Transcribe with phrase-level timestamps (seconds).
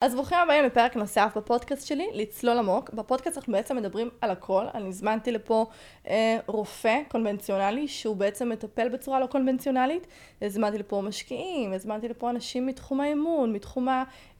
[0.00, 2.90] אז ברוכים הבאים לפרק נוסף בפודקאסט שלי, לצלול עמוק.
[2.90, 4.66] בפודקאסט אנחנו בעצם מדברים על הכל.
[4.74, 5.66] אני הזמנתי לפה
[6.08, 10.06] אה, רופא קונבנציונלי, שהוא בעצם מטפל בצורה לא קונבנציונלית.
[10.42, 13.88] הזמנתי לפה משקיעים, הזמנתי לפה אנשים מתחום האמון, מתחום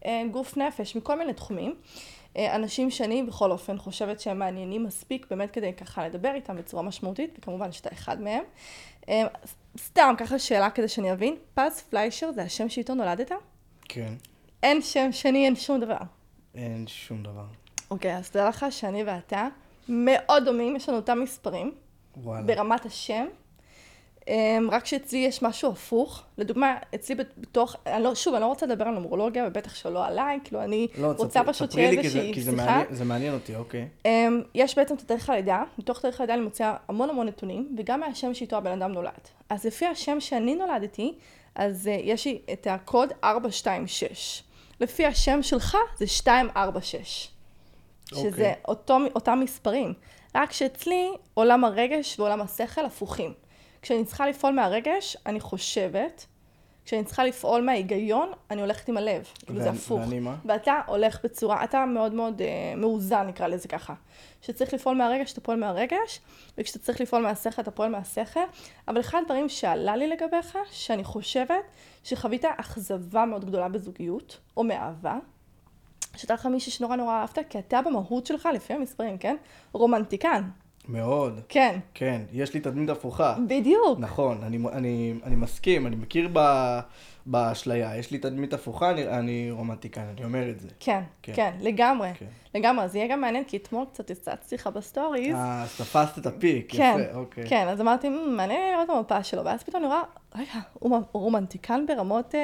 [0.05, 1.75] הגוף אה, נפש, מכל מיני תחומים.
[2.37, 6.83] אה, אנשים שאני בכל אופן חושבת שהם מעניינים מספיק, באמת כדי ככה לדבר איתם בצורה
[6.83, 8.45] משמעותית, וכמובן שאתה אחד מהם.
[9.09, 9.23] אה,
[9.79, 13.33] סתם, ככה שאלה כדי שאני אבין, פז פליישר זה השם שאיתו נולדת?
[13.89, 14.13] כן.
[14.63, 15.97] אין שם שני, אין שום דבר.
[16.55, 17.45] אין שום דבר.
[17.91, 19.49] אוקיי, אז תדע לך שאני ואתה
[19.89, 21.73] מאוד דומים, יש לנו אותם מספרים.
[22.17, 22.47] וואלה.
[22.47, 23.27] ברמת השם.
[24.29, 26.23] אמ, רק שאצלי יש משהו הפוך.
[26.39, 30.39] לדוגמה, אצלי בתוך, אני לא, שוב, אני לא רוצה לדבר על נומרולוגיה, ובטח שלא עליי,
[30.45, 32.65] כאילו אני לא, רוצה תספרי- פשוט שיהיה איזושהי כי זה שיחה.
[32.67, 33.89] מעניין- זה מעניין אותי, אוקיי.
[34.05, 38.01] אמ, יש בעצם את תאריך הלידה, מתוך תאריך הלידה אני מוציאה המון המון נתונים, וגם
[38.01, 39.13] מהשם שאיתו הבן אדם נולד.
[39.51, 41.15] אז לפי השם שאני נולדתי,
[41.55, 44.43] אז uh, יש לי את הקוד 426.
[44.81, 47.29] לפי השם שלך זה 246.
[48.09, 48.55] שזה אוקיי.
[48.69, 49.95] אותו, אותם מספרים.
[50.35, 53.35] רק שאצלי עולם הרגש ועולם השכל הפוכים.
[53.83, 56.27] כשאני צריכה לפעול מהרגש, אני חושבת.
[56.89, 59.25] כשאני צריכה לפעול מההיגיון, אני הולכת עם הלב.
[59.47, 60.01] כאילו זה הפוך.
[60.01, 60.37] ואני מה?
[60.45, 63.95] ואתה הולך בצורה, אתה מאוד מאוד אה, מאוזן, נקרא לזה ככה.
[64.43, 66.21] כשצריך לפעול מהרגש, אתה פועל מהרגש,
[66.59, 68.41] וכשאתה צריך לפעול מהשכל, אתה פועל מהשכל.
[68.89, 71.65] אבל אחד הדברים שעלה לי לגביך, שאני חושבת
[72.05, 75.19] שחווית אכזבה מאוד גדולה בזוגיות, או מאהבה,
[76.17, 79.37] שהייתה לך מישהי שנורא נורא אהבת, כי אתה במהות שלך, לפי המספרים, כן?
[79.73, 80.43] רומנטיקן.
[80.89, 81.41] מאוד.
[81.49, 83.35] כן, כן, יש לי תדמית הפוכה.
[83.49, 83.99] בדיוק.
[83.99, 86.39] נכון, אני, אני, אני מסכים, אני מכיר ב,
[87.31, 87.97] באשליה.
[87.97, 90.69] יש לי תדמית הפוכה, אני, אני רומנטיקן, אני אומר את זה.
[90.81, 91.33] כן, כן.
[91.37, 92.09] כן, לגמרי.
[92.19, 92.27] כן.
[92.55, 95.35] לגמרי, זה יהיה גם מעניין, כי אתמול קצת הצצתי לך ב stories.
[95.35, 97.45] אה, אז תפסת את ה peak, כן, יפה, אוקיי.
[97.49, 100.03] כן, אז אמרתי, "מ, מעניין לי לראות את המפה שלו, ואז פתאום אני רואה,
[100.35, 102.41] רגע, הוא רומנטיקן ברמות אה,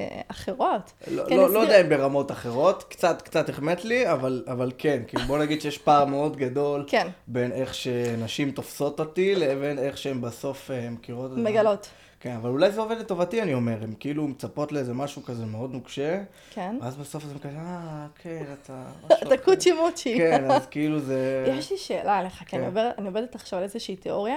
[0.00, 0.92] אה, אחרות.
[1.10, 4.72] לא, כן, לא, נסביר- לא יודע אם ברמות אחרות, קצת, קצת החמאת לי, אבל, אבל
[4.78, 9.78] כן, כאילו בוא נגיד שיש פער מאוד גדול כן, בין איך שנשים תופסות אותי לבין
[9.78, 11.42] איך שהן בסוף אה, מכירות את זה.
[11.42, 11.88] מגלות.
[12.24, 15.72] כן, אבל אולי זה עובד לטובתי, אני אומר, הן כאילו מצפות לאיזה משהו כזה מאוד
[15.72, 16.76] נוקשה, כן.
[16.80, 18.84] ואז בסוף זה כזה, אה, כן, אתה...
[19.06, 20.16] אתה אחר." קוצ'י מוצ'י.
[20.18, 21.44] כן, אז כאילו זה...
[21.58, 22.68] יש לי שאלה עליך, כי אני כן.
[22.68, 24.36] עובדת- אני עובדת עכשיו על איזושהי תיאוריה.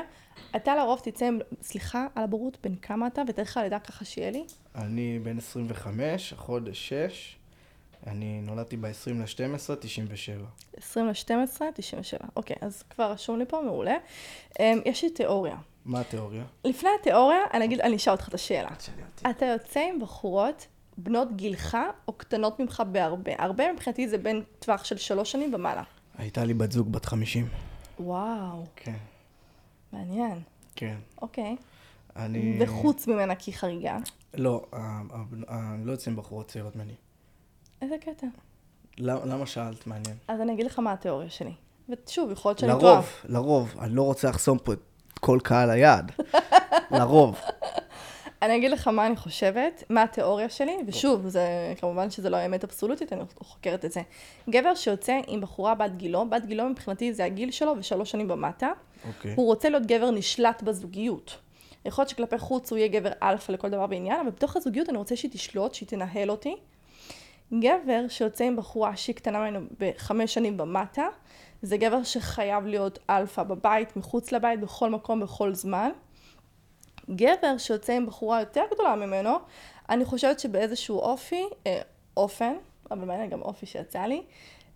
[0.55, 4.43] אתה לרוב תצא עם, סליחה על הבורות, בן כמה אתה, ותאריך הלידה ככה שיהיה לי?
[4.75, 7.35] אני בן 25, החודש 6,
[8.07, 10.43] אני נולדתי ב-20 ל-12, 97.
[10.77, 11.31] 20 ל-12,
[11.75, 12.19] 97.
[12.35, 13.95] אוקיי, אז כבר רשום לי פה, מעולה.
[14.59, 15.55] אמ, יש לי תיאוריה.
[15.87, 16.43] מה התיאוריה?
[16.63, 18.69] לפני התיאוריה, אני אגיד, אני אשאל אותך את השאלה.
[19.29, 20.67] אתה יוצא עם בחורות
[20.97, 21.77] בנות גילך
[22.07, 23.31] או קטנות ממך בהרבה.
[23.37, 25.83] הרבה מבחינתי זה בין טווח של שלוש שנים ומעלה.
[26.17, 27.47] הייתה לי בת זוג בת 50.
[27.99, 28.97] וואו, כן,
[29.93, 30.41] מעניין.
[30.75, 30.97] כן.
[31.21, 31.55] אוקיי.
[32.15, 32.57] אני...
[32.61, 33.97] וחוץ ממנה כי חריגה.
[34.33, 34.65] לא,
[35.49, 36.93] אני לא יוצא עם בחורות צעירות ממני.
[37.81, 38.27] איזה קטע.
[38.97, 39.87] למה למה שאלת?
[39.87, 40.17] מעניין.
[40.27, 41.53] אז אני אגיד לך מה התיאוריה שלי.
[41.89, 42.93] ושוב, יכול להיות שאני טועה.
[42.93, 44.79] לרוב, לרוב, אני לא רוצה לחסום פה את
[45.17, 46.11] כל קהל היעד.
[46.91, 47.39] לרוב.
[48.41, 52.63] אני אגיד לך מה אני חושבת, מה התיאוריה שלי, ושוב, זה כמובן שזה לא האמת
[52.63, 54.01] אבסולוטית, אני חוקרת את זה.
[54.50, 58.69] גבר שיוצא עם בחורה בת גילו, בת גילו מבחינתי זה הגיל שלו ושלוש שנים ומטה,
[59.07, 59.33] אוקיי.
[59.35, 61.38] הוא רוצה להיות גבר נשלט בזוגיות.
[61.85, 64.97] יכול להיות שכלפי חוץ הוא יהיה גבר אלפא לכל דבר ועניין, אבל בתוך הזוגיות אני
[64.97, 66.56] רוצה שהיא תשלוט, שהיא תנהל אותי.
[67.53, 71.06] גבר שיוצא עם בחורה שהיא קטנה ממנו בחמש שנים ומטה,
[71.62, 75.90] זה גבר שחייב להיות אלפא בבית, מחוץ לבית, בכל מקום, בכל זמן.
[77.09, 79.38] גבר שיוצא עם בחורה יותר גדולה ממנו,
[79.90, 81.81] אני חושבת שבאיזשהו אופי, אה,
[82.18, 82.53] אופן,
[82.91, 84.23] אבל מעניין גם אופי שיצא לי,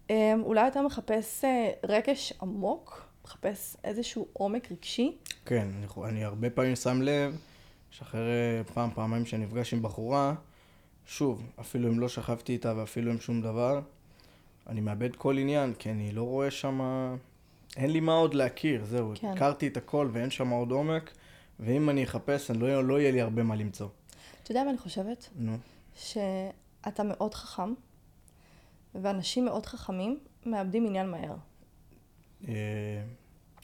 [0.09, 5.17] אה, אולי יותר מחפש אה, רגש עמוק, מחפש איזשהו עומק רגשי.
[5.45, 7.37] כן, אני, אני הרבה פעמים שם לב
[7.91, 10.33] שאחרי פעם, פעמיים שאני נפגש עם בחורה,
[11.05, 13.81] שוב, אפילו אם לא שכבתי איתה ואפילו אם שום דבר,
[14.71, 16.81] אני מאבד כל עניין, כי אני לא רואה שם...
[17.77, 19.27] אין לי מה עוד להכיר, זהו, כן.
[19.27, 21.11] הכרתי את הכל ואין שם עוד עומק,
[21.59, 23.87] ואם אני אחפש, אני לא, לא יהיה לי הרבה מה למצוא.
[24.43, 25.29] אתה יודע מה אני חושבת?
[25.35, 25.57] נו,
[25.95, 27.73] שאתה מאוד חכם,
[28.95, 31.35] ואנשים מאוד חכמים מאבדים עניין מהר.
[32.47, 32.53] אה,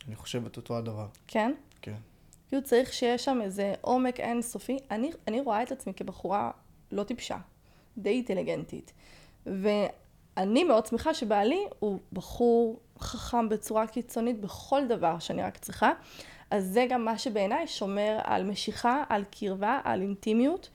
[0.07, 1.53] אני חושב את אותו הדבר, כן?
[1.81, 1.95] כן.
[2.47, 4.77] כאילו צריך שיהיה שם איזה עומק אינסופי.
[4.91, 6.51] אני, אני רואה את עצמי כבחורה
[6.91, 7.37] לא טיפשה,
[7.97, 8.93] די אינטליגנטית.
[10.37, 15.91] ואני מאוד שמחה שבעלי הוא בחור חכם בצורה קיצונית בכל דבר שאני רק צריכה.
[16.51, 20.69] אז זה גם מה שבעיניי שומר על משיכה, על קרבה, על אינטימיות.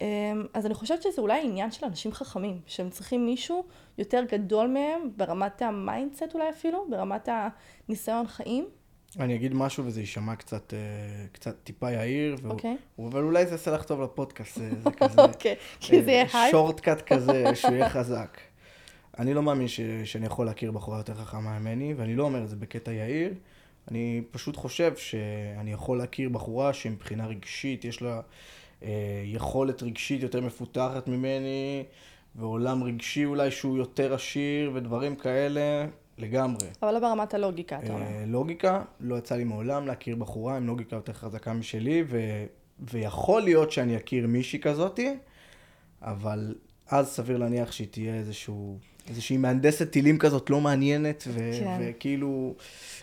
[0.00, 0.06] אמ,
[0.54, 3.64] אז אני חושבת שזה אולי עניין של אנשים חכמים, שהם צריכים מישהו
[3.98, 7.28] יותר גדול מהם ברמת ה mindset אולי אפילו, ברמת
[7.88, 8.66] הניסיון חיים.
[9.20, 10.78] אני אגיד משהו וזה יישמע קצת, אה,
[11.32, 12.76] קצת טיפה יהיר, והוא- אוקיי?
[12.98, 15.22] אבל אולי זה יעשה לך טוב לפודקאסט, זה, זה כזה...
[15.22, 16.50] אוקיי, כי זה יהיה hype.
[16.50, 18.38] shortcut כזה, שהוא יהיה חזק.
[19.18, 22.48] אני לא מאמין ש, שאני יכול להכיר בחורה יותר חכמה ממני, ואני לא אומר את
[22.48, 23.34] זה בקטע יהיר.
[23.90, 28.20] אני פשוט חושב שאני יכול להכיר בחורה שמבחינה רגשית יש לה
[28.82, 31.84] אה, יכולת רגשית יותר מפותחת ממני,
[32.36, 35.86] ועולם רגשי אולי שהוא יותר עשיר, ודברים כאלה,
[36.18, 36.66] לגמרי.
[36.82, 38.02] אבל לא ברמת הלוגיקה, אתה אומר.
[38.02, 42.44] אה, לוגיקה, לא יצא לי מעולם להכיר בחורה עם לוגיקה יותר חזקה משלי, ו...
[42.80, 45.16] ויכול להיות שאני אכיר מישהי כזאתי,
[46.02, 46.54] אבל
[46.88, 51.50] אז סביר להניח שהיא תהיה איזשהו, איזושהי מהנדסת טילים כזאת לא מעניינת, ו...
[51.60, 51.78] כן.
[51.80, 52.54] וכאילו,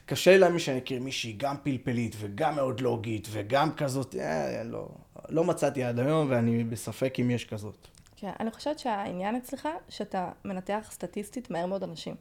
[0.05, 4.88] קשה להאמין שאני אכיר מישהי גם פלפלית וגם מאוד לוגית וגם כזאת, אה, לא,
[5.29, 7.88] לא מצאתי עד היום ואני בספק אם יש כזאת.
[8.15, 12.15] כן, אני חושבת שהעניין אצלך, שאתה מנתח סטטיסטית מהר מאוד אנשים.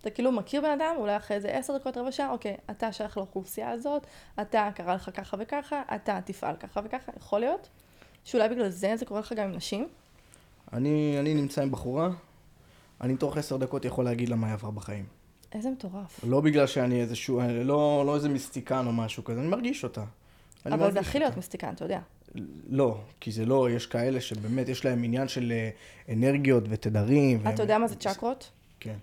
[0.00, 3.16] אתה כאילו מכיר בן אדם, אולי אחרי איזה עשר דקות, רבע שעה, אוקיי, אתה שייך
[3.16, 4.06] לאוכלוסייה הזאת,
[4.40, 7.68] אתה קרה לך ככה וככה, אתה תפעל ככה וככה, יכול להיות
[8.24, 9.88] שאולי בגלל זה זה קורה לך גם עם נשים?
[10.72, 12.10] אני, אני נמצא עם בחורה,
[13.00, 15.04] אני תוך עשר דקות יכול להגיד לה מה היא עברה בחיים.
[15.52, 16.20] איזה מטורף.
[16.24, 20.04] לא בגלל שאני איזשהו, לא, לא איזה מיסטיקן או משהו כזה, אני מרגיש אותה.
[20.66, 21.36] אני אבל זה הכי להיות.
[21.36, 22.00] מיסטיקן, אתה יודע.
[22.70, 25.70] לא, כי זה לא, יש כאלה שבאמת יש להם עניין של אה,
[26.14, 27.38] אנרגיות ותדרים.
[27.42, 28.50] והם- אתה יודע מה זה צ'קרות?
[28.80, 28.96] כן.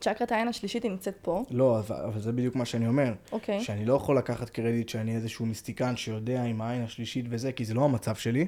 [0.00, 3.12] צ'קרת העין השלישית היא נמצאת פה, לא, אבל, אבל זה בדיוק מה שאני אומר.
[3.32, 3.60] אוקיי.
[3.60, 7.74] שאני לא יכול לקחת קרדיט שאני איזשהו מיסטיקן שיודע עם העין השלישית וזה, כי זה
[7.74, 8.46] לא המצב שלי,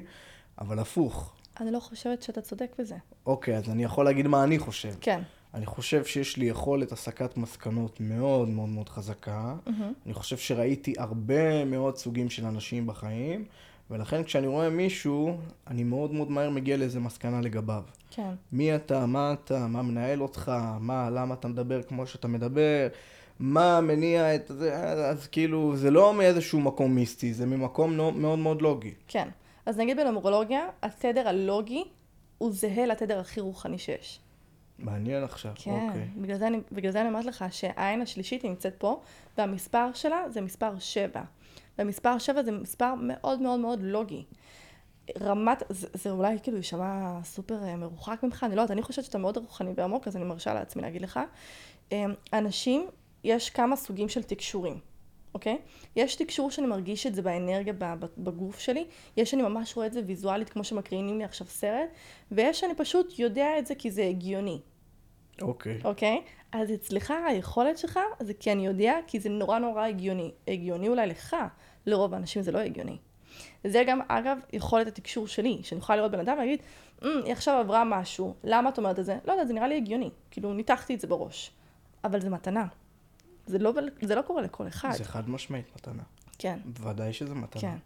[0.61, 1.33] אבל הפוך.
[1.59, 2.95] אני לא חושבת שאתה צודק בזה.
[3.25, 4.93] אוקיי, אז אני יכול להגיד מה אני חושב.
[5.01, 5.21] כן.
[5.53, 9.55] אני חושב שיש לי יכולת הסקת מסקנות מאוד מאוד מאוד חזקה.
[9.65, 9.93] מהמם.
[10.05, 13.45] אני חושב שראיתי הרבה מאוד סוגים של אנשים בחיים,
[13.91, 15.37] ולכן כשאני רואה מישהו,
[15.67, 17.83] אני מאוד מאוד מהר מגיע לאיזה מסקנה לגביו.
[18.11, 18.31] כן.
[18.51, 22.87] מי אתה, מה אתה, מה מנהל אותך, מה, למה אתה מדבר כמו שאתה מדבר,
[23.39, 24.75] מה מניע את זה,
[25.09, 28.93] אז כאילו, זה לא מאיזשהו מקום מיסטי, זה ממקום מאוד מאוד לוגי.
[29.07, 29.27] כן.
[29.67, 31.83] אז נגיד בנומרולוגיה, התדר הלוגי
[32.37, 34.19] הוא זהה לתדר הכי רוחני שיש.
[34.79, 36.07] מעניין עכשיו, כן, אוקיי.
[36.17, 39.01] בגלל זה, אני, בגלל זה אני אומרת לך שהעין השלישית היא נמצאת פה,
[39.37, 41.21] והמספר שלה זה מספר 7.
[41.79, 44.25] ומספר 7 זה מספר מאוד מאוד מאוד לוגי.
[45.21, 49.05] רמת, זה, זה אולי כאילו יישמע סופר אה, מרוחק ממך, אני לא יודעת, אני חושבת
[49.05, 51.19] שאתה מאוד רוחני ועמוק, אז אני מרשה לעצמי להגיד לך.
[51.91, 52.87] אה, אנשים,
[53.23, 54.79] יש כמה סוגים של תקשורים,
[55.37, 55.57] אוקיי?
[55.95, 57.73] יש תקשור שאני מרגיש את זה באנרגיה
[58.17, 58.85] בגוף שלי,
[59.17, 61.89] יש שאני ממש רואה את זה ויזואלית כמו שמקרינים לי עכשיו סרט,
[62.31, 64.59] ויש שאני פשוט יודע את זה כי זה הגיוני.
[65.41, 65.79] אוקיי.
[65.83, 66.21] אוקיי?
[66.51, 70.31] אז אצלך היכולת שלך זה כי אני יודע, כי זה נורא נורא הגיוני.
[70.47, 71.35] הגיוני אולי לך,
[71.85, 72.97] לרוב האנשים זה לא הגיוני.
[73.63, 76.61] זה גם, אגב, יכולת התקשור שלי, שאני יכולה לראות בן אדם ולהגיד,
[77.03, 79.17] "אמ, היא עכשיו עברה משהו, למה את אומרת את זה?
[79.25, 80.09] לא יודעת, זה נראה לי הגיוני.
[80.31, 81.51] כאילו, ניתחתי את זה בראש.
[82.03, 82.65] אבל זה מתנה.
[83.47, 84.91] זה לא, זה לא קורה לכל אחד.
[84.91, 86.03] זה חד משמעית מתנה.
[86.37, 86.59] כן.
[86.65, 87.61] בוודאי שזה מתנה.
[87.61, 87.77] כן.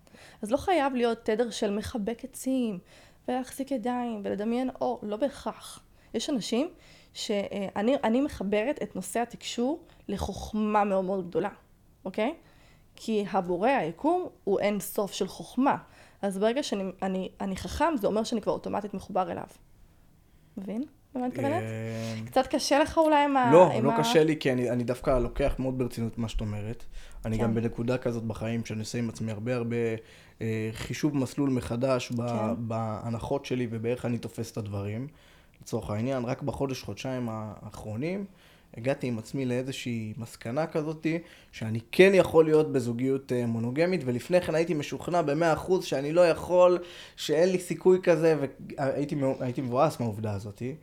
[0.41, 2.79] אז לא חייב להיות תדר של מחבק עצים,
[3.27, 5.83] ולהחזיק ידיים, ולדמיין אור, לא בהכרח.
[6.13, 6.69] יש אנשים
[7.13, 11.49] שאני אני מחברת את נושא התקשור לחוכמה מאוד מאוד גדולה,
[12.05, 12.35] אוקיי?
[12.95, 15.77] כי הבורא, היקום, הוא אין סוף של חוכמה.
[16.21, 19.47] אז ברגע שאני אני, אני חכם, זה אומר שאני כבר אוטומטית מחובר אליו.
[20.57, 20.83] מבין?
[21.15, 21.63] למה מתכוונת?
[21.63, 23.51] אה, קצת קשה לך אולי עם ה...
[23.51, 26.83] לא, לא קשה לי, כי אני, דווקא לוקח מאוד ברצינות מה שאת אומרת.
[27.25, 27.43] אני כן.
[27.43, 29.75] גם בנקודה כזאת בחיים, שאני עושה עם עצמי הרבה הרבה
[30.41, 32.23] אה, חישוב מסלול מחדש כן.
[32.57, 35.07] בהנחות שלי ובאיך אני תופס את הדברים.
[35.61, 38.25] לצורך העניין, רק בחודש, חודשיים האחרונים,
[38.77, 41.19] הגעתי עם עצמי לאיזושהי מסקנה כזאתי,
[41.51, 46.27] שאני כן יכול להיות בזוגיות אה, מונוגמית, ולפני כן הייתי משוכנע במאה אחוז שאני לא
[46.27, 46.79] יכול,
[47.15, 48.35] שאין לי סיכוי כזה,
[48.77, 50.75] והייתי מבואס מהעובדה הזאתי.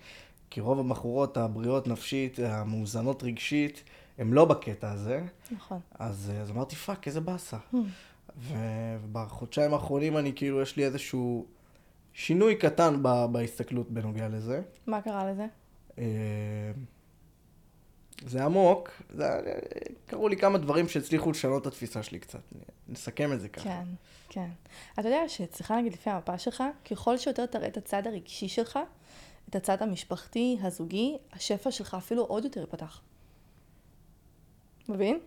[0.50, 3.82] כי רוב הבחורות הבריאות נפשית, המאוזנות רגשית,
[4.18, 5.22] הן לא בקטע הזה.
[5.50, 5.80] נכון.
[5.98, 7.56] אז, אה, אז אמרתי, fuck, איזה באסה.
[7.74, 7.76] Hmm.
[8.40, 11.46] ובחודשיים האחרונים אני כאילו, יש לי איזשהו
[12.12, 14.62] שינוי קטן ב- בהסתכלות בנוגע לזה.
[14.86, 15.46] מה קרה לזה?
[18.24, 19.40] אה, זה עמוק, זה,
[20.06, 22.40] קרו לי כמה דברים שהצליחו לשנות את התפיסה שלי קצת.
[22.88, 23.64] נסכם את זה ככה.
[23.64, 23.84] כן,
[24.28, 24.48] כן.
[24.98, 28.78] אתה יודע שאצלך, נגיד, לפי המפה שלך, ככל שיותר תראה את הצד הרגשי שלך,
[29.48, 33.00] את הצד המשפחתי, הזוגי, השפע שלך אפילו עוד יותר ייפתח.
[34.88, 35.18] מבין?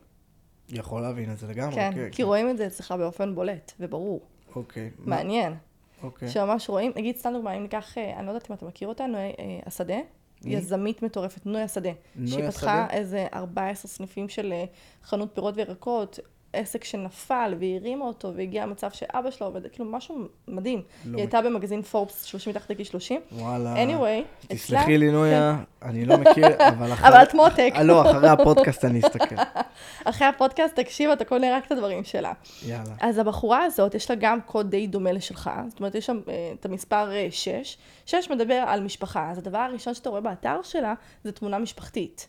[0.69, 1.75] יכול להבין את זה לגמרי.
[1.75, 4.21] כן, כן, כי רואים את זה אצלך באופן בולט וברור.
[4.55, 4.91] אוקיי.
[4.99, 5.55] מעניין.
[6.03, 6.29] אוקיי.
[6.29, 9.05] שממש רואים, נגיד סתם דוגמא, אם ניקח, אה, אני לא יודעת אם אתה מכיר אותה,
[9.07, 9.97] נוי אה, השדה?
[10.45, 11.89] יזמית מטורפת, נוי השדה.
[12.15, 12.51] נוי שהיא השדה?
[12.51, 14.65] פתחה איזה 14 סניפים של אה,
[15.03, 16.19] חנות פירות וירקות,
[16.53, 20.81] עסק שנפל והרימה אותו והגיע למצב שאבא שלה עובד, כאילו משהו מדהים.
[21.05, 23.21] לא היא הייתה במגזין פורבס 30 מתחת לגיל 30.
[23.31, 23.75] וואלה.
[23.85, 27.09] anyway, תסלחי לי, נויה, אני לא מכיר, אבל אחרי...
[27.09, 27.71] אבל את מותק.
[27.75, 29.35] אה, לא, אחרי הפודקאסט אני אסתכל.
[30.05, 32.33] אחרי הפודקאסט, תקשיב, אתה קונה רק את הדברים שלה.
[32.65, 32.95] יאללה.
[33.01, 36.51] אז הבחורה הזאת, יש לה גם קוד די דומה לשלך, זאת אומרת, יש שם אה,
[36.59, 37.77] את המספר 6.
[38.05, 40.93] 6 מדבר על משפחה, אז הדבר הראשון שאתה רואה באתר שלה,
[41.23, 42.27] זה תמונה משפחתית.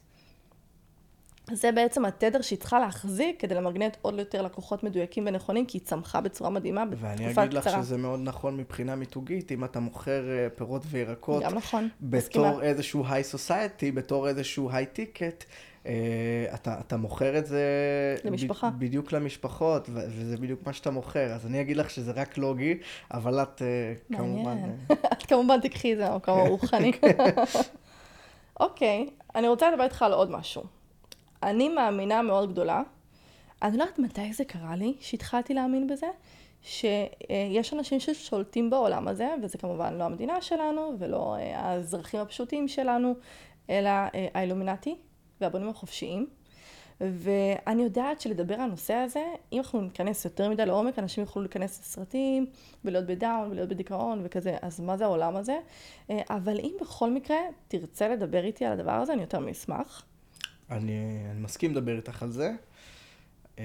[1.50, 5.86] זה בעצם התדר שהיא צריכה להחזיק כדי למגנט עוד יותר לקוחות מדויקים ונכונים, כי היא
[5.86, 7.82] צמחה בצורה מדהימה ואני בתקופה אגיד לך קצרה.
[7.82, 12.48] שזה מאוד נכון מבחינה מיתוגית, אם אתה מוכר אה, פירות וירקות גם נכון, מסכימה.
[12.48, 15.44] בתור איזשהו היי סוסייטי, בתור איזשהו היי טיקט,
[16.54, 17.62] אתה, אתה מוכר את זה
[18.24, 18.70] למשפחה.
[18.70, 21.32] ב, בדיוק למשפחות, ו- וזה בדיוק מה שאתה מוכר.
[21.32, 22.78] אז אני אגיד לך שזה רק לוגי,
[23.10, 24.42] אבל את אה, כמובן...
[24.44, 24.76] מעניין.
[24.90, 26.92] אה, את כמובן תקחי את זה למקום הרוחני.
[28.60, 30.81] אוקיי, אני רוצה לדבר איתך על עוד משהו.
[31.42, 32.82] אני מאמינה מאוד גדולה,
[33.62, 36.06] אני לא יודעת מתי זה קרה לי, שהתחלתי להאמין בזה,
[36.62, 43.14] שיש אנשים ששולטים בעולם הזה, וזה כמובן לא המדינה שלנו, ולא אה, האזרחים הפשוטים שלנו,
[43.70, 44.96] אלא אה, האילומינטי
[45.40, 46.26] והבונים החופשיים.
[47.00, 51.80] ואני יודעת שלדבר על הנושא הזה, אם אנחנו ניכנס יותר מדי לעומק, אנשים יוכלו להיכנס
[51.80, 52.46] לסרטים,
[52.84, 55.58] ולהיות בדאון, ולהיות בדיכאון, וכזה, אז מה זה העולם הזה?
[56.10, 57.36] אה, אבל אם בכל מקרה
[57.68, 60.04] תרצה לדבר איתי על הדבר הזה, אני יותר מאשמח.
[60.76, 62.52] אני, אני מסכים לדבר איתך על זה.
[63.58, 63.64] אה,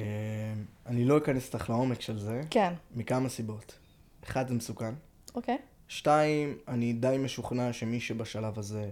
[0.86, 3.80] אני לא אכנס איתך לעומק של זה, כן, מכמה סיבות.
[4.24, 4.94] אחד, זה מסוכן.
[5.36, 5.58] אוקיי.
[5.88, 8.90] שתיים, אני די משוכנע שמי שבשלב הזה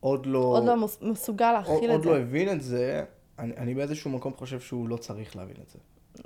[0.00, 0.38] עוד לא...
[0.38, 2.20] עוד לא מסוגל עוד, להכיל עוד את לא זה.
[2.20, 3.04] הבין את זה,
[3.38, 5.78] אני, אני באיזשהו מקום חושב שהוא לא צריך להבין את זה.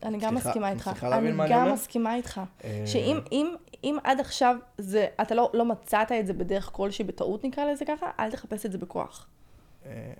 [0.02, 0.88] אני גם סליחה, מסכימה איתך.
[0.88, 1.72] מצליחה להבין אני מה אני גם אומר?
[1.72, 2.40] מסכימה איתך.
[2.64, 7.04] אה, שאם אם, אם עד עכשיו זה, אתה לא, לא מצאת את זה בדרך כלשהי,
[7.04, 9.26] בטעות נקרא לזה ככה, אל תחפש את זה בכוח.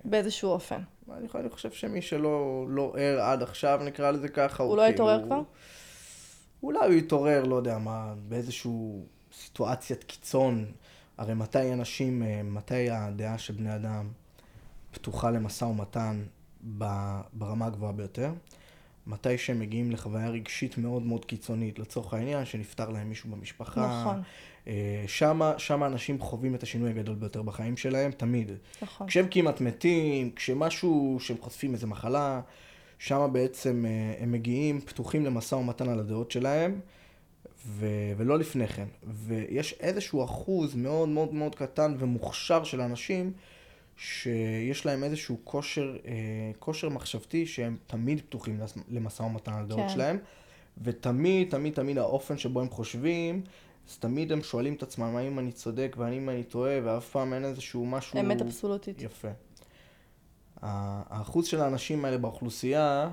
[0.05, 0.81] באיזשהו אופן.
[1.11, 5.15] אני, אני חושב שמי שלא לא ער עד עכשיו, נקרא לזה ככה, הוא לא התעורר
[5.17, 5.41] כאילו- כבר?
[6.63, 10.65] אולי הוא יתעורר, לא יודע מה, באיזשהו סיטואציית קיצון.
[11.17, 14.09] הרי מתי אנשים, אה, מתי הדעה של בני אדם
[14.91, 16.23] פתוחה למשא ומתן
[17.33, 18.31] ברמה הגבוהה ביותר?
[19.07, 24.01] מתי שהם מגיעים לחוויה רגשית מאוד מאוד קיצונית, לצורך העניין, שנפטר להם מישהו במשפחה.
[24.01, 24.21] נכון.
[24.67, 28.51] אה, שמה, שמה אנשים חווים את השינוי הגדול ביותר בחיים שלהם, תמיד.
[28.81, 29.07] נכון.
[29.07, 32.41] כשהם כמעט מתים, כשמשהו, שהם חושפים איזה מחלה,
[32.99, 36.79] שם בעצם אה, הם מגיעים פתוחים למשא ומתן על הדעות שלהם,
[37.67, 38.87] ו- ולא לפני כן.
[39.03, 43.33] ויש איזשהו אחוז מאוד מאוד מאוד קטן ומוכשר של אנשים,
[44.01, 46.11] שיש להם איזשהו כושר, אה,
[46.59, 49.89] כושר מחשבתי שהם תמיד פתוחים למשא ומתן על הדעות כן.
[49.89, 50.17] שלהם,
[50.83, 53.41] ותמיד, תמיד, תמיד האופן שבו הם חושבים,
[53.89, 57.45] אז תמיד הם שואלים את עצמם האם אני צודק והאם אני טועה, ואף פעם אין
[57.45, 58.19] איזשהו משהו...
[58.19, 59.01] אמת אבסולוטית.
[59.01, 59.27] יפה.
[60.61, 63.09] האחוז של האנשים האלה באוכלוסייה,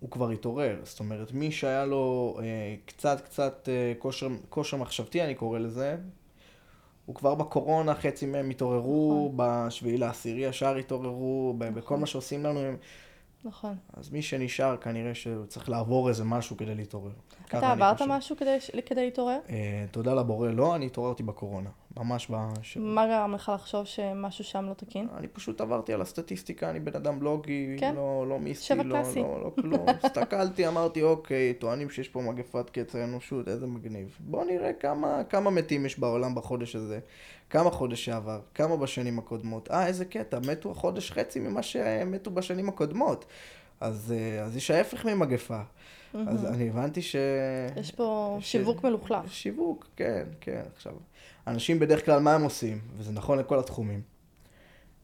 [0.00, 0.80] הוא כבר התעורר.
[0.84, 5.96] זאת אומרת, מי שהיה לו אה, קצת קצת אה, כושר, כושר מחשבתי, אני קורא לזה,
[7.08, 12.60] הוא כבר בקורונה, חצי מהם התעוררו, בשביעי לעשירי השאר התעוררו, ב- בכל מה שעושים לנו
[12.60, 12.76] הם...
[13.44, 13.76] נכון.
[13.94, 17.12] אז מי שנשאר, כנראה שהוא צריך לעבור איזה משהו כדי להתעורר.
[17.46, 18.02] אתה עברת.
[18.02, 19.38] משהו כדי, כדי להתעורר?
[19.50, 21.70] אה, תודה לבורא, לא, אני התעוררתי בקורונה.
[21.98, 22.76] ממש בש...
[22.76, 25.08] מה גרם לך לחשוב שמשהו שם לא תקין?
[25.16, 27.94] אני פשוט עברתי על הסטטיסטיקה, אני בן אדם בלוגי, כן.
[27.94, 29.20] לא, לא מיסטי, לא, קלאסי.
[29.20, 29.86] לא, לא כלום.
[30.04, 34.16] הסתכלתי, אמרתי, אוקיי, טוענים שיש פה מגפת קץ האנושות, איזה מגניב.
[34.20, 36.98] בוא נראה כמה, כמה מתים יש בעולם בחודש הזה,
[37.50, 39.70] כמה חודש שעבר, כמה בשנים הקודמות.
[39.70, 43.24] אה, איזה קטע, מתו החודש חצי ממה שמתו בשנים הקודמות.
[43.80, 45.60] אז, אה, אז יש ההפך ממגפה.
[46.14, 47.16] אז אני הבנתי ש...
[47.76, 49.32] יש פה ש- שיווק מלוכלך.
[49.32, 50.62] שיווק, כן, כן.
[50.76, 50.92] עכשיו,
[51.48, 52.80] אנשים בדרך כלל, מה הם עושים?
[52.96, 54.02] וזה נכון לכל התחומים.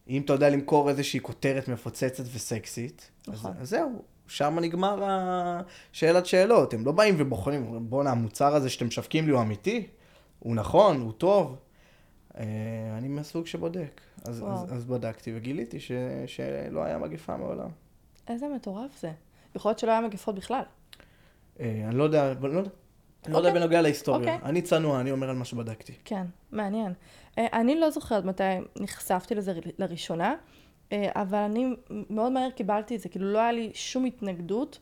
[0.07, 3.51] אם אתה יודע למכור איזושהי כותרת מפוצצת וסקסית, נכון.
[3.51, 6.73] אז, אז זהו, שם נגמר השאלת שאלות.
[6.73, 9.87] הם לא באים ובוחנים, בואנה, המוצר הזה שאתם משווקים לי הוא אמיתי?
[10.39, 11.57] הוא נכון, הוא טוב.
[12.37, 12.43] אה,
[12.97, 14.01] אני מהסוג שבודק.
[14.23, 14.53] אז, וואו.
[14.53, 15.91] אז, אז בדקתי וגיליתי ש,
[16.27, 17.69] שלא היה מגפה מעולם.
[18.27, 19.11] איזה מטורף זה.
[19.55, 20.63] יכול להיות שלא היה מגפות בכלל.
[21.59, 22.69] אה, אני לא יודע, לא יודע.
[23.27, 23.61] לא יודע אוקיי.
[23.61, 24.35] בנוגע להיסטוריה.
[24.35, 24.49] אוקיי.
[24.49, 25.93] אני צנוע, אני אומר על מה שבדקתי.
[26.05, 26.93] כן, מעניין.
[27.37, 28.43] אה, אני לא זוכרת מתי
[28.79, 30.35] נחשפתי לזה לראשונה,
[30.91, 31.75] אה, אבל אני
[32.09, 34.79] מאוד מהר קיבלתי את זה, כאילו לא היה לי שום התנגדות.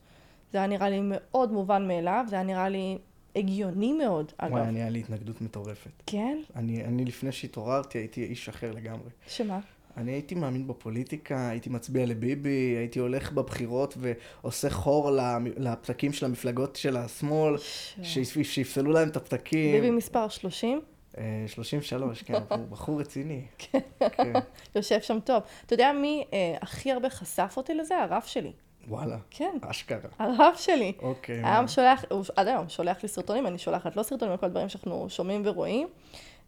[0.52, 2.98] זה היה נראה לי מאוד מובן מאליו, זה היה נראה לי
[3.36, 4.68] הגיוני מאוד, וואי, אגב.
[4.68, 5.92] אני, היה לי התנגדות מטורפת.
[6.06, 6.38] כן?
[6.56, 9.10] אני, אני לפני שהתעוררתי הייתי איש אחר לגמרי.
[9.28, 9.60] שמה?
[9.98, 15.12] אני הייתי מאמין בפוליטיקה, הייתי מצביע לביבי, הייתי הולך בבחירות ועושה חור
[15.58, 17.56] לפתקים של המפלגות של השמאל,
[18.04, 19.72] שיפ- שיפסלו להם את הפתקים.
[19.76, 20.82] ביבי מספר 30,
[21.18, 23.42] אה, 33, כן, הוא בחור רציני.
[23.58, 24.34] כן.
[24.76, 25.44] יושב שם טוב.
[25.66, 27.98] אתה יודע מי אה, הכי הרבה חשף אותי לזה?
[27.98, 28.52] הרב שלי.
[28.88, 30.10] וואלה, כן, אשכרה.
[30.20, 30.92] הרב שלי.
[31.02, 31.36] אוקיי.
[31.44, 31.68] היה?
[31.68, 35.88] שולח, עד היום שולח לי סרטונים, אני שולחת לו סרטונים, כל הדברים שאנחנו שומעים ורואים.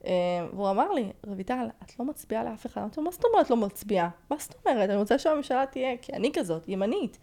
[0.05, 0.11] אה,
[0.53, 2.81] והוא אמר לי, רויטל, את לא מצביעה לאף אחד.
[2.81, 4.09] אמרתי לו, מה זאת אומרת לא מצביעה?
[4.29, 4.89] מה זאת אומרת?
[4.89, 7.17] אני רוצה שהממשלה תהיה, כי אני כזאת, ימנית.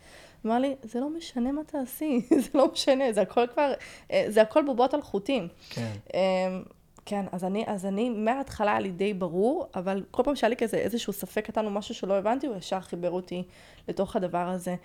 [0.47, 3.73] אמר לי, זה לא משנה מה תעשי, זה לא משנה, זה הכל כבר,
[4.11, 5.49] אה, זה הכל בובות על חוטים.
[5.71, 5.93] כן.
[6.15, 6.63] אמ,
[7.07, 10.57] כן, אז אני, אז אני מההתחלה היה לי די ברור, אבל כל פעם שהיה לי
[10.57, 13.43] כזה איזשהו ספק קטן או משהו שלא הבנתי, הוא ישר חיבר אותי
[13.89, 14.77] לתוך הדבר הזה.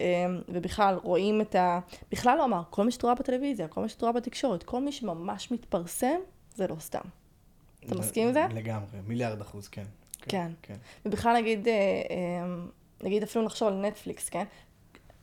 [0.00, 0.04] אמ,
[0.48, 1.80] ובכלל, רואים את ה...
[2.10, 4.92] בכלל לא אמר, כל מי שאת רואה בטלוויזיה, כל מי שאת רואה בתקשורת, כל מי
[4.92, 6.18] שממש מתפרסם,
[6.54, 7.08] זה לא סתם.
[7.86, 8.46] אתה מסכים עם זה?
[8.54, 9.84] לגמרי, מיליארד אחוז, כן.
[10.28, 10.50] כן.
[10.62, 10.74] כן.
[11.06, 12.46] ובכלל נגיד, אה, אה,
[13.02, 14.44] נגיד אפילו נחשוב על נטפליקס, כן?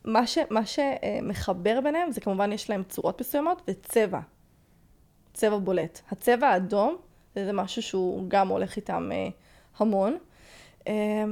[0.05, 4.19] מה, ש, מה שמחבר ביניהם זה כמובן יש להם צורות מסוימות וצבע.
[5.33, 6.01] צבע בולט.
[6.11, 6.97] הצבע האדום
[7.35, 9.27] זה, זה משהו שהוא גם הולך איתם אה,
[9.77, 10.17] המון.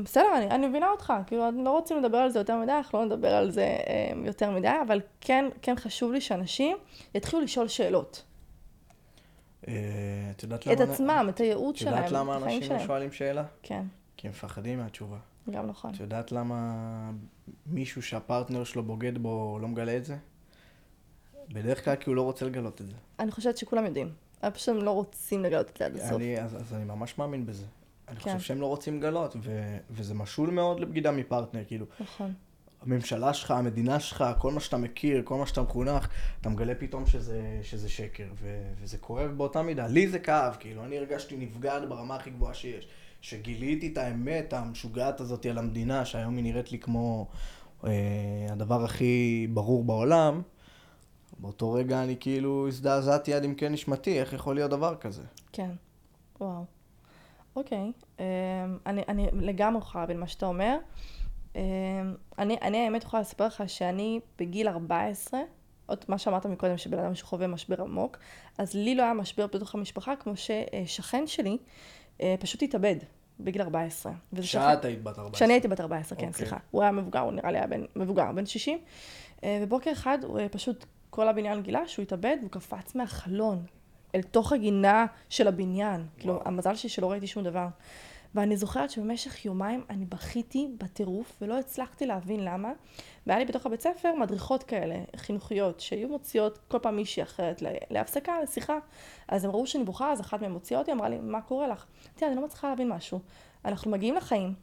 [0.04, 3.00] בסדר, אני, אני מבינה אותך, כאילו, אנחנו לא רוצים לדבר על זה יותר מדי, אנחנו
[3.00, 3.68] לא נדבר על זה
[4.26, 6.78] יותר מדי, אבל כן, כן חשוב לי שאנשים
[7.16, 8.24] יתחילו לשאול שאלות.
[9.68, 9.74] אה,
[10.32, 10.94] את יודעת את למה...
[10.94, 12.88] עצמם, את הייעוד את שלהם, יודעת למה את החיים אנשים לא שלהם.
[12.88, 13.44] שואלים שאלה?
[13.64, 13.84] כן,
[14.18, 15.18] כי הם מפחדים מהתשובה.
[15.50, 15.94] גם נכון.
[15.94, 17.12] את יודעת למה
[17.66, 20.18] מישהו שהפרטנר שלו בוגד בו לא מגלה את זה?
[21.50, 22.94] בדרך כלל כי הוא לא רוצה לגלות את זה.
[23.20, 24.14] אני חושבת שכולם יודעים.
[24.54, 26.12] פשוט הם לא רוצים לגלות את זה עד הסוף.
[26.12, 27.66] אני, אז, אז אני ממש מאמין בזה.
[28.08, 28.22] אני כן.
[28.22, 32.34] חושב שהם לא רוצים לגלות, ו, וזה משול מאוד לבגידה מפרטנר, כאילו, נכון.
[32.82, 36.08] הממשלה שלך, המדינה שלך, כל מה שאתה מכיר, כל מה שאתה מחונך,
[36.42, 39.88] אתה מגלה פתאום שזה, שזה שקר, ו, וזה כואב באותה מידה.
[39.88, 42.88] לי זה כאב, כאילו, אני הרגשתי נבגד ברמה הכי גבוהה שיש.
[43.22, 47.28] שגיליתי את האמת המשוגעת הזאת על המדינה, שהיום היא נראית לי כמו
[47.86, 47.92] אה,
[48.50, 50.42] הדבר הכי ברור בעולם,
[51.40, 55.24] באותו רגע אני כאילו הזדעזעתי עד עמקי נשמתי, איך יכול להיות דבר כזה?
[55.52, 55.70] כן.
[56.42, 56.66] וואו.
[57.56, 57.92] אוקיי.
[58.20, 58.26] אמ,
[58.86, 60.78] אני, אני לגמרי יכולה להבין מה שאתה אומר.
[61.56, 61.62] אמ,
[62.40, 65.40] אני, אני האמת יכולה לספר לך שאני בגיל 14,
[65.86, 68.18] עוד מה שאמרת מקודם, שבן אדם שחווה משבר עמוק,
[68.58, 71.58] אז לי לא היה משבר בתוך המשפחה, כמו ששכן שלי
[72.22, 72.96] אה, פשוט התאבד
[73.40, 74.12] בגיל 14.
[74.34, 75.32] וזה שכן- כשאת היית בת 14.
[75.34, 76.38] כשאני הייתי בת 14, כן, אוקיי.
[76.38, 76.58] סליחה.
[76.72, 78.80] הוא היה מבוגר, הוא נראה לי היה בן, מבוגר, בן 60.
[79.44, 83.66] אה, ובוקר אחד הוא אה, פשוט, כל הבניין גילה שהוא התאבד, והוא קפץ מהחלון
[84.16, 86.06] אל תוך הגינה של הבניין.
[86.18, 87.68] כאילו, המזל שלי שלא ראיתי שום דבר.
[88.36, 92.72] ואני זוכרת שבמשך יומיים אני בכיתי בטירוף, ולא הצלחתי להבין למה.
[93.28, 98.42] והיה לי בתוך הבית ספר מדריכות כאלה, חינוכיות, שהיו מוציאות כל פעם מישהי אחרת להפסקה,
[98.44, 98.78] לשיחה.
[99.28, 101.86] אז הם ראו שאני בוכה, אז אחת מהן הוציאה אותי, אמרה לי, מה קורה לך?
[102.08, 103.20] אמרתי, אני לא מצליחה להבין משהו.
[103.66, 104.54] אנחנו מגיעים לחיים,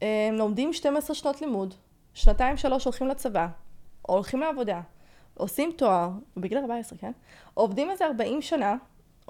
[0.00, 1.74] הם לומדים 12 שנות לימוד,
[2.14, 3.48] שנתיים שלוש הולכים לצבא,
[4.02, 4.80] הולכים לעבודה,
[5.34, 7.12] עושים תואר, בגיל 14, כן?
[7.54, 8.76] עובדים איזה 40 שנה,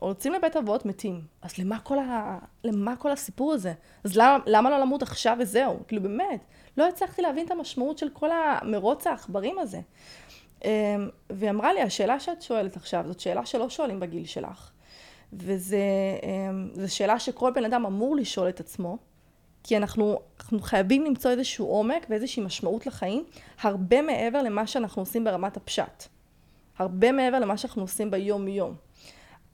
[0.03, 1.21] או יוצאים לבית אבות, מתים.
[1.43, 2.39] אז למה כל, ה...
[2.65, 3.73] למה כל הסיפור הזה?
[4.05, 5.79] אז למה, למה לא למות עכשיו וזהו?
[5.89, 6.45] כאילו באמת,
[6.77, 9.81] לא הצלחתי להבין את המשמעות של כל המרוץ העכברים הזה.
[10.65, 10.71] אמ,
[11.31, 14.71] והיא אמרה לי, השאלה שאת שואלת עכשיו, זאת שאלה שלא שואלים בגיל שלך.
[15.33, 15.77] וזו
[16.87, 18.99] שאלה שכל בן אדם אמור לשאול את עצמו,
[19.63, 23.25] כי אנחנו, אנחנו חייבים למצוא איזשהו עומק ואיזושהי משמעות לחיים,
[23.61, 26.05] הרבה מעבר למה שאנחנו עושים ברמת הפשט.
[26.79, 28.75] הרבה מעבר למה שאנחנו עושים ביום-יום.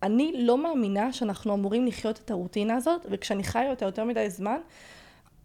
[0.03, 4.61] אני לא מאמינה שאנחנו אמורים לחיות את הרוטינה הזאת, וכשאני חיה אותה יותר מדי זמן,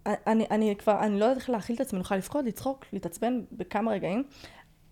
[0.06, 3.42] אני, אני כבר, אני לא יודעת איך להכיל את עצמי, אני יכולה לבכות, לצחוק, להתעצבן
[3.52, 4.24] בכמה רגעים.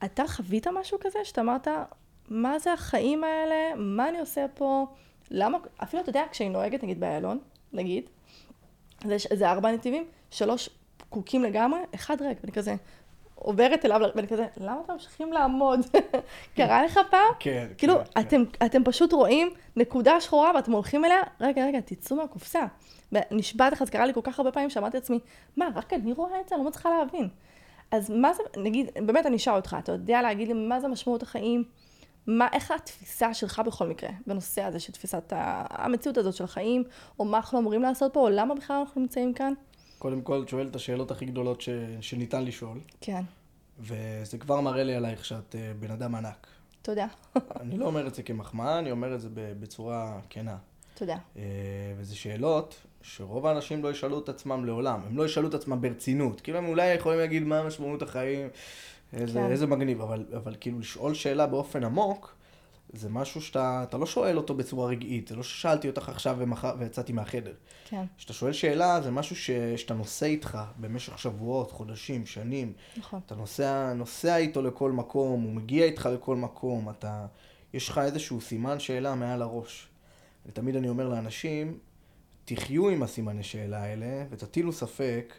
[0.06, 1.68] אתה חווית משהו כזה שאתה אמרת,
[2.30, 3.76] מה זה החיים האלה?
[3.76, 4.86] מה אני עושה פה?
[5.32, 5.58] למה?
[5.84, 7.40] אפילו אתה יודע, כשאני נוהגת, נגיד באיילון,
[7.74, 8.10] נגיד,
[9.10, 12.76] יש איזה ארבע נתיבים, שלוש פקוקים לגמרי, אחד ריק, ואני כזה
[13.44, 15.80] עוברת אליו, ואני כזה, למה אתם ממשיכים לעמוד?
[16.56, 17.34] קרה לך פעם?
[17.40, 18.22] כן, כאילו, כן, כן.
[18.22, 22.66] אתם, אתם פשוט רואים נקודה שחורה ואתם הולכים אליה, רגע, רגע, תצאו מהקופסה.
[23.12, 25.20] ונשבעת לך, זה קרה לי כל כך הרבה פעמים שאמרתי לעצמי,
[25.58, 26.56] מה, רק אני רואה את זה?
[26.56, 27.30] אני לא מצליחה להבין.
[27.92, 31.24] אז מה זה, נגיד, באמת אני אשאל אותך, אתה יודע להגיד לי מה זה משמעות
[31.24, 31.64] החיים?
[32.28, 35.34] מה, איך התפיסה שלך בכל מקרה, בנושא הזה של תפיסת
[35.70, 36.84] המציאות הזאת של החיים,
[37.20, 39.54] או מה אנחנו אמורים לעשות פה, או למה בכלל אנחנו נמצאים כאן?
[40.02, 41.70] קודם כל, את שואלת את השאלות הכי גדולות ש...
[42.02, 43.24] שניתן לשאול, כן,
[43.80, 46.48] וזה כבר מראה לי עלייך שאת אה, בן אדם ענק.
[46.82, 47.08] תודה.
[47.62, 50.58] אני לא אומר את זה כמחמאה, אני אומר את זה בצורה כנה.
[50.94, 51.18] תודה.
[51.38, 51.42] אה,
[51.98, 55.00] וזה שאלות שרוב האנשים לא ישאלו את עצמם לעולם.
[55.08, 56.42] הם לא ישאלו את עצמם ברצינות.
[56.42, 58.48] כאילו הם אולי יכולים להגיד מה משמעות החיים,
[59.14, 59.52] איזה, כן.
[59.52, 62.36] איזה מגניב, אבל, אבל כאילו לשאול שאלה באופן עמוק,
[62.94, 65.28] זה משהו שאתה אתה לא שואל אותו בצורה רגעית.
[65.28, 67.54] זה לא ששאלתי אותך עכשיו ומחר, ויצאתי מהחדר.
[67.86, 72.74] כן, כשאתה שואל שאלה, זה משהו ש, שאתה נושא איתך במשך שבועות, חודשים, שנים.
[72.98, 73.20] נכון.
[73.26, 77.26] אתה נוסע, נוסע איתו לכל מקום, הוא מגיע איתך לכל מקום, אתה...
[77.74, 79.88] יש לך איזשהו סימן שאלה מעל הראש.
[80.46, 81.78] ותמיד אני אומר לאנשים,
[82.46, 85.34] תחיו עם הסימני שאלה האלה, ותטילו ספק,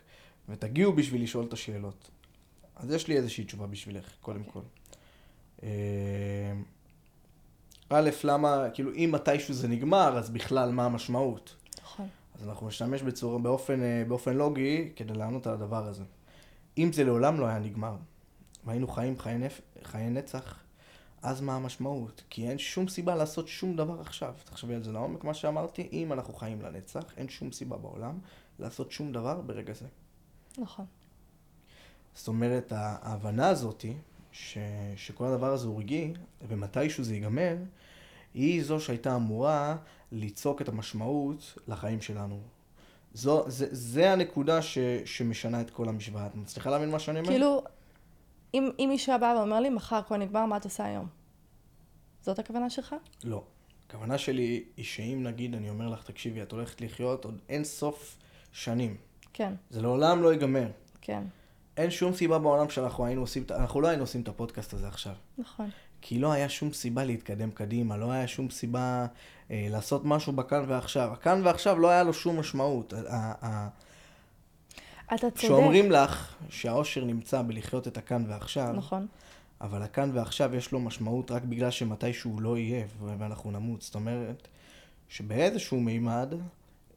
[0.48, 2.10] ותגיעו בשביל לשאול את השאלות.
[2.76, 4.62] אז יש לי איזושהי תשובה בשבילך, קודם אוקיי.
[5.60, 5.66] כל.
[7.94, 11.56] א', למה, כאילו, אם מתישהו זה נגמר, אז בכלל, מה המשמעות?
[11.82, 12.08] נכון.
[12.34, 16.04] אז אנחנו נשתמש בצורה, באופן, אה, באופן לוגי כדי לענות על הדבר הזה.
[16.78, 17.96] אם זה לעולם לא היה נגמר,
[18.64, 19.60] והיינו חיים חיי, נפ...
[19.82, 20.58] חיי נצח,
[21.22, 22.22] אז מה המשמעות?
[22.30, 24.34] כי אין שום סיבה לעשות שום דבר עכשיו.
[24.44, 28.18] תחשבי על זה לעומק, מה שאמרתי, אם אנחנו חיים לנצח, אין שום סיבה בעולם
[28.58, 29.86] לעשות שום דבר ברגע זה.
[30.58, 30.86] נכון.
[32.14, 33.94] זאת אומרת, ההבנה הזאתי,
[34.32, 34.58] ש...
[34.96, 36.12] שכל הדבר הזה הוא רגעי,
[36.48, 37.56] ומתישהו זה ייגמר,
[38.34, 39.76] היא זו שהייתה אמורה
[40.12, 42.40] ליצוק את המשמעות לחיים שלנו.
[43.14, 46.26] זו, זה, זה הנקודה ש, שמשנה את כל המשוואה.
[46.26, 47.30] את מצליחה להבין מה שאני אומר?
[47.30, 47.62] כאילו,
[48.54, 51.06] אם, אם מישהו בא ואומר לי, מחר הכל נגמר, מה את עושה היום?
[52.22, 52.94] זאת הכוונה שלך?
[53.24, 53.44] לא.
[53.86, 58.18] הכוונה שלי היא שאם נגיד אני אומר לך, תקשיבי, את הולכת לחיות עוד אין סוף
[58.52, 58.96] שנים.
[59.32, 60.70] כן, זה לעולם לא ייגמר.
[61.00, 61.22] כן,
[61.76, 65.14] אין שום סיבה בעולם שאנחנו היינו עושים, אנחנו לא היינו עושים את הפודקאסט הזה עכשיו.
[65.38, 65.70] נכון.
[66.02, 69.06] כי לא היה שום סיבה להתקדם קדימה, לא היה שום סיבה
[69.50, 71.12] אה, לעשות משהו בכאן ועכשיו.
[71.12, 72.94] הכאן ועכשיו לא היה לו שום משמעות.
[75.14, 75.36] אתה צודק.
[75.36, 79.06] כשאומרים לך שהאושר נמצא בלחיות את הכאן ועכשיו, נכון.
[79.60, 82.84] אבל הכאן ועכשיו יש לו משמעות רק בגלל שמתישהו לא יהיה
[83.18, 83.82] ואנחנו נמות.
[83.82, 84.48] זאת אומרת,
[85.08, 86.34] שבאיזשהו מימד,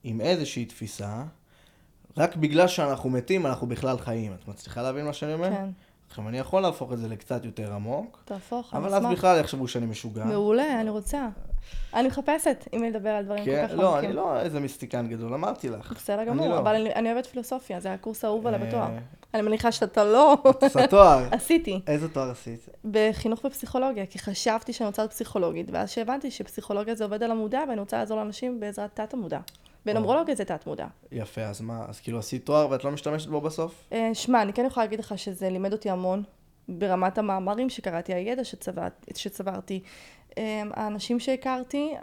[0.03, 1.23] עם איזושהי תפיסה,
[2.17, 4.33] רק בגלל שאנחנו מתים, אנחנו בכלל חיים.
[4.33, 5.49] את מצליחה להבין מה שאני אומר?
[5.49, 5.69] כן.
[6.09, 9.11] עכשיו, אני יכול להפוך את זה לקצת יותר עמוק, תהפוך, אני אבל אז אשמח.
[9.11, 10.25] בכלל יחשבו שאני משוגע.
[10.25, 11.27] מעולה, אני רוצה.
[11.93, 14.09] אני מחפשת מי לדבר על דברים כן, כל כך לא, עמוקים.
[14.09, 15.91] אני לא איזה מיסטיקן גדול, אמרתי לך.
[15.91, 16.59] בסדר גמור, לא.
[16.59, 18.89] אבל אני- אני אוהבת פילוסופיה, זה הקורס האהוב עליי אה, בתואר.
[19.33, 20.37] אני מניחה שאתה לא.
[20.61, 21.27] עושה תואר.
[21.31, 21.79] עשיתי.
[21.87, 22.69] איזה תואר עשית?
[22.91, 27.59] בחינוך ופסיכולוגיה, כי חשבתי שאני רוצה להיות פסיכולוגית, ואז שהבנתי שפסיכולוגיה זה עובד על המודע,
[27.69, 29.39] ואני רוצה לעזור לאנשים בעזרת תת-המודע.
[29.85, 30.87] ונומרולוגיה זה תת-מודע.
[31.11, 33.83] יפה, אז מה, אז כאילו עשית תואר ואת לא משתמשת בו בסוף?
[33.91, 36.23] אה, שמע, אני כן יכולה להגיד לך שזה לימד אותי המון
[36.69, 39.83] ברמת המאמרים שקראתי, הידע שצברת, שצברתי,
[40.37, 41.93] אה, האנשים שהכרתי,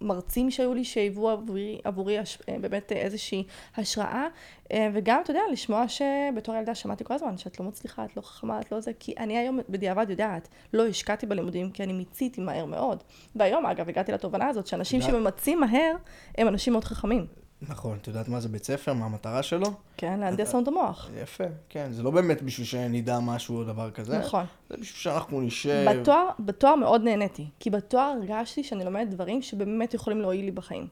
[0.00, 3.44] המרצים שהיו לי שהיוו עבורי, עבורי הש- אה, באמת אה, איזושהי
[3.76, 4.26] השראה,
[4.72, 8.22] אה, וגם, אתה יודע, לשמוע שבתור ילדה שמעתי כל הזמן שאת לא מצליחה, את לא
[8.22, 12.40] חכמה, את לא זה, כי אני היום בדיעבד יודעת, לא השקעתי בלימודים כי אני מיציתי
[12.40, 13.02] מהר מאוד.
[13.36, 15.94] והיום, אגב, הגעתי לתובנה הזאת שאנשים שממצים מהר,
[16.38, 17.26] הם אנשים מאוד חכמים.
[17.62, 18.92] נכון, את יודעת מה זה בית ספר?
[18.92, 19.66] מה המטרה שלו?
[19.96, 21.10] כן, להנדס לנו את המוח.
[21.22, 24.18] יפה, כן, זה לא באמת בשביל שנדע משהו או דבר כזה.
[24.18, 24.44] נכון.
[24.70, 25.86] זה בשביל שאנחנו נשב.
[25.90, 30.88] בתואר, בתואר מאוד נהניתי, כי בתואר הרגשתי שאני לומדת דברים שבאמת יכולים להועיל לי בחיים.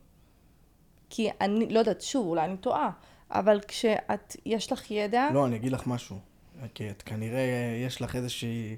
[1.11, 2.91] כי אני, לא יודעת, שוב, אולי אני טועה,
[3.31, 6.19] אבל כשאת, יש לך ידע, לא, אני אגיד לך משהו.
[6.75, 7.43] כי את כנראה,
[7.87, 8.77] יש לך איזושהי...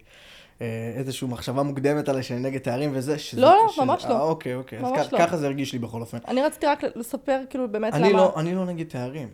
[0.62, 0.66] אה,
[0.96, 3.40] איזושהי מחשבה מוקדמת עליי שאני נגד תארים וזה, שזה...
[3.40, 4.14] לא, לא, שזה- ממש לא.
[4.14, 4.78] אה, אוקיי, אוקיי.
[4.78, 5.18] אז ממש כ- לא.
[5.18, 6.18] ככה זה הרגיש לי בכל אופן.
[6.28, 8.18] אני רציתי רק לספר כאילו באמת אני למה...
[8.18, 9.28] לא, אני לא נגד תארים.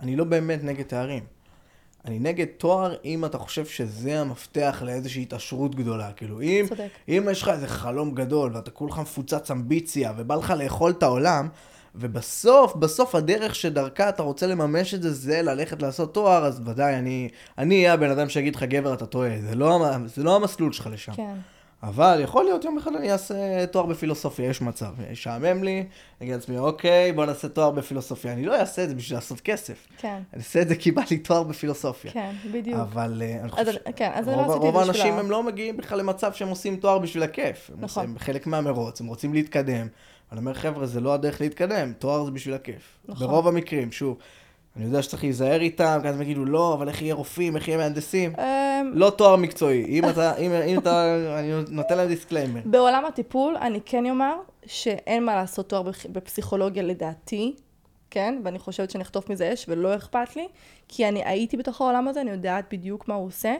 [0.00, 1.22] אני לא באמת נגד תארים.
[2.04, 6.12] אני נגד תואר אם אתה חושב שזה המפתח לאיזושהי התעשרות גדולה.
[6.12, 6.88] כאילו, אם, צודק.
[7.08, 11.48] אם יש לך איזה חלום גדול ואתה כולך מפוצץ אמביציה ובא לך לאכול את העולם,
[11.94, 16.96] ובסוף, בסוף הדרך שדרכה אתה רוצה לממש את זה, זה ללכת לעשות תואר, אז ודאי,
[16.96, 17.28] אני,
[17.58, 19.30] אני אהיה הבן אדם שיגיד לך, גבר, אתה טועה.
[19.40, 21.12] זה לא, זה לא המסלול שלך לשם.
[21.12, 21.34] כן,
[21.82, 24.92] אבל יכול להיות יום אחד אני אעשה תואר בפילוסופיה, יש מצב.
[25.10, 25.86] ישעמם לי, אני
[26.20, 28.32] אגיד לעצמי, אוקיי, בוא נעשה תואר בפילוסופיה.
[28.32, 29.86] אני לא אעשה את זה בשביל לעשות כסף.
[29.98, 32.12] כן, אני אעשה את זה כי בא לי תואר בפילוסופיה.
[32.12, 32.78] כן, בדיוק.
[32.80, 34.80] אבל אה, אני חושב כן, אז אני רוב, לא.
[34.80, 37.70] האנשים הם לא מגיעים בכלל למצב שהם עושים תואר בשביל הכיף.
[37.78, 38.04] נכון.
[38.04, 39.86] הם חלק מהמרוץ, הם רוצים להתקדם.
[40.32, 42.98] אני אומר, חבר'ה, זה לא הדרך להתקדם, תואר זה בשביל הכיף.
[43.08, 43.26] נכון.
[43.26, 44.16] ברוב המקרים, שוב,
[44.76, 47.68] אני יודע שצריך להיזהר איתם, כי אז הם יגידו, לא, אבל איך יהיה רופאים, איך
[47.68, 48.32] יהיה מהנדסים?
[48.38, 49.84] אמ, לא תואר מקצועי.
[49.84, 52.60] אם אתה, אם, אם אתה, אני נותן להם disclaimer.
[52.64, 54.34] בעולם הטיפול, אני כן אומר
[54.66, 57.54] שאין מה לעשות תואר בפ- בפסיכולוגיה לדעתי,
[58.10, 58.40] כן?
[58.44, 60.48] ואני חושבת שאני אחטוף מזה אש ולא אכפת לי,
[60.88, 63.54] כי אני הייתי בתוך העולם הזה, אני יודעת בדיוק מה הוא עושה.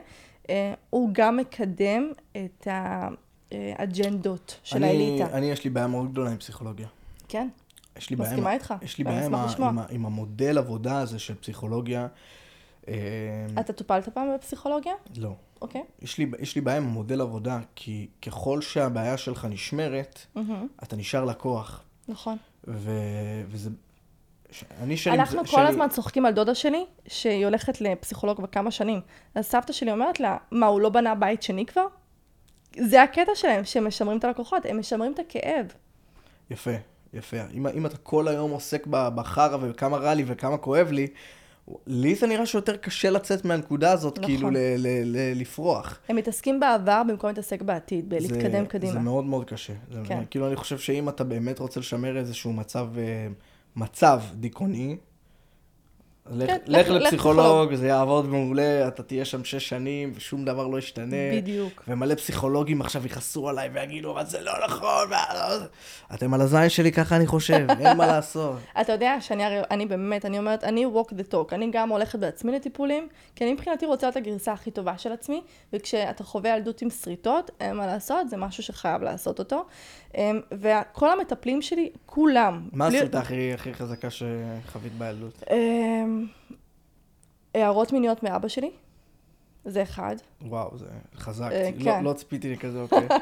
[0.49, 2.67] אה, הוא גם מקדם את
[3.75, 5.37] האג'נדות של אני, האליטה.
[5.37, 6.87] אני, יש לי בעיה מאוד גדולה עם פסיכולוגיה.
[7.27, 7.47] כן,
[7.97, 8.73] יש לי בעיה, מסכימה איתך.
[8.81, 9.35] יש לי בעיה עם.
[9.35, 12.07] עם, עם המודל עבודה הזה של פסיכולוגיה.
[12.87, 12.93] אה,
[13.59, 14.93] אתה טופלת פעם בפסיכולוגיה?
[15.17, 15.35] לא.
[15.61, 15.83] אוקיי.
[16.01, 20.95] יש לי, יש לי בעיה עם המודל עבודה, כי ככל שהבעיה שלך נשמרת, מהמם, אתה
[20.95, 21.83] נשאר לקוח.
[22.07, 22.37] נכון.
[22.67, 22.91] ו,
[23.47, 23.69] וזה...
[24.51, 25.15] ש- אני שאני...
[25.19, 29.01] אנחנו כל שאני- הזמן צוחקים על דודה שלי, שהיא הולכת לפסיכולוג בכמה שנים.
[29.35, 31.85] אז סבתא שלי אומרת לה, מה, הוא לא בנה בית שני כבר?
[32.79, 35.65] זה הקטע שלהם, שהם משמרים את הלקוחות, הם משמרים את הכאב.
[36.49, 36.71] יפה,
[37.13, 37.37] יפה.
[37.53, 41.07] אם, אם אתה כל היום עוסק בחרא וכמה רע לי וכמה כואב לי,
[41.87, 44.29] לי זה נראה שיותר קשה לצאת מהנקודה הזאת, נכון.
[44.29, 45.99] כאילו ל, ל, ל, לפרוח.
[46.09, 48.93] הם מתעסקים בעבר במקום להתעסק בעתיד, בלהתקדם קדימה.
[48.93, 49.73] זה מאוד מאוד קשה.
[49.91, 50.23] זה, כן.
[50.29, 53.27] כאילו, אני חושב שאם אתה באמת רוצה לשמר איזשהו מצב, אה,
[53.75, 54.97] מצב דיכאוני,
[56.31, 60.77] לך, כן, לך לפסיכולוג, זה יעבוד מעולה, אתה תהיה שם שש שנים ושום דבר לא
[60.77, 61.15] ישתנה.
[61.35, 61.83] בדיוק.
[61.87, 65.07] ומלא פסיכולוגים עכשיו יכעסו עליי ויגידו, אבל זה לא נכון.
[65.09, 65.57] וה-
[66.13, 68.55] אתם על הזין שלי, ככה אני חושב, אין מה לעשות.
[68.81, 73.07] אתה יודע שאני באמת, אני אומרת, אני walk the talk, אני גם הולכת בעצמי לטיפולים,
[73.35, 75.41] כי אני מבחינתי רוצה את הגרסה הכי טובה של עצמי,
[75.73, 79.65] וכשאתה חווה ילדות עם שריטות, אין מה לעשות, זה משהו שחייב לעשות אותו.
[80.17, 82.69] אמ, וכל המטפלים שלי, כולם.
[82.71, 85.43] מה בלי- הסריטה הכי הכי חזקה שחווית בילדות?
[85.51, 86.25] אמ,
[87.55, 88.71] הערות מיניות מאבא שלי,
[89.65, 90.15] זה אחד.
[90.41, 90.85] וואו, זה
[91.17, 91.49] חזק.
[91.51, 92.03] אה, לא- כן.
[92.03, 93.07] לא ציפיתי לכזה, אוקיי.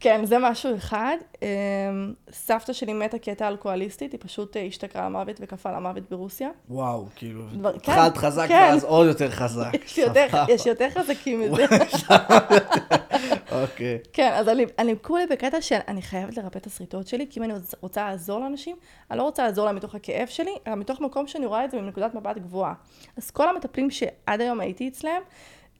[0.00, 1.16] כן, זה משהו אחד.
[1.42, 1.48] אמ,
[2.32, 6.48] סבתא שלי מתה כי הייתה אלכוהוליסטית, היא פשוט אה, השתכרה למוות וקפאה למוות ברוסיה.
[6.68, 8.68] וואו, כאילו, דבר- כן, התחלת חזק כן.
[8.70, 9.70] ואז עוד יותר חזק.
[9.84, 10.44] יש יותר-.
[10.48, 11.64] יש יותר חזקים מזה.
[13.62, 13.98] אוקיי.
[14.12, 17.52] כן, אז אני, אני כולי בקטע שאני חייבת לרפא את השריטות שלי, כי אם אני
[17.80, 18.76] רוצה לעזור לאנשים,
[19.10, 21.80] אני לא רוצה לעזור להם מתוך הכאב שלי, אלא מתוך מקום שאני רואה את זה
[21.80, 22.74] מנקודת מבט גבוהה.
[23.16, 25.22] אז כל המטפלים שעד היום הייתי אצלם,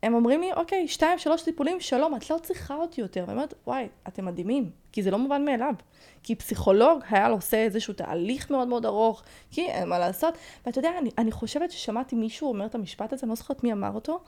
[0.03, 3.21] הם אומרים לי, אוקיי, שתיים, שלוש טיפולים, שלום, את לא צריכה אותי יותר.
[3.21, 5.75] ואני אומרת, וואי, אתם מדהימים, כי זה לא מובן מאליו.
[6.23, 10.35] כי פסיכולוג היה לו עושה איזשהו תהליך מאוד מאוד ארוך, כי אין מה לעשות.
[10.67, 13.73] ואתה יודע, אני, אני חושבת ששמעתי מישהו אומר את המשפט הזה, אני לא זוכרת מי
[13.73, 14.21] אמר אותו,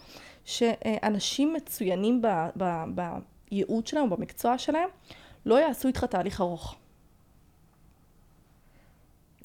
[0.44, 2.22] שאנשים מצוינים
[2.94, 4.88] בייעוד שלהם, במקצוע שלהם,
[5.46, 6.76] לא יעשו איתך תהליך ארוך.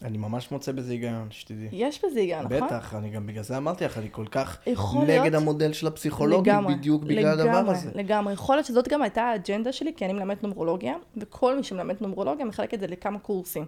[0.03, 1.67] אני ממש מוצא בזה היגיון, שתדעי.
[1.71, 2.67] יש בזה היגיון, נכון?
[2.67, 6.53] בטח, אני גם בגלל זה אמרתי לך, אני כל כך נגד להיות- המודל של הפסיכולוגים,
[6.53, 7.91] לגמרי, בדיוק בגלל הדבר לגמרי, הזה.
[7.95, 8.33] לגמרי.
[8.33, 12.45] יכול להיות שזאת גם הייתה האג'נדה שלי, כי אני מלמדת נומרולוגיה, וכל מי שמלמד נומרולוגיה
[12.45, 13.65] מחלק את זה לכמה קורסים.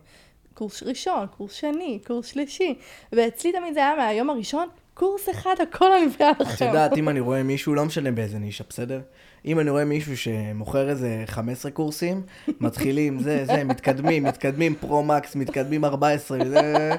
[0.54, 2.76] קורס ראשון, קורס שני, קורס שלישי.
[3.14, 6.66] ואצלי תמיד זה היה מהיום הראשון, קורס אחד, הכל אני מביאה לכם.
[6.66, 9.02] את יודעת, אם אני רואה מישהו, לא משנה באיזה נישה, בסדר?
[9.46, 12.22] אם אני רואה מישהו שמוכר איזה 15 קורסים,
[12.60, 16.96] מתחילים, זה, זה, מתקדמים, מתקדמים פרו-מקס, מתקדמים 14, זה...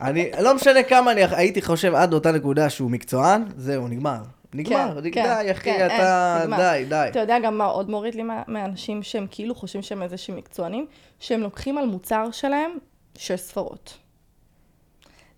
[0.00, 4.18] אני, לא משנה כמה אני הייתי חושב עד אותה נקודה שהוא מקצוען, זהו, נגמר.
[4.54, 6.56] נגמר, כן, די, אחי, כן, אתה, אין.
[6.56, 7.06] די, די.
[7.10, 10.36] אתה יודע גם מה עוד מוריד לי מה- מהאנשים שהם כאילו חושבים שהם איזה שהם
[10.36, 10.86] מקצוענים?
[11.20, 12.70] שהם לוקחים על מוצר שלהם
[13.18, 13.98] שש ספרות.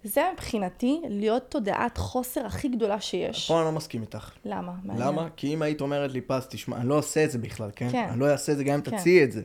[0.05, 3.49] זה מבחינתי להיות תודעת חוסר הכי גדולה שיש.
[3.49, 4.31] פה אני לא מסכים איתך.
[4.45, 4.73] למה?
[4.85, 5.09] מעניין.
[5.09, 5.29] למה?
[5.37, 7.89] כי אם היית אומרת לי, פז, תשמע, אני לא עושה את זה בכלל, כן?
[7.93, 8.09] כן.
[8.11, 8.97] אני לא אעשה את זה גם אם כן.
[8.97, 9.43] תציעי את זה.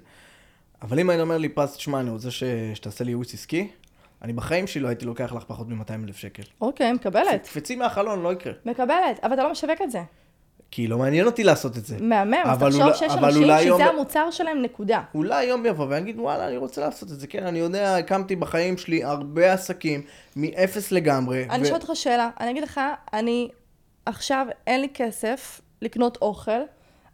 [0.82, 2.44] אבל אם היית אומר לי, פז, תשמע, אני רוצה ש...
[2.74, 3.68] שתעשה לי ייעוץ עסקי,
[4.22, 6.44] אני בחיים שלי לא הייתי לוקח לך פחות מ-200 אלף שקל.
[6.62, 7.44] אוקיי, מקבלת.
[7.44, 8.54] תקפצי מהחלון, לא יקרה.
[8.66, 10.04] מקבלת, אבל אתה לא משווק את זה.
[10.76, 11.98] כי לא מעניין אותי לעשות את זה.
[12.02, 15.02] מהמם, אז תחשוב שיש אנשים שזה יום- המוצר שלהם, נקודה.
[15.16, 17.28] אולי יום יבוא ויגיד, וואלה, אני רוצה לעשות את זה.
[17.28, 20.02] כן, אני יודע, הקמתי בחיים שלי הרבה עסקים,
[20.36, 21.46] מאפס לגמרי.
[21.50, 22.82] אני ו- אשאל אותך שאלה, אני אגיד לך,
[23.14, 23.50] אני
[24.06, 26.52] עכשיו אין לי כסף לקנות אוכל,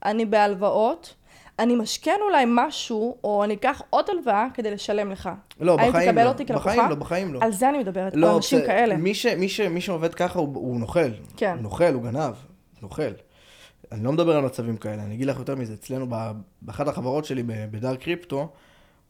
[0.05, 1.13] אני בהלוואות,
[1.59, 5.29] אני משכן אולי משהו, או אני אקח עוד הלוואה כדי לשלם לך.
[5.59, 6.29] לא, האם בחיים תקבל לא.
[6.29, 6.69] אותי כלקוחה?
[6.69, 7.39] בחיים לא, בחיים לא.
[7.41, 8.59] על זה אני מדברת, לא, על אנשים.
[8.65, 8.95] כאלה.
[8.95, 11.09] מי, ש, מי, ש, מי שעובד ככה הוא, הוא נוכל.
[11.37, 11.51] כן.
[11.55, 12.33] הוא נוכל, הוא גנב.
[12.81, 13.11] נוכל.
[13.91, 15.73] אני לא מדבר על מצבים כאלה, אני אגיד לך יותר מזה.
[15.73, 16.07] אצלנו,
[16.61, 18.47] באחת החברות שלי, ב- בדר קריפטו,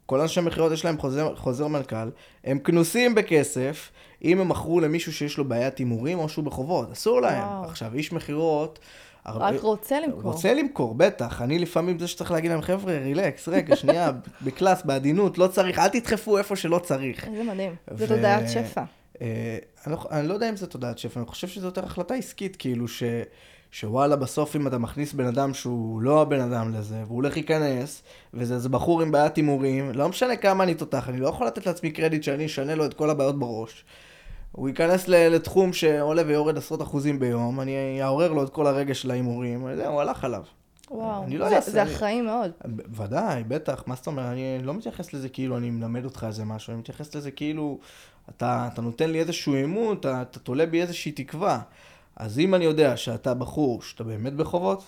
[0.06, 2.10] כל אנשי מכירות יש להם חוזר, חוזר מנכ"ל,
[2.44, 3.92] הם כנוסים בכסף,
[4.24, 7.44] אם הם מכרו למישהו שיש לו בעיית הימורים או שהוא בחובות, אסור להם.
[7.48, 7.64] וואו.
[7.66, 8.80] עכשיו, איש מכירות...
[9.26, 10.22] הרבה- רק רוצה למכור.
[10.22, 11.42] רוצה למכור, בטח.
[11.42, 14.12] אני לפעמים זה שצריך להגיד להם, חבר'ה, רילקס, רגע, שנייה,
[14.46, 17.28] בקלאס, בעדינות, לא צריך, אל תדחפו איפה שלא צריך.
[17.28, 17.76] איזה מדהים.
[17.92, 18.84] זה ו- תודעת שפע.
[19.22, 22.14] אה, אני, לא, אני לא יודע אם זה תודעת שפע, אני חושב שזו יותר החלטה
[22.16, 23.04] עסקית, כאילו ש,
[23.72, 28.04] שוואלה, בסוף אם אתה מכניס בן אדם שהוא לא הבן אדם לזה, והוא הולך להיכנס,
[28.34, 31.66] וזה איזה בחור עם בעיית הימורים, לא משנה כמה אני תותח, אני לא יכול לתת
[31.66, 33.86] לעצמי קרדיט שאני אשנה לו את כל הבעיות בראש.
[34.52, 39.12] הוא ייכנס לתחום שעולה ויורד עשרות אחוזים ביום, אני אעורר לו את כל הרגש של
[39.12, 40.44] ההימורים, הוא הלך עליו.
[40.92, 42.52] וואו, אני לא זה- זה אחראי מאוד.
[42.96, 46.72] ודאי, בטח, מה זאת אומרת, אני לא מתייחס לזה כאילו אני מלמד אותך איזה משהו,
[46.72, 47.80] אני מתייחס לזה כאילו,
[48.30, 51.60] אתה, אתה נותן לי איזשהו אמון, אתה, אתה תולה בי איזושהי תקווה.
[52.20, 54.84] אז אם אני יודע שאתה בחור, שאתה באמת בחובות,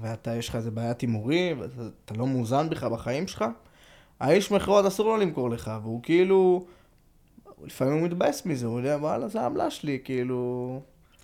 [0.00, 3.44] ואתה, יש לך איזה בעיית הימורים, ואתה אתה לא מאוזן בכלל בחיים שלך,
[4.20, 6.66] האיש מכירות אסור לו למכור לך, והוא כאילו,
[7.64, 10.80] לפעמים הוא מתבאס מזה, הוא יודע, וואלה, זה העמלה שלי, כאילו...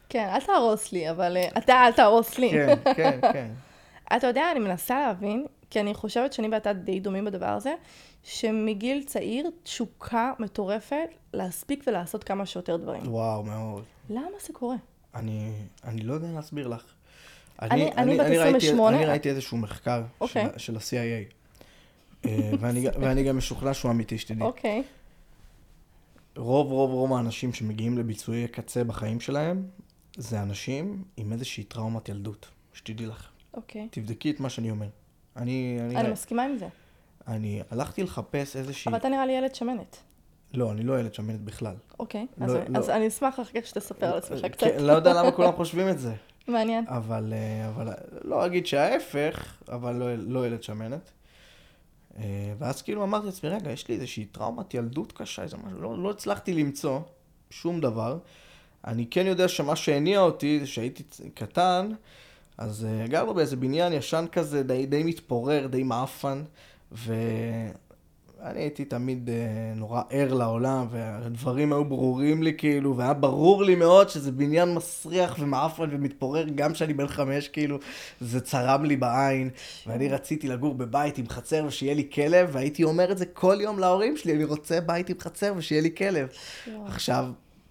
[0.09, 2.51] כן, אל תהרוס לי, אבל אה, אתה אל תהרוס לי.
[2.51, 3.51] כן, כן, כן.
[4.17, 7.75] אתה יודע, אני מנסה להבין, כי אני חושבת שאני ואתה די דומים בדבר הזה,
[8.23, 13.03] שמגיל צעיר תשוקה מטורפת להספיק ולעשות כמה שיותר דברים.
[13.07, 13.83] וואו, מאוד.
[14.11, 14.77] למה זה קורה?
[15.15, 15.53] אני,
[15.85, 16.85] אני לא יודע להסביר לך.
[17.63, 18.97] אני- אני בת ראיתי- 28.
[18.97, 20.49] אני ראיתי איזשהו מחקר אוקיי.
[20.57, 21.33] של, של ה-CIA,
[22.29, 24.43] אה, ואני, ואני גם משוכנע שהוא אמיתי, שתדעי.
[24.47, 24.83] אוקיי.
[26.37, 29.67] רוב רוב רוב האנשים שמגיעים לביצועי קצה בחיים שלהם,
[30.17, 33.29] זה אנשים עם איזושהי טראומת ילדות, שתדעי לך.
[33.55, 33.89] אוקיי.
[33.91, 34.87] תבדקי את מה שאני אומר.
[35.37, 36.69] אני, אני, אני מסכימה עם זה.
[37.29, 38.91] אני הלכתי לחפש איזושהי...
[38.91, 39.97] אבל אתה נראה לי ילד שמנת.
[40.55, 41.75] לא, אני לא ילד שמנת בכלל.
[41.99, 42.79] אוקיי, לא, אז, לא.
[42.79, 44.61] אז אני אשמח אחר כך שתספר על עצמך קצת.
[44.61, 46.15] כן, לא יודע למה כולם חושבים את זה.
[46.49, 46.85] מעניין.
[46.89, 47.89] אבל, אה, אבל
[48.25, 51.11] לא אגיד שההפך, אבל לא, לא ילד שמנת.
[52.19, 56.03] אה, ואז כאילו אמרתי לעצמי, רגע, יש לי איזושהי טראומת ילדות קשה, איזה משהו, לא,
[56.03, 57.01] לא הצלחתי למצוא
[57.51, 58.19] שום דבר.
[58.87, 61.03] אני כן יודע שמה שהניע אותי זה שהייתי
[61.35, 61.89] קטן,
[62.59, 66.43] אז uh, גרנו באיזה בניין ישן כזה, די, די מתפורר, די מעפן,
[68.45, 73.75] ואני הייתי תמיד uh, נורא ער לעולם, והדברים היו ברורים לי כאילו, והיה ברור לי
[73.75, 77.79] מאוד שזה בניין מסריח ומעפן ומתפורר, גם כשאני בן חמש, כאילו,
[78.21, 79.51] זה צרם לי בעין,
[79.87, 83.79] ואני רציתי לגור בבית עם חצר ושיהיה לי כלב, והייתי אומר את זה כל יום
[83.79, 86.29] להורים שלי, אני רוצה בית עם חצר ושיהיה לי כלב.
[86.67, 86.87] וואו.
[86.87, 87.27] עכשיו,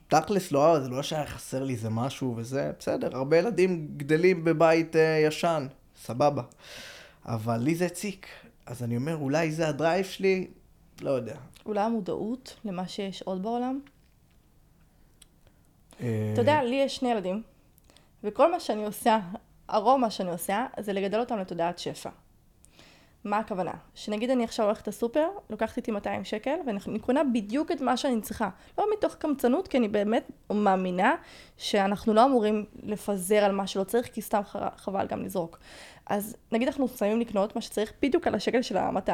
[0.07, 4.95] תכלס לא, זה לא שהיה חסר לי איזה משהו וזה, בסדר, הרבה ילדים גדלים בבית
[4.95, 5.67] אה, ישן,
[6.03, 6.43] סבבה.
[7.25, 8.27] אבל לי זה הציק.
[8.65, 10.47] אז אני אומר, אולי זה הדרייב שלי,
[11.03, 11.35] לא יודע.
[11.65, 13.79] אולי המודעות למה שיש עוד בעולם?
[16.01, 17.43] אה, אתה יודע, לי יש שני ילדים,
[18.23, 19.19] וכל מה שאני עושה,
[19.67, 22.09] הרוב מה שאני עושה, זה לגדל אותם לתודעת שפע.
[23.23, 23.71] מה הכוונה?
[23.95, 28.21] שנגיד אני עכשיו הולכת לסופר, לוקחת איתי 200 שקל, ואני קונה בדיוק את מה שאני
[28.21, 28.49] צריכה.
[28.77, 31.15] לא מתוך קמצנות, כי אני באמת מאמינה
[31.57, 34.41] שאנחנו לא אמורים לפזר על מה שלא צריך, כי סתם
[34.75, 35.59] חבל גם לזרוק.
[36.05, 39.11] אז נגיד אנחנו מסיימים לקנות מה שצריך בדיוק על השקל של ה-200,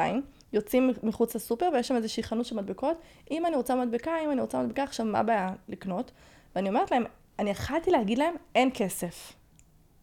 [0.52, 4.40] יוצאים מחוץ לסופר ויש שם איזושהי חנות של מדבקות, אם אני רוצה מדבקה, אם אני
[4.40, 6.10] רוצה מדבקה, עכשיו מה הבעיה לקנות?
[6.56, 7.04] ואני אומרת להם,
[7.38, 9.32] אני יכלתי להגיד להם, אין כסף.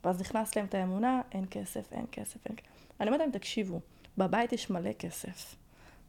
[0.03, 2.91] ואז נכנס להם את האמונה, אין כסף, אין כסף, אין כסף.
[2.99, 3.79] אני אומרת להם, תקשיבו,
[4.17, 5.55] בבית יש מלא כסף.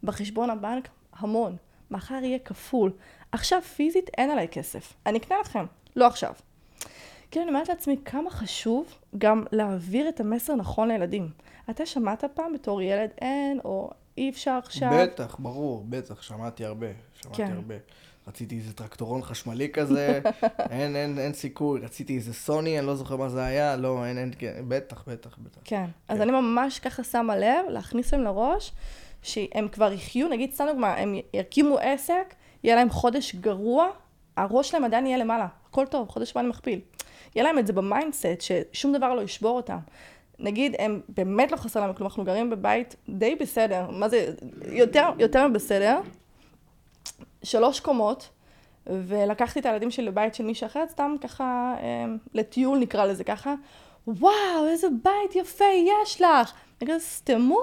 [0.03, 1.57] בחשבון הבנק, המון.
[1.91, 2.93] מחר יהיה כפול.
[3.33, 4.95] עכשיו פיזית אין עליי כסף.
[5.07, 5.65] אני אקנה לכם,
[5.97, 6.33] לא עכשיו.
[7.31, 11.31] כאילו אני אומרת לעצמי, כמה חשוב גם להעביר את המסר נכון לילדים.
[11.71, 14.91] אתה שמעת פעם בתור ילד אין, או אי אפשר עכשיו?
[15.03, 16.87] בטח, ברור, בטח, שמעתי הרבה,
[17.23, 17.53] שמעתי כן.
[17.53, 17.75] הרבה.
[18.29, 20.21] רציתי איזה טרקטורון חשמלי כזה,
[20.71, 24.19] אין, אין, אין סיכוי, רציתי איזה סוני, אני לא זוכר מה זה היה, לא, אין,
[24.19, 25.61] אין, כן, בטח, בטח, בטח.
[25.65, 25.85] כן.
[26.09, 26.23] אז כן.
[26.23, 28.73] אני ממש ככה שמה לב, להכניס להם לראש,
[29.23, 33.89] שהם כבר יחיו, נגיד, סתם דוגמה, הם יקימו עסק, יהיה להם חודש גרוע,
[34.37, 36.81] הראש שלהם עדיין יהיה למעלה, הכל טוב, חודש הבא אני מכפיל.
[37.35, 39.79] יהיה להם את זה ב mindset, ששום דבר לא ישבור אותם.
[40.39, 44.35] נגיד, הם באמת לא חסר להם כלום, אנחנו גרים בבית די בסדר, מה זה,
[44.67, 46.01] יותר, יותר מבסדר,
[47.43, 48.29] שלוש קומות,
[48.87, 53.55] ולקחתי את הילדים שלי לבית של מישהו אחר, סתם ככה, אה, לטיול נקרא לזה ככה,
[54.07, 56.53] וואו, איזה בית יפה יש לך!
[56.81, 57.61] אני כזה, סתמו,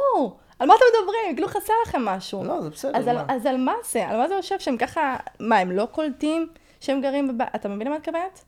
[0.59, 1.35] על מה אתם מדברים?
[1.35, 2.43] כאילו חסר לכם משהו.
[2.43, 3.17] לא, זה בסדר, אז על?
[3.27, 4.07] אז על מה זה?
[4.07, 6.47] על מה זה יושב שהם ככה, מה, הם לא קולטים
[6.79, 7.47] שהם גרים בבית?
[7.55, 8.43] אתה מבין למה את מתכוונת?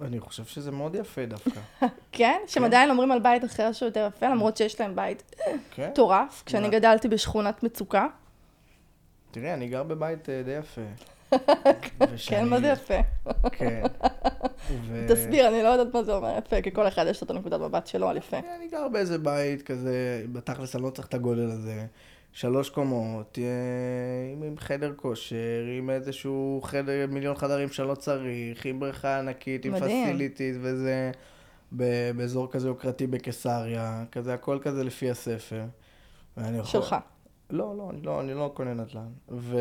[0.00, 1.60] אני חושב שזה מאוד יפה דווקא.
[2.12, 2.40] כן?
[2.46, 2.64] שהם כן.
[2.64, 5.34] עדיין אומרים על בית אחר שהוא יותר יפה, למרות שיש להם בית
[5.70, 5.88] כן?
[5.90, 6.42] מטורף.
[6.46, 6.68] כשאני?
[6.68, 8.06] גדלתי בשכונת מצוקה.
[9.30, 10.80] תראי, אני גר בבית אה, די יפה.
[12.28, 12.94] כן, מה זה יפה?
[13.52, 13.82] כן.
[15.08, 17.60] תסביר, אני לא יודעת מה זה אומר יפה, כי כל אחד יש לו את הנקודת
[17.60, 18.38] מבט שלו על יפה.
[18.38, 21.86] אני גר באיזה בית כזה, בתכלס אני לא צריך את הגודל הזה.
[22.32, 28.80] שלוש קומות, אה, עם, עם חדר כושר, עם איזשהו חדר, מיליון חדרים שלא צריך, עם
[28.80, 30.06] בריכה ענקית, עם מדהים.
[30.06, 31.12] פסיליטיז וזה,
[32.16, 35.64] באזור כזה יוקרתי בקיסריה, כזה הכל כזה לפי הספר.
[36.36, 36.70] ואני יכול...
[36.70, 36.96] שלך.
[37.50, 39.08] לא, לא, לא, אני לא קונה נדל"ן.
[39.30, 39.58] ו...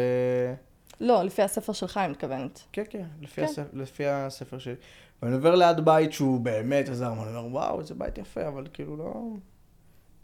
[0.99, 2.63] לא, לפי הספר שלך, אני מתכוונת.
[2.71, 3.43] כן, כן, לפי, כן.
[3.43, 4.75] הספר, לפי הספר שלי.
[5.21, 8.67] ואני עובר ליד בית שהוא באמת איזה ארמון, אני אומר, וואו, איזה בית יפה, אבל
[8.73, 9.13] כאילו לא...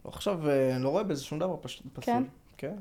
[0.08, 1.82] לא עכשיו, אה, אני לא רואה בזה שום דבר פש...
[1.92, 2.14] פסול.
[2.14, 2.22] כן?
[2.56, 2.74] כן.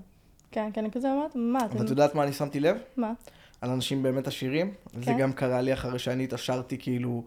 [0.52, 1.78] כן, כן, אני כזה אומרת, מה, אתם...
[1.78, 2.78] אבל את יודעת מה אני שמתי לב?
[2.98, 3.14] מה?
[3.62, 4.74] על אנשים באמת עשירים.
[4.94, 5.18] זה כן.
[5.18, 7.24] גם קרה לי אחרי שאני התעשרתי, כאילו...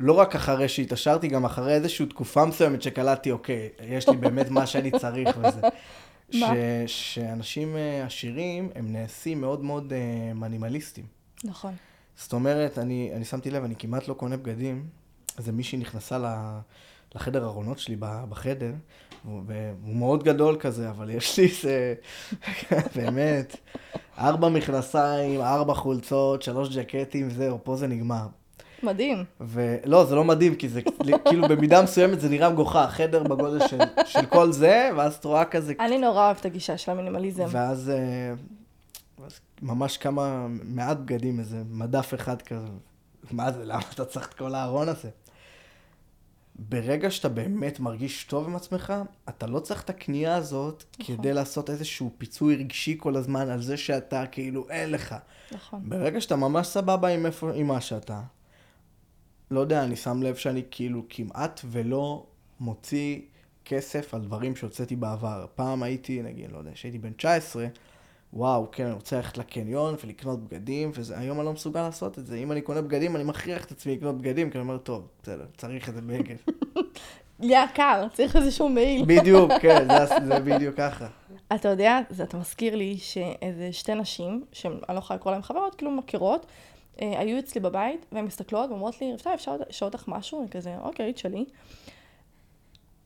[0.00, 4.66] לא רק אחרי שהתעשרתי, גם אחרי איזושהי תקופה מסוימת שקלטתי, אוקיי, יש לי באמת מה
[4.66, 5.60] שאני צריך וזה.
[6.30, 6.42] ש...
[6.86, 11.06] שאנשים אה, עשירים, הם נעשים מאוד מאוד אה, מינימליסטים.
[11.44, 11.74] נכון.
[12.16, 14.86] זאת אומרת, אני, אני שמתי לב, אני כמעט לא קונה בגדים.
[15.38, 16.18] איזה מישהי נכנסה
[17.14, 18.72] לחדר ארונות שלי בחדר,
[19.24, 19.42] והוא
[19.82, 21.94] והוא מאוד גדול כזה, אבל יש לי איזה,
[22.96, 23.56] באמת,
[24.18, 28.26] ארבע מכנסיים, ארבע חולצות, שלוש ג'קטים, זהו, פה זה נגמר.
[28.82, 29.24] מדהים.
[29.40, 30.80] ולא, זה לא מדהים, כי זה
[31.24, 35.44] כאילו במידה מסוימת זה נראה מגוחך, חדר בגודל של, של כל זה, ואז את רואה
[35.44, 37.46] כזה אני נורא אוהבת את הגישה של המינימליזם.
[37.48, 38.34] ואז, אה,
[39.18, 42.66] ואז ממש כמה, מעט בגדים, איזה מדף אחד כזה.
[43.30, 45.08] מה זה, למה אתה צריך את כל הארון הזה?
[46.58, 48.92] ברגע שאתה באמת מרגיש טוב עם עצמך,
[49.28, 51.16] אתה לא צריך את הקנייה הזאת נכון.
[51.16, 55.14] כדי לעשות איזשהו פיצוי רגשי כל הזמן על זה שאתה כאילו אין לך.
[55.52, 55.88] נכון.
[55.88, 58.22] ברגע שאתה ממש סבבה עם, איפה, עם מה שאתה,
[59.50, 62.26] לא יודע, אני שם לב שאני כאילו כמעט ולא
[62.60, 63.20] מוציא
[63.64, 65.46] כסף על דברים שהוצאתי בעבר.
[65.54, 67.66] פעם הייתי, נגיד, לא יודע, כשהייתי בן 19,
[68.34, 72.36] וואו, כן, אני רוצה ללכת לקניון ולקנות בגדים, והיום אני לא מסוגל לעשות את זה.
[72.36, 75.46] אם אני קונה בגדים, אני מכריח את עצמי לקנות בגדים, כי אני אומר, טוב, בסדר,
[75.56, 76.36] צריך איזה בגד.
[77.40, 79.04] יקר, צריך איזשהו מעיל.
[79.18, 81.06] בדיוק, כן, זה, זה בדיוק ככה.
[81.54, 85.90] אתה יודע, אתה מזכיר לי שאיזה שתי נשים, שאני לא יכולה לקרוא להן חברות, כאילו
[85.90, 86.46] מכירות,
[87.02, 90.40] אה, היו אצלי בבית, והן מסתכלות ואומרות לי, רבתה, אפשר לשאול אותך משהו?
[90.40, 91.44] אני כזה, אוקיי, תשאלי.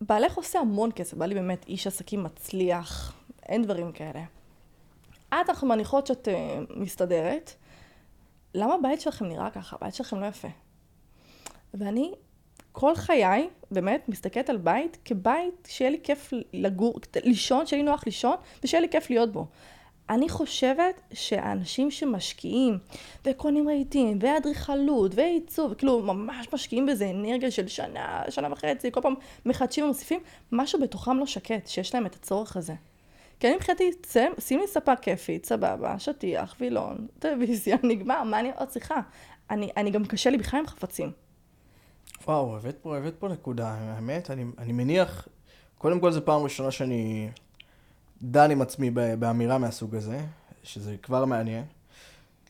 [0.00, 3.14] בעלך עושה המון כסף, בעלי באמת איש עסקים מצליח,
[3.48, 4.37] אין דברים כאלה.
[5.28, 7.52] את, אנחנו מניחות שאת uh, מסתדרת,
[8.54, 9.76] למה הבית שלכם נראה ככה?
[9.76, 10.48] הבית שלכם לא יפה.
[11.74, 12.12] ואני
[12.72, 18.02] כל חיי, באמת, מסתכלת על בית כבית שיהיה לי כיף לגור, לישון, שיהיה לי נוח
[18.06, 19.46] לישון, ושיהיה לי כיף להיות בו.
[20.10, 22.78] אני חושבת שהאנשים שמשקיעים
[23.24, 29.14] וקונים רהיטים ואדריכלות ועיצוב, כאילו ממש משקיעים בזה אנרגיה של שנה, שנה וחצי, כל פעם
[29.46, 30.20] מחדשים ומוסיפים,
[30.52, 32.74] משהו בתוכם לא שקט, שיש להם את הצורך הזה.
[33.40, 33.90] כי אני מבחינתי,
[34.38, 39.00] שים לי ספה כיפית, סבבה, שטיח, וילון, טלוויזיה, נגמר, מה אני עוד צריכה?
[39.50, 41.10] אני, אני גם קשה לי בכלל עם חפצים.
[42.26, 45.28] וואו, הבאת פה, הבאת פה נקודה, האמת, אני, אני מניח,
[45.78, 47.28] קודם כל זו פעם ראשונה שאני
[48.22, 50.20] דן עם עצמי באמירה מהסוג הזה,
[50.62, 51.64] שזה כבר מעניין.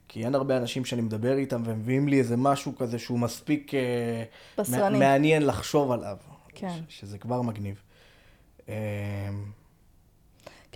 [0.08, 4.24] כי אין הרבה אנשים שאני מדבר איתם ומביאים לי איזה משהו כזה שהוא מספיק אה,
[4.58, 4.98] בשרני.
[4.98, 6.16] מעניין לחשוב עליו.
[6.54, 6.68] כן.
[6.88, 7.82] ש- שזה כבר מגניב.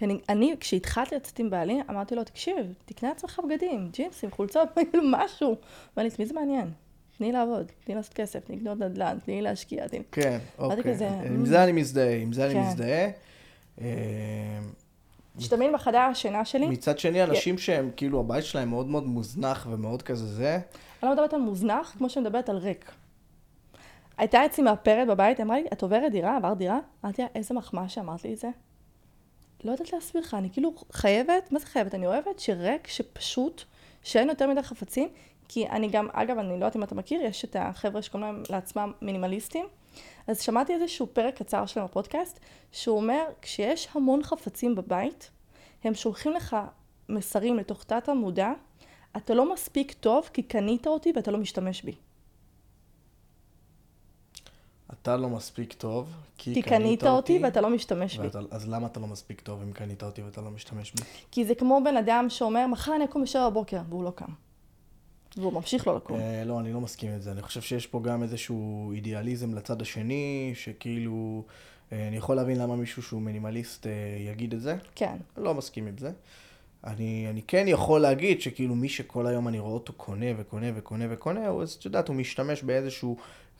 [0.02, 4.68] כי אני, אני כשהתחלתי לצאת עם בעלי, אמרתי לו, תקשיב, תקנה לעצמך בגדים, ג'ינסים, חולצות,
[4.74, 5.56] כאילו משהו.
[5.96, 6.70] ואני, מי זה מעניין?
[7.18, 9.88] תני לעבוד, תני לעשות כסף, תני לקנות נדל"ן, תני להשקיע.
[9.88, 10.02] תני...
[10.12, 10.82] כן, אוקיי.
[10.82, 12.56] כזה, עם זה אני מזדהה, עם זה כן.
[12.56, 13.08] אני מזדהה.
[13.80, 13.86] אה,
[15.38, 16.66] שתמיד בחדר השינה שלי.
[16.66, 20.54] מצד שני, אנשים שהם, כאילו, הבית שלהם מאוד מאוד מוזנח ומאוד כזה זה.
[20.54, 22.92] אני לא מדברת על מוזנח, כמו שאני מדברת על ריק.
[24.18, 26.78] הייתה אצלי מאפרת בבית, אמרה לי, את עוברת דירה, עברת דירה?
[27.04, 28.48] אמרתי לה, איזה מחמאה שאמרת לי את זה.
[29.64, 31.94] לא יודעת להסביר לך, אני כאילו חייבת, מה זה חייבת?
[31.94, 33.62] אני אוהבת שריק, שפשוט,
[34.02, 35.08] שאין יותר מדי חפצים,
[35.48, 38.42] כי אני גם, אגב, אני לא יודעת אם אתה מכיר, יש את החבר'ה שקוראים להם
[38.50, 39.66] לעצמם מינימליסטים.
[40.26, 42.40] אז שמעתי איזשהו פרק קצר שלהם בפודקאסט,
[42.72, 45.30] שהוא אומר, כשיש המון חפצים בבית,
[45.84, 46.56] הם שולחים לך
[47.08, 48.52] מסרים לתוך תת המודע,
[49.16, 51.94] אתה לא מספיק טוב כי קנית אותי ואתה לא משתמש בי.
[54.92, 58.46] אתה לא מספיק טוב, כי, כי קנית, קנית אותי ואתה לא משתמש ואתה, בי.
[58.50, 61.02] אז למה אתה לא מספיק טוב אם קנית אותי ואתה לא משתמש בי?
[61.30, 64.32] כי זה כמו בן אדם שאומר, מחר אני אקום בשבע בבוקר, והוא לא קם.
[65.36, 66.20] והוא ממשיך לא לקום.
[66.20, 67.32] אה, לא, אני לא מסכים עם זה.
[67.32, 71.44] אני חושב שיש פה גם איזשהו אידיאליזם לצד השני, שכאילו...
[71.92, 74.76] אה, אני יכול להבין למה מישהו שהוא מינימליסט אה, יגיד את זה.
[74.94, 75.16] כן.
[75.36, 76.10] לא מסכים עם זה.
[76.84, 81.04] אני, אני כן יכול להגיד שכאילו מי שכל היום אני רואה אותו קונה וקונה וקונה
[81.10, 83.08] וקונה, הוא, אז את יודעת, הוא משתמש באיזושהי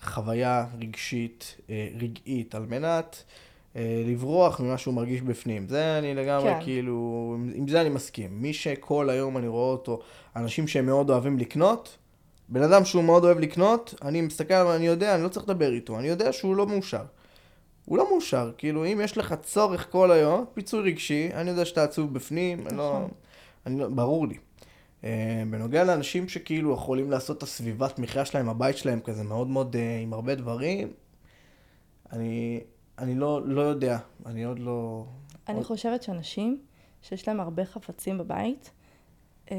[0.02, 1.56] חוויה רגשית,
[2.00, 3.24] רגעית, על מנת
[4.06, 5.68] לברוח ממה שהוא מרגיש בפנים.
[5.68, 6.60] זה אני לגמרי כן.
[6.62, 8.42] כאילו, עם זה אני מסכים.
[8.42, 10.00] מי שכל היום אני רואה אותו,
[10.36, 11.98] אנשים שהם מאוד אוהבים לקנות,
[12.48, 15.72] בן אדם שהוא מאוד אוהב לקנות, אני מסתכל עליו, אני יודע, אני לא צריך לדבר
[15.72, 17.04] איתו, אני יודע שהוא לא מאושר.
[17.84, 21.84] הוא לא מאושר, כאילו אם יש לך צורך כל היום, פיצוי רגשי, אני יודע שאתה
[21.84, 22.68] עצוב בפנים, נכון.
[22.76, 23.06] אני לא,
[23.66, 24.34] אני לא, ברור לי.
[25.02, 25.04] Uh,
[25.50, 30.02] בנוגע לאנשים שכאילו יכולים לעשות את הסביבת מחיה שלהם, הבית שלהם כזה מאוד מאוד uh,
[30.02, 30.92] עם הרבה דברים,
[32.12, 32.60] אני,
[32.98, 35.04] אני לא, לא יודע, אני עוד לא...
[35.48, 35.66] אני עוד...
[35.66, 36.60] חושבת שאנשים
[37.02, 38.70] שיש להם הרבה חפצים בבית,
[39.46, 39.52] um,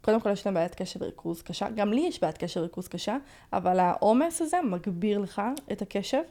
[0.00, 3.16] קודם כל יש להם בעיית קשב וריכוז קשה, גם לי יש בעיית קשב וריכוז קשה,
[3.52, 5.42] אבל העומס הזה מגביר לך
[5.72, 6.22] את הקשב.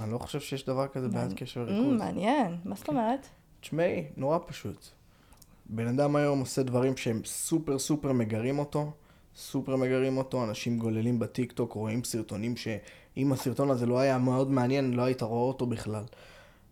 [0.00, 1.98] אני לא חושב שיש דבר כזה בעיית קשב וריכוז.
[1.98, 3.26] מעניין, מה זאת אומרת?
[3.60, 4.99] תשמעי, נורא פשוט.
[5.72, 8.90] בן אדם היום עושה דברים שהם סופר סופר מגרים אותו,
[9.36, 14.50] סופר מגרים אותו, אנשים גוללים בטיק טוק, רואים סרטונים שאם הסרטון הזה לא היה מאוד
[14.50, 16.02] מעניין, לא היית רואה אותו בכלל.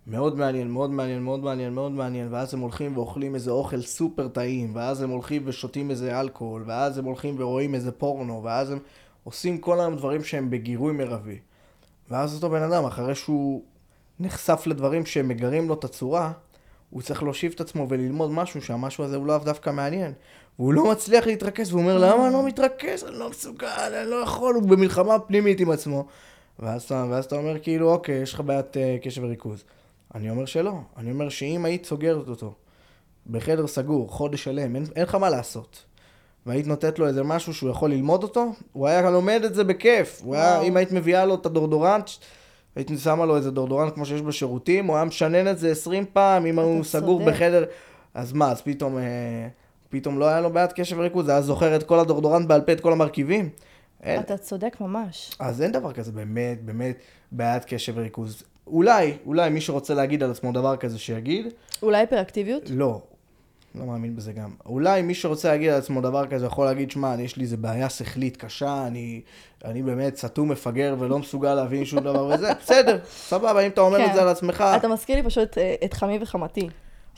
[0.07, 4.29] מאוד מעניין, מאוד מעניין, מאוד מעניין, מאוד מעניין, ואז הם הולכים ואוכלים איזה אוכל סופר
[4.29, 8.79] טעים, ואז הם הולכים ושותים איזה אלכוהול, ואז הם הולכים ורואים איזה פורנו, ואז הם
[9.25, 11.39] עושים כל היום דברים שהם בגירוי מרבי.
[12.11, 13.63] ואז אותו בן אדם, אחרי שהוא
[14.21, 16.33] נחשף לדברים שהם מגרים לו את הצורה,
[16.91, 20.13] הוא צריך להושיב את עצמו וללמוד משהו שהמשהו הזה הוא לאו דווקא מעניין.
[20.59, 23.05] והוא לא מצליח להתרכז, והוא אומר, למה אני לא מתרכז?
[23.05, 26.07] אני לא מסוגל, אני לא יכול, הוא במלחמה פנימית עם עצמו.
[26.59, 29.65] ואז, ואז אתה אומר, כאילו, אוקיי, יש לך בעיית uh, קשב וריכוז.
[30.15, 30.73] אני אומר שלא.
[30.97, 32.55] אני אומר שאם היית סוגרת אותו
[33.27, 35.85] בחדר סגור, חודש שלם, אין, אין לך מה לעשות.
[36.47, 40.21] והיית נותנת לו איזה משהו שהוא יכול ללמוד אותו, הוא היה לומד את זה בכיף.
[40.25, 42.11] הוא היה, אם היית מביאה לו את הדורדורנט,
[42.77, 46.47] היית שמה לו איזה דורדורנט כמו שיש בשירותים, הוא היה משנן את זה 20 פעם,
[46.47, 47.65] אם הוא סגור בחדר,
[48.15, 49.49] אז מה, אז פתאום, אה,
[49.89, 52.81] פתאום לא היה לו בעיית קשב וריכוז, היה זוכר את כל הדורדורנט בעל פה, את
[52.81, 53.49] כל המרכיבים.
[54.03, 54.21] אין.
[54.21, 55.31] אתה צודק ממש.
[55.39, 56.97] אז אין דבר כזה, באמת, באמת,
[57.33, 58.43] בעיית קשב וריכוז.
[58.67, 61.47] אולי, אולי מי שרוצה להגיד על עצמו דבר כזה שיגיד.
[61.83, 62.63] אולי היפראקטיביות?
[62.71, 63.01] לא.
[63.75, 64.51] לא מאמין בזה גם.
[64.67, 67.89] אולי מי שרוצה להגיד על עצמו דבר כזה יכול להגיד, שמע, יש לי איזה בעיה
[67.91, 69.21] שכלית קשה, אני,
[69.65, 73.99] אני באמת סתום מפגר ולא מסוגל להבין שום דבר וזה, בסדר, סבבה, אם אתה אומר
[73.99, 74.09] כן.
[74.11, 76.69] את זה על עצמך, אתה מזכיר לי פשוט אה, את חמי וחמתי.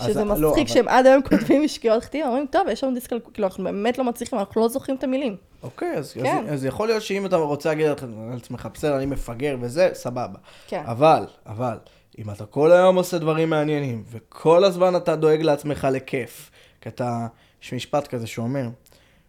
[0.03, 3.11] שזה לא, מצחיק אבל- שהם עד היום כותבים שגיאות כתיב, אומרים, טוב, יש לנו דיסק,
[3.33, 5.37] כאילו, אנחנו באמת לא מצליחים, אנחנו לא זוכרים את המילים.
[5.63, 6.45] אוקיי, אז, כן.
[6.49, 7.95] אז, אז יכול להיות שאם אתה רוצה להגיד על
[8.37, 10.39] עצמך, בסדר, אני מפגר וזה, סבבה.
[10.69, 10.83] כן.
[10.87, 11.77] אבל, אבל,
[12.19, 16.51] אם אתה כל היום עושה דברים מעניינים, וכל הזמן אתה דואג לעצמך לכיף,
[16.81, 17.27] כי אתה,
[17.63, 18.69] יש משפט כזה שאומר,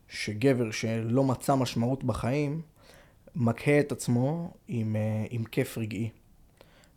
[0.08, 2.62] שגבר שלא מצא משמעות בחיים,
[3.36, 6.10] מקהה את עצמו עם, אה, עם כיף רגעי.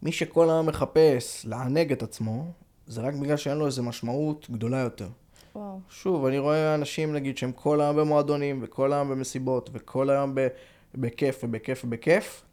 [0.02, 2.52] מי שכל היום מחפש לענג את עצמו,
[2.86, 5.08] זה רק בגלל שאין לו איזו משמעות גדולה יותר.
[5.54, 5.80] וואו.
[5.88, 10.48] שוב, אני רואה אנשים, נגיד, שהם כל היום במועדונים, וכל היום במסיבות, וכל היום ב-
[10.94, 12.44] בכיף ובכיף ובכיף.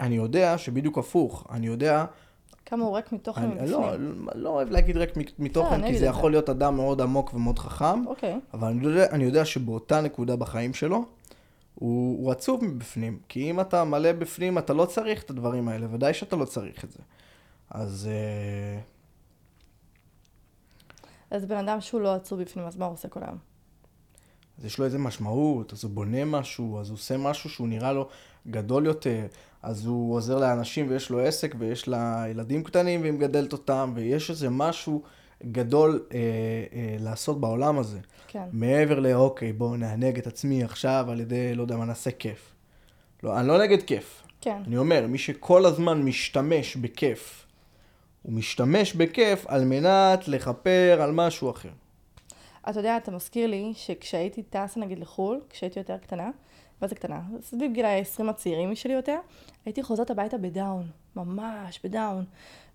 [0.00, 1.46] אני יודע שבדיוק הפוך.
[1.50, 2.04] אני יודע,
[2.66, 3.70] כמה הוא ריק מתוכן מבפנים.
[3.70, 3.92] לא,
[4.34, 5.04] לא אוהב להגיד לא,
[5.38, 6.06] מתוכן, אני כי זה.
[6.06, 8.40] יכול להיות אדם מאוד עמוק ומאוד חכם, אוקיי.
[8.54, 11.04] אבל אני יודע, אני יודע שבאותה נקודה בחיים שלו,
[11.74, 13.18] הוא, הוא עצוב מבפנים.
[13.28, 16.84] כי אם אתה מלא בפנים, אתה לא צריך את הדברים האלה, ודאי שאתה לא צריך
[16.84, 16.98] את זה.
[17.70, 18.08] אז...
[18.12, 18.80] אה,
[21.30, 23.38] אז בן אדם שהוא לא עצוב בפנים, אז מה הוא עושה כל היום?
[24.58, 27.92] אז יש לו איזה משמעות, אז הוא בונה משהו, אז הוא עושה משהו שהוא נראה
[27.92, 28.08] לו
[28.48, 29.26] גדול יותר,
[29.62, 34.30] אז הוא עוזר לאנשים ויש לו עסק ויש לה ילדים קטנים והיא מגדלת אותם, ויש
[34.30, 35.02] איזה משהו
[35.42, 37.98] גדול אה, אה, לעשות בעולם הזה.
[38.28, 38.44] כן.
[38.52, 42.54] מעבר לאוקיי, בואו נענג את עצמי עכשיו על ידי, לא יודע מה, נעשה כיף.
[43.22, 44.22] לא, אני לא נגד כיף.
[44.40, 44.62] כן.
[44.66, 47.46] אני אומר, מי שכל הזמן משתמש בכיף,
[48.22, 51.68] הוא משתמש בכיף על מנת לכפר על משהו אחר.
[52.70, 56.30] אתה יודע, אתה מזכיר לי שכשהייתי טסה נגיד לחו"ל, כשהייתי יותר קטנה,
[56.84, 57.20] מה זה קטנה?
[57.42, 59.16] סביב גיל ה-20 הצעירים שלי יותר,
[59.66, 62.24] הייתי חוזרת הביתה בדאון, ממש בדאון.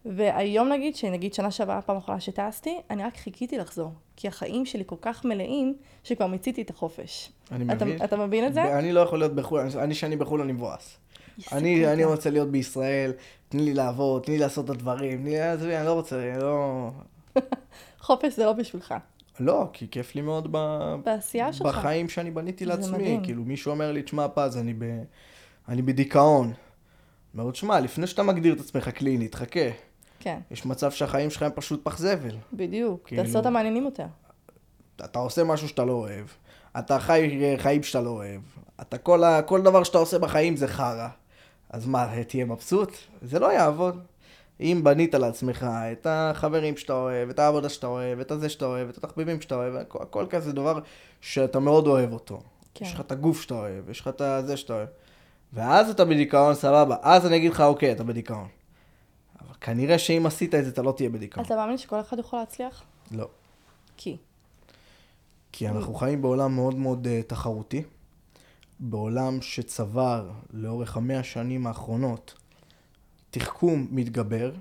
[0.05, 3.91] והיום נגיד, שנגיד שנה שעברה הפעם האחרונה שטסתי, אני רק חיכיתי לחזור.
[4.15, 7.31] כי החיים שלי כל כך מלאים, שכבר מיציתי את החופש.
[7.51, 8.03] אני אתה, מבין.
[8.03, 8.79] אתה מבין את זה?
[8.79, 10.97] אני לא יכול להיות בחו"ל, אני- אני שאני בחו"ל אני מבואס.
[11.51, 13.11] אני, אני רוצה להיות בישראל,
[13.49, 16.41] תני לי לעבוד, תני לי לעשות את הדברים, תני לי, עזבי, אני לא רוצה, אני
[16.41, 16.89] לא...
[18.07, 18.93] חופש זה לא בשבילך.
[19.39, 20.57] לא, כי כיף לי מאוד ב...
[21.03, 21.67] בעשייה שלך.
[21.67, 22.97] בחיים שאני בניתי לעצמי.
[22.97, 23.23] מדהים.
[23.23, 24.83] כאילו, מישהו אומר לי, תשמע, פז, אני, ב...
[25.67, 26.53] אני בדיכאון.
[27.33, 29.69] אומר לו, תשמע, לפני שאתה מגדיר את עצמך קלינית, חכה.
[30.19, 32.35] כן, יש מצב שהחיים שלך הם פשוט פח זבל.
[32.53, 33.07] בדיוק.
[33.07, 34.05] כאילו- תעשו אותם מעניינים יותר.
[35.05, 36.25] אתה עושה משהו שאתה לא אוהב.
[36.79, 38.41] אתה חי חיים שאתה לא אוהב.
[38.81, 39.41] אתה כל, ה...
[39.41, 41.07] כל דבר שאתה עושה בחיים זה חרא.
[41.69, 42.91] אז מה, תהיה מבסוט?
[43.21, 43.99] זה לא יעבוד.
[44.61, 48.89] אם בנית לעצמך את החברים שאתה אוהב, את העבודה שאתה אוהב, את הזה שאתה אוהב,
[48.89, 50.79] את התחביבים שאתה אוהב, הכל, הכל כזה דבר
[51.21, 52.41] שאתה מאוד אוהב אותו.
[52.73, 52.85] כן.
[52.85, 54.87] יש לך את הגוף שאתה אוהב, יש לך את הזה שאתה אוהב.
[55.53, 56.95] ואז אתה בדיכאון, סבבה.
[57.01, 58.47] אז אני אגיד לך, אוקיי, אתה בדיכאון.
[59.41, 61.45] אבל כנראה שאם עשית את זה, אתה לא תהיה בדיכאון.
[61.45, 62.83] אתה מאמין שכל אחד יכול להצליח?
[63.11, 63.27] לא.
[63.97, 64.17] כי.
[65.51, 67.83] כי אנחנו חיים בעולם מאוד מאוד uh, תחרותי,
[68.79, 72.38] בעולם שצבר לאורך המאה השנים האחרונות
[73.31, 74.51] תחכום מתגבר,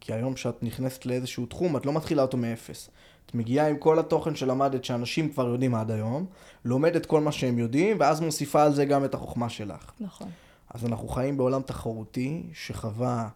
[0.00, 2.90] כי היום כשאת נכנסת לאיזשהו תחום, את לא מתחילה אותו מאפס.
[3.26, 6.26] את מגיעה עם כל התוכן שלמדת שאנשים כבר יודעים עד היום,
[6.64, 9.92] לומדת כל מה שהם יודעים, ואז מוסיפה על זה גם את החוכמה שלך.
[10.00, 10.28] נכון.
[10.70, 13.28] אז אנחנו חיים בעולם תחרותי שחווה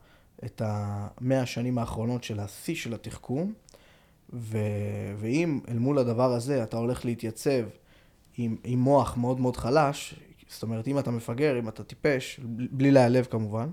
[0.45, 3.53] את המאה השנים האחרונות של השיא של התחכום,
[4.33, 4.59] ו...
[5.17, 7.65] ואם אל מול הדבר הזה אתה הולך להתייצב
[8.37, 10.15] עם, עם מוח מאוד מאוד חלש,
[10.49, 13.71] זאת אומרת, אם אתה מפגר, אם אתה טיפש, בלי להיעלב כמובן,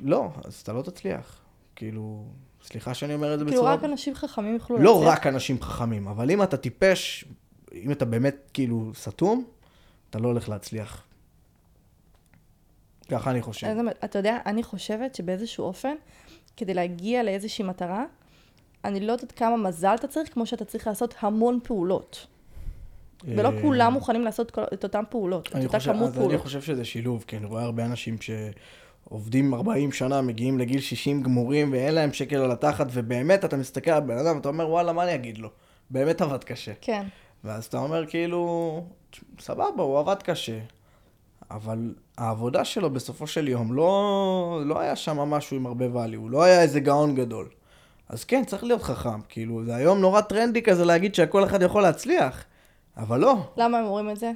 [0.00, 1.40] לא, אז אתה לא תצליח.
[1.76, 2.24] כאילו,
[2.64, 3.74] סליחה שאני אומר את זה כאילו בצורה...
[3.74, 5.18] רק אנשים חכמים יוכלו לא להצליח.
[5.18, 7.24] רק אנשים חכמים, אבל אם אתה טיפש,
[7.74, 9.44] אם אתה באמת כאילו סתום,
[10.10, 11.04] אתה לא הולך להצליח.
[13.10, 13.66] ככה אני חושב.
[13.66, 15.94] איזה, אתה יודע, אני חושבת שבאיזשהו אופן,
[16.56, 18.04] כדי להגיע לאיזושהי מטרה,
[18.84, 22.26] אני לא יודעת כמה מזל אתה צריך, כמו שאתה צריך לעשות המון פעולות.
[23.24, 26.22] ולא אה, כולם מוכנים לעשות כל, את אותן פעולות, את אותה חושב, כמות אז אני
[26.24, 26.40] פעולות.
[26.42, 28.16] חושב שזה שילוב, כי אני רואה הרבה אנשים
[29.10, 33.90] שעובדים 40 שנה, מגיעים לגיל 60 גמורים, ואין להם שקל על התחת, ובאמת אתה מסתכל
[33.90, 35.48] על בן אדם, אתה אומר, וואלה, מה אני אגיד לו?
[35.90, 36.72] באמת עבד קשה.
[36.80, 37.06] כן,
[37.44, 38.84] ואז אתה אומר, כאילו,
[39.40, 40.58] סבבה, הוא עבד קשה,
[41.50, 46.30] אבל העבודה שלו בסופו של יום לא, לא היה שם משהו עם הרבה value, הוא
[46.30, 47.48] לא היה איזה גאון גדול.
[48.08, 51.82] אז כן, צריך להיות חכם, כאילו, זה היום נורא טרנדי כזה להגיד שהכל אחד יכול
[51.82, 52.44] להצליח,
[52.96, 53.36] אבל לא.
[53.56, 54.32] למה הם אומרים את זה?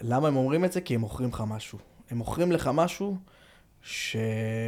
[0.00, 0.80] למה הם אומרים את זה?
[0.80, 1.78] כי הם מוכרים לך משהו.
[2.10, 3.16] הם מוכרים לך משהו
[3.82, 4.16] ש...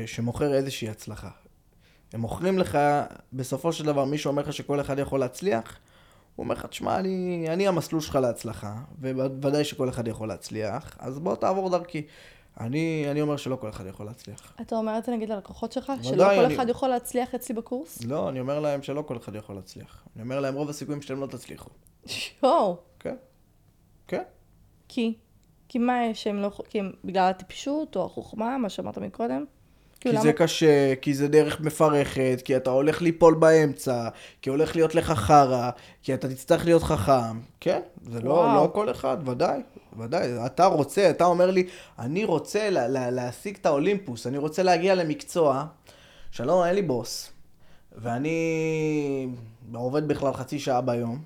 [0.07, 1.31] שמוכר איזושהי הצלחה.
[2.13, 2.79] הם מוכרים לך,
[3.33, 5.79] בסופו של דבר, מישהו אומר לך שכל אחד יכול להצליח,
[6.37, 11.19] הוא אומר לך, תשמע, אני, אני המסלול שלך להצלחה, ובוודאי שכל אחד יכול להצליח, אז
[11.19, 12.07] בוא תעבור דרכי.
[12.61, 14.55] אני, אני אומר שלא כל אחד יכול להצליח.
[14.61, 15.93] אתה אומר את זה נגיד ללקוחות שלך?
[16.03, 18.03] שלא כל אני- אחד יכול להצליח אצלי בקורס?
[18.05, 20.05] לא, אני אומר להם שלא כל אחד יכול להצליח.
[20.17, 21.71] אני אומר להם, רוב הסיכויים שאתם לא תצליחו.
[22.43, 22.77] יואו.
[23.01, 23.17] כן,
[24.09, 24.23] כן.
[24.89, 25.15] כי?
[25.71, 26.51] כי מה יש שהם לא.
[26.71, 29.45] כי הם בגלל הטיפשות או החוכמה, מה שאמרת מקודם?
[29.93, 34.09] כי כאילו, זה למה- קשה, כי זה דרך מפרכת, כי אתה הולך ליפול באמצע,
[34.43, 35.71] כי הולך להיות לך חרא,
[36.03, 37.41] כי אתה תצטרך להיות חכם.
[37.61, 38.55] כן, זה לא.
[38.55, 39.61] לא כל אחד, ודאי,
[39.99, 40.47] ודאי.
[40.47, 41.67] אתה רוצה, אתה אומר לי,
[41.99, 45.65] אני רוצה לה, לה, להשיג את האולימפוס, אני רוצה להגיע למקצוע,
[46.31, 47.33] שלום, אין לי בוס,
[47.99, 49.29] ואני
[49.75, 51.19] עובד בכלל חצי שעה ביום,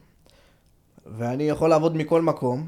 [1.07, 2.67] ואני יכול לעבוד מכל מקום,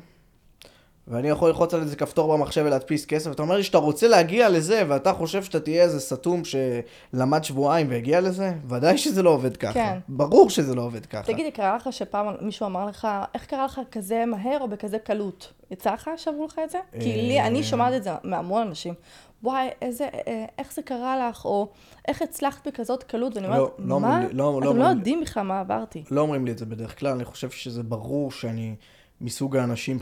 [1.09, 4.49] ואני יכול ללחוץ על איזה כפתור במחשב ולהדפיס כסף, אתה אומר לי שאתה רוצה להגיע
[4.49, 8.53] לזה, ואתה חושב שאתה תהיה איזה סתום שלמד שבועיים והגיע לזה?
[8.69, 9.73] ודאי שזה לא עובד ככה.
[9.73, 9.99] כן.
[10.09, 11.23] ברור שזה לא עובד ככה.
[11.23, 15.53] תגידי, קרה לך שפעם מישהו אמר לך, איך קרה לך כזה מהר או בכזה קלות?
[15.71, 16.79] יצא לך שאמרו לך את זה?
[17.01, 17.47] כי לי, אה.
[17.47, 18.95] אני שומעת את זה מהמון אנשים.
[19.43, 21.69] וואי, איזה, אה, איך זה קרה לך, או
[22.09, 24.07] איך הצלחת בכזאת קלות, ואני לא, אומרת, לא מה?
[24.09, 24.85] אומרים לי- לא- לא אתם לא.
[24.85, 26.05] יודעים בכלל מה עברתי.
[26.11, 28.75] לא אומרים לי את זה בדרך כלל, אני חושב שזה ברור שאני
[29.21, 29.99] מסוג האנשים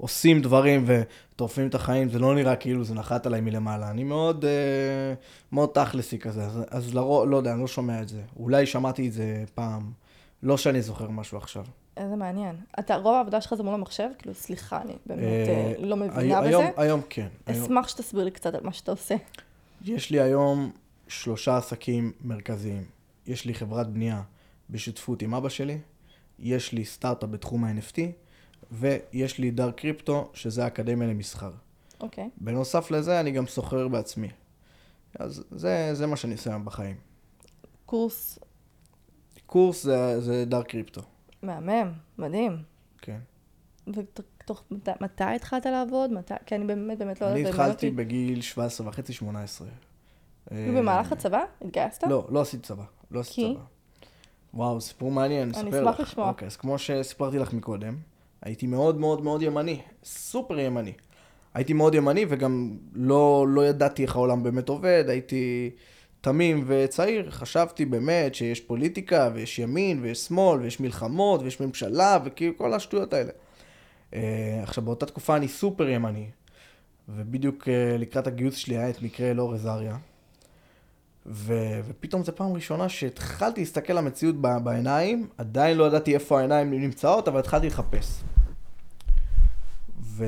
[0.00, 3.90] שעושים דברים וטורפים את החיים, זה לא נראה כאילו זה נחת עליי מלמעלה.
[3.90, 4.50] אני מאוד, אה,
[5.52, 8.22] מאוד תכלסי כזה, אז, אז לרוב, לא יודע, אני לא שומע את זה.
[8.36, 9.92] אולי שמעתי את זה פעם,
[10.42, 11.64] לא שאני זוכר משהו עכשיו.
[11.96, 12.56] איזה מעניין.
[12.78, 14.08] אתה, רוב העבודה שלך זה מול המחשב?
[14.18, 16.58] כאילו, סליחה, אני באמת אה, אה, לא מבינה הי- בזה.
[16.58, 17.26] היום, היום כן.
[17.46, 19.14] היום, אשמח שתסביר לי קצת על מה שאתה עושה.
[19.84, 20.70] יש לי היום
[21.08, 22.84] שלושה עסקים מרכזיים.
[23.26, 24.22] יש לי חברת בנייה
[24.70, 25.78] בשותפות עם אבא שלי,
[26.38, 27.98] יש לי סטארט-אפ בתחום ה-NFT,
[28.72, 31.50] ויש לי דארק קריפטו, שזה האקדמיה למסחר.
[32.00, 32.30] אוקיי.
[32.36, 34.28] בנוסף לזה, אני גם סוחר בעצמי.
[35.18, 36.96] אז זה, זה מה שאני עושה בחיים.
[37.86, 38.38] קורס
[39.46, 41.00] קורס זה, זה דארק קריפטו,
[41.42, 42.56] מהמם, מדהים.
[43.02, 43.18] כן.
[43.88, 46.12] ותוך מתי, מתי התחלת לעבוד?
[46.12, 46.34] מתי?
[46.46, 47.54] כי אני באמת באמת לא אני יודעת.
[47.54, 47.96] ומעניין התחלתי אותי.
[47.96, 49.68] בגיל 17 וחצי, 18.
[50.48, 51.44] כאילו במהלך הצבא?
[51.60, 52.02] התגייסת?
[52.02, 52.84] לא, לא עשיתי צבא.
[53.10, 53.54] לא עשיתי?
[53.54, 53.64] צבא.
[54.54, 55.94] וואו, סיפור מעניין, אני אספר לך.
[55.94, 56.28] אשמח לשמוע.
[56.28, 57.96] אוקיי, אז כמו שסיפרתי לך מקודם,
[58.42, 60.92] הייתי מאוד מאוד מאוד ימני, סופר ימני.
[61.54, 65.70] הייתי מאוד ימני וגם לא, לא ידעתי איך העולם באמת עובד, הייתי
[66.20, 72.56] תמים וצעיר, חשבתי באמת שיש פוליטיקה ויש ימין ויש שמאל ויש מלחמות ויש ממשלה וכאילו
[72.56, 73.30] כל השטויות האלה.
[74.14, 76.26] אה, עכשיו, באותה תקופה אני סופר ימני,
[77.08, 79.96] ובדיוק אה, לקראת הגיוס שלי היה את מקרה אלאור עזריה.
[81.26, 81.54] ו...
[81.88, 84.46] ופתאום זו פעם ראשונה שהתחלתי להסתכל למציאות ב...
[84.64, 88.22] בעיניים, עדיין לא ידעתי איפה העיניים נמצאות, אבל התחלתי לחפש.
[90.02, 90.24] ו...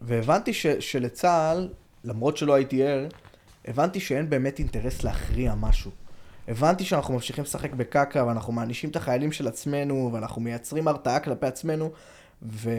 [0.00, 0.66] והבנתי ש...
[0.66, 1.68] שלצה"ל,
[2.04, 3.06] למרות שלא הייתי ער,
[3.64, 5.90] הבנתי שאין באמת אינטרס להכריע משהו.
[6.48, 11.46] הבנתי שאנחנו ממשיכים לשחק בקקה, ואנחנו מענישים את החיילים של עצמנו, ואנחנו מייצרים הרתעה כלפי
[11.46, 11.92] עצמנו,
[12.42, 12.70] ו...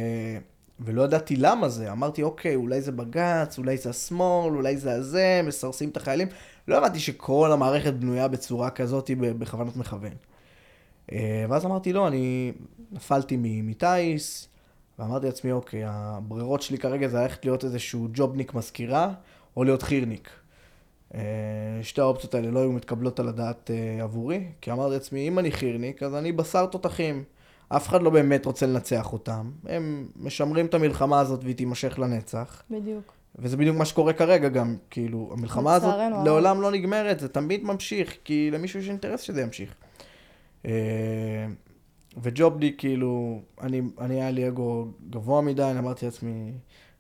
[0.80, 1.92] ולא ידעתי למה זה.
[1.92, 6.28] אמרתי, אוקיי, אולי זה בג"ץ, אולי זה השמאל, אולי זה הזה, מסרסים את החיילים.
[6.68, 10.14] לא הבנתי שכל המערכת בנויה בצורה כזאת בכוונת מכוון.
[11.12, 12.52] אה, ואז אמרתי, לא, אני
[12.92, 14.48] נפלתי מטיס,
[15.00, 19.14] ואמרתי לעצמי, אוקיי, הברירות שלי כרגע זה ללכת להיות איזשהו ג'ובניק מזכירה,
[19.58, 20.30] או להיות חירניק.
[21.16, 21.22] אה,
[21.82, 25.52] שתי האופציות האלה לא היו מתקבלות על הדעת אה, עבורי, כי אמרתי לעצמי, אם אני
[25.52, 27.24] חירניק, אז אני בשר תותחים.
[27.70, 29.52] אף אחד לא באמת רוצה לנצח אותם.
[29.66, 32.64] הם משמרים את המלחמה הזאת והיא תימשך לנצח.
[32.72, 33.14] בדיוק.
[33.40, 35.96] וזה בדיוק מה שקורה כרגע גם, כאילו, המלחמה הזאת.
[36.26, 39.76] לעולם לא נגמרת, זה תמיד ממשיך, כי למישהו יש אינטרס שזה ימשיך.
[40.66, 40.72] אה,
[42.22, 46.52] וג'ובלי, כאילו, אני, אני היה לי אגו גבוה מדי, אני אמרתי לעצמי,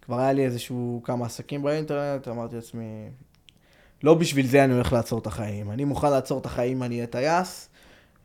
[0.02, 3.10] כבר היה לי איזשהו כמה עסקים באינטרנט, אמרתי לעצמי,
[4.04, 5.72] לא בשביל זה אני הולך לעצור את החיים.
[5.72, 7.70] אני מוכן לעצור את החיים אם אני אהיה טייס,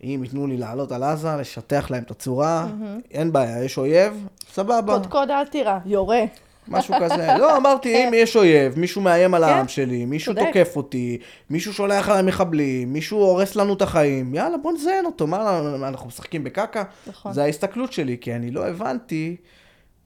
[0.05, 2.69] אם ייתנו לי לעלות על עזה, לשטח להם את הצורה,
[3.11, 4.99] אין בעיה, יש אויב, סבבה.
[4.99, 6.21] קודקוד אל תירא, יורה.
[6.69, 7.35] משהו כזה.
[7.39, 10.35] לא, אמרתי, אם יש אויב, מישהו מאיים על כן, העם שלי, מישהו.
[10.35, 11.19] תוקף אותי,
[11.51, 15.89] מישהו שולח עליי מחבלים, מישהו הורס לנו את החיים, יאללה, בוא נזיין אותו, מה, מה,
[15.89, 16.85] אנחנו משחקים בקקה?
[17.07, 17.33] נכון.
[17.33, 19.37] זה ההסתכלות שלי, כי אני לא הבנתי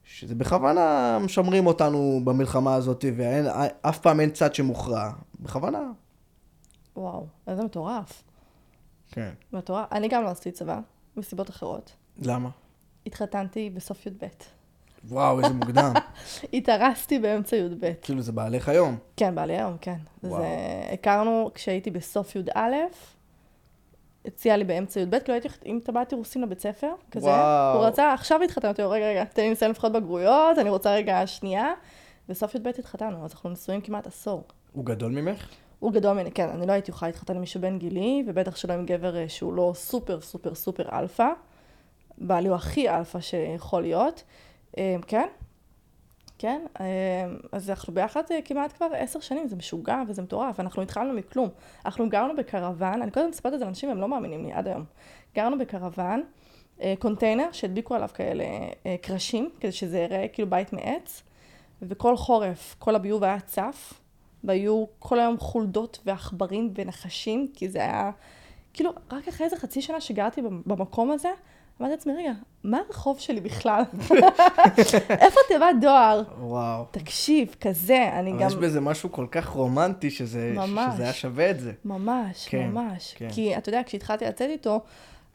[0.03, 5.11] שזה בכוונה משמרים אותנו במלחמה הזאת, ואף פעם אין צד שמוכרע.
[5.39, 5.91] בכוונה.
[6.95, 8.23] וואו, איזה מטורף.
[9.11, 9.29] כן.
[9.53, 9.85] מטורף.
[9.91, 10.79] אני גם לא עשיתי צבא,
[11.17, 11.91] מסיבות אחרות.
[12.21, 12.49] למה?
[13.05, 14.25] התחתנתי בסוף י"ב.
[15.09, 15.93] וואו, איזה מוקדם.
[16.53, 17.91] התארסתי באמצע י"ב.
[18.01, 18.97] כאילו, זה בעלך היום.
[19.17, 19.97] כן, בעלי היום, כן.
[20.23, 20.41] וואו.
[20.41, 20.47] זה...
[20.93, 22.59] הכרנו כשהייתי בסוף י"א,
[24.25, 27.25] הציע לי באמצע י"ב, כאילו הייתי עם טבעת אירוסין לבית ספר, כזה.
[27.25, 27.77] וואו.
[27.77, 30.95] הוא רצה, עכשיו התחתנו, אמרתי לו, רגע, רגע, תן לי לסיים לפחות בגרויות, אני רוצה
[30.95, 31.71] רגע שנייה.
[32.29, 34.43] בסוף י"ב התחתנו, אז אנחנו נשואים כמעט עשור.
[34.71, 35.49] הוא גדול ממך?
[35.79, 38.73] הוא גדול ממני, כן, אני לא הייתי יכולה להתחתן עם מישהו בן גילי, ובטח שלא
[38.73, 41.27] עם גבר אה, שהוא לא סופר סופר סופר אלפא.
[42.17, 44.23] בעלי הוא הכי אלפא שיכול להיות.
[44.77, 45.27] אה, כן?
[46.37, 46.65] כן?
[46.79, 46.85] אה,
[47.51, 51.49] אז אנחנו ביחד אה, כמעט כבר עשר שנים, זה משוגע וזה מטורף, אנחנו התחלנו מכלום.
[51.85, 54.83] אנחנו גרנו בקרוון, אני קודם מספרת את זה לאנשים, הם לא מאמינים לי עד היום.
[55.35, 56.23] גרנו בקרוון,
[56.81, 58.43] אה, קונטיינר שהדביקו עליו כאלה
[59.01, 61.23] קרשים, כדי שזה יראה כאילו בית מעץ,
[61.81, 63.93] וכל חורף, כל הביוב היה צף,
[64.43, 68.11] והיו כל היום חולדות ועכברים ונחשים, כי זה היה...
[68.73, 71.29] כאילו, רק אחרי איזה חצי שנה שגרתי במקום הזה,
[71.81, 72.31] אמרתי לעצמי, רגע,
[72.63, 73.83] מה הרחוב שלי בכלל?
[75.25, 76.23] איפה תיבת דואר?
[76.39, 76.85] וואו.
[76.91, 78.45] תקשיב, כזה, אני אבל גם...
[78.45, 81.71] אבל יש בזה משהו כל כך רומנטי, שזה, ממש, שזה היה שווה את זה.
[81.85, 83.13] ממש, כן, ממש.
[83.17, 83.27] כן.
[83.31, 84.81] כי אתה יודע, כשהתחלתי לצאת איתו,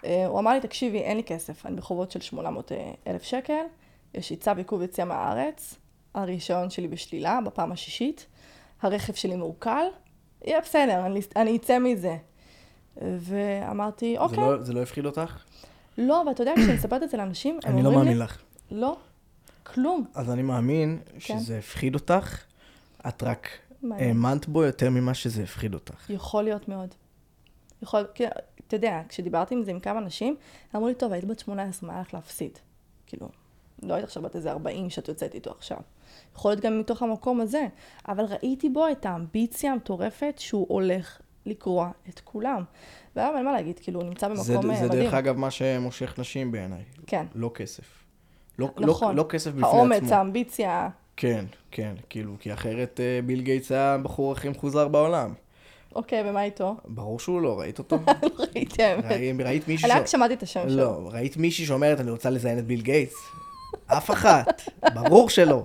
[0.05, 3.63] אה, הוא אמר לי, תקשיבי, אין לי כסף, אני בחובות של 800 אה, אלף שקל,
[4.15, 5.75] יש לי צו עיכוב יציאה מהארץ,
[6.15, 8.27] הרישיון שלי בשלילה, בפעם השישית,
[8.83, 9.87] הרכב שלי מעוקל,
[10.45, 12.17] יהיה בסדר, אני, אני אצא מזה.
[12.97, 14.37] ואמרתי, אוקיי.
[14.37, 15.45] זה לא, זה לא הפחיד אותך?
[16.01, 17.91] לא, ואתה יודע, כשאני מספרת את זה לאנשים, הם אומרים לי...
[17.91, 18.39] אני לא מאמין לך.
[18.71, 18.97] לא,
[19.63, 20.05] כלום.
[20.15, 21.19] אז אני מאמין כן.
[21.19, 22.39] שזה הפחיד אותך,
[23.09, 23.49] את רק
[23.91, 26.11] האמנת בו יותר ממה שזה הפחיד אותך.
[26.11, 26.95] יכול להיות מאוד.
[27.83, 28.25] יכול, כי,
[28.67, 30.37] אתה יודע, כשדיברתי עם זה עם כמה אנשים,
[30.77, 32.59] אמרו לי, טוב, היית בת 18, מה היה לך להפסיד?
[33.07, 33.29] כאילו,
[33.83, 35.79] לא היית עכשיו בת איזה 40 שאת יוצאת איתו עכשיו.
[36.37, 37.67] יכול להיות גם מתוך המקום הזה,
[38.09, 42.65] אבל ראיתי בו את האמביציה המטורפת שהוא הולך לקרוע את כולם.
[43.17, 44.75] והיום אין מה להגיד, כאילו, הוא נמצא במקום זה, מדהים.
[44.77, 46.83] זה דרך אגב מה שמושך נשים בעיניי.
[47.07, 47.27] כן.
[47.35, 47.85] לא כסף.
[48.59, 49.17] לא, לא- נכון.
[49.17, 50.07] לא, לא כסף בפני האומץ, עצמו.
[50.09, 50.89] האומץ, האמביציה.
[51.17, 55.33] כן, כן, כאילו, כי אחרת אה, ביל גייטס היה הבחור הכי מחוזר בעולם.
[55.95, 56.77] אוקיי, ומה איתו?
[56.85, 57.99] ברור שהוא לא, ראית אותו?
[58.23, 59.05] לא ראיתי, האמת.
[59.45, 59.93] ראית מישהי ש...
[59.93, 60.77] אני רק שמעתי את השם שלו.
[60.77, 63.15] לא, ראית מישהי שאומרת, אני רוצה לזיין את ביל גייטס?
[63.87, 64.63] אף אחת.
[64.95, 65.63] ברור שלא.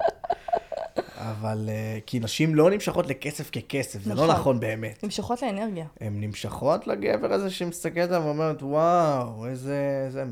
[1.31, 4.27] אבל uh, כי נשים לא נמשכות לכסף ככסף, זה לא נכון.
[4.27, 5.03] לא נכון באמת.
[5.03, 5.85] נמשכות לאנרגיה.
[6.01, 10.03] הן נמשכות לגבר הזה שמסתכלת עליו ואומרת, וואו, איזה...
[10.05, 10.23] איזה...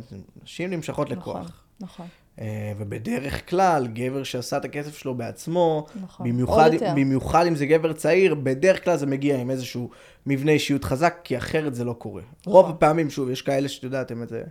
[0.43, 1.63] נשים נמשכות נכון, לכוח.
[1.79, 2.07] נכון.
[2.37, 2.41] Uh,
[2.77, 6.29] ובדרך כלל, גבר שעשה את הכסף שלו בעצמו, נכון.
[6.29, 9.89] במיוחד, במיוחד אם זה גבר צעיר, בדרך כלל זה מגיע עם איזשהו
[10.25, 12.21] מבנה אישיות חזק, כי אחרת זה לא קורה.
[12.41, 12.53] נכון.
[12.53, 14.43] רוב הפעמים, שוב, יש כאלה שאת יודעת, הם איזה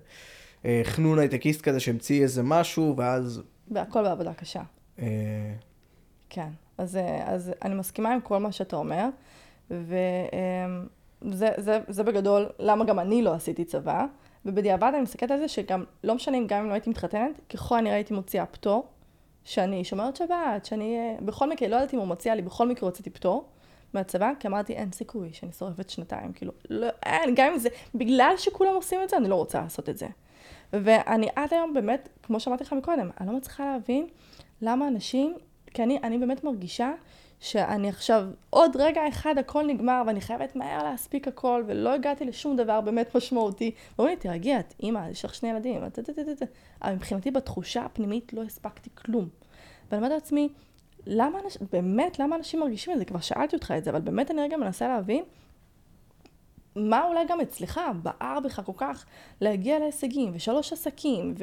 [0.65, 3.43] אה, חנון הייטקיסט כזה שהמציא איזה משהו, ואז...
[3.71, 4.63] והכל בעבודה קשה.
[6.35, 9.09] כן, אז, אה, אז אני מסכימה עם כל מה שאתה אומר,
[9.71, 14.07] וזה זה, זה בגדול למה גם אני לא עשיתי צבא,
[14.47, 17.79] ובדיעבד אני מסתכלת על זה שגם, לא משנה אם גם אם לא הייתי מתחתנת, ככל
[17.79, 18.87] הנראה הייתי מוציאה פטור,
[19.45, 22.89] שאני שומרת שבת, שאני, אה, בכל מקרה, לא יודעת אם הוא מציע לי, בכל מקרה
[22.89, 23.45] הוצאתי פטור
[23.95, 28.35] מהצבא, כי אמרתי, אין סיכוי שאני שורפת שנתיים, כאילו, לא, אין, גם אם זה, בגלל
[28.37, 30.07] שכולם עושים את זה, אני לא רוצה לעשות את זה.
[30.73, 34.07] ואני עד היום באמת, כמו שאמרתי לך מקודם, אני לא מצליחה להבין
[34.63, 35.37] למה אנשים
[35.75, 36.93] כי אני, אני באמת מרגישה
[37.41, 42.57] שאני עכשיו, עוד רגע אחד הכל נגמר ואני חייבת מהר להספיק הכל ולא הגעתי לשום
[42.57, 43.71] דבר באמת משמעותי.
[43.99, 45.83] ואומרים לי, תרגי, את אימא, יש לך שני ילדים,
[46.83, 49.29] אבל מבחינתי בתחושה הפנימית לא הספקתי כלום.
[49.91, 50.49] ואני אומרת לעצמי,
[51.07, 53.05] למה אנשים, באמת, למה אנשים מרגישים את זה?
[53.05, 55.25] כבר שאלתי אותך את זה, אבל באמת אני רגע מנסה להבין
[56.77, 59.07] מה אולי גם אצלך בער בך כל כך
[59.41, 61.35] להגיע להישגים, ושלוש עסקים,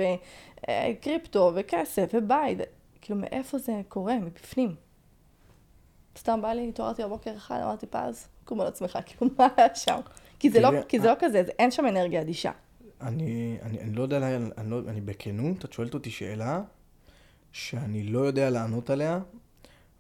[0.62, 2.60] וקריפטו, וכסף, ובית.
[3.02, 4.20] כאילו, מאיפה זה קורה?
[4.20, 4.76] מבפנים.
[6.18, 10.00] סתם בא לי, התעוררתי בבוקר אחד, אמרתי, פז, קום על עצמך, כאילו, מה היה שם?
[10.40, 12.52] כי זה, לא, כי זה לא כזה, אין שם אנרגיה אדישה.
[13.02, 14.18] אני, אני, אני לא יודע,
[14.58, 16.62] אני, לא, אני בכנות, את שואלת אותי שאלה
[17.52, 19.20] שאני לא יודע לענות עליה,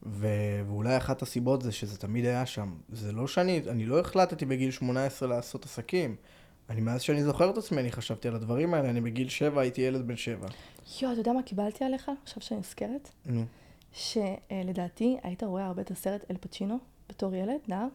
[0.03, 0.27] ו,
[0.67, 2.73] ואולי אחת הסיבות זה שזה תמיד היה שם.
[2.89, 6.15] זה לא שאני, אני לא החלטתי בגיל 18 לעשות עסקים.
[6.69, 9.81] אני מאז שאני זוכר את עצמי, אני חשבתי על הדברים האלה, אני בגיל שבע הייתי
[9.81, 10.47] ילד בן שבע.
[11.01, 12.11] יואו, אתה יודע מה קיבלתי עליך?
[12.23, 13.09] עכשיו שאני נזכרת?
[13.25, 13.45] נו.
[13.93, 16.77] שלדעתי היית רואה הרבה את הסרט אל פצ'ינו
[17.09, 17.87] בתור ילד, נער.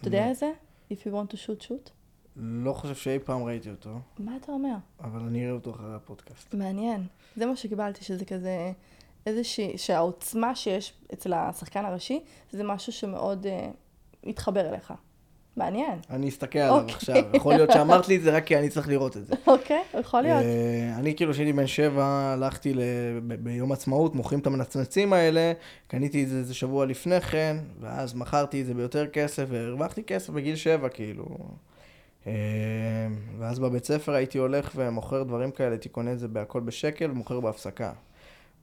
[0.00, 0.52] אתה יודע איזה?
[0.92, 1.90] If you want to shoot, shoot.
[2.36, 3.98] לא חושב שאי פעם ראיתי אותו.
[4.18, 4.74] מה אתה אומר?
[5.00, 6.54] אבל אני אראה אותו אחרי הפודקאסט.
[6.54, 7.06] מעניין.
[7.36, 8.72] זה מה שקיבלתי, שזה כזה...
[9.26, 9.78] איזושהי...
[9.78, 12.20] שהעוצמה שיש אצל השחקן הראשי,
[12.50, 14.92] זה משהו שמאוד uh, התחבר אליך.
[15.56, 15.98] מעניין.
[16.10, 16.80] אני אסתכל עליו okay.
[16.80, 16.94] אוקיי.
[16.94, 17.14] עכשיו.
[17.34, 19.34] יכול להיות שאמרת לי את זה רק כי אני צריך לראות את זה.
[19.46, 20.42] אוקיי, יכול להיות.
[20.42, 22.74] Uh, אני כאילו, כשהייתי בן שבע, הלכתי
[23.22, 25.52] ביום עצמאות, מוכרים את המנצנצים האלה,
[25.86, 30.30] קניתי את זה איזה שבוע לפני כן, ואז מכרתי את זה ביותר כסף, והרווחתי כסף
[30.30, 31.24] בגיל שבע, כאילו.
[32.24, 32.28] Uh,
[33.38, 37.40] ואז בבית ספר הייתי הולך ומוכר דברים כאלה, הייתי קונה את זה בהכל בשקל ומוכר
[37.40, 37.92] בהפסקה.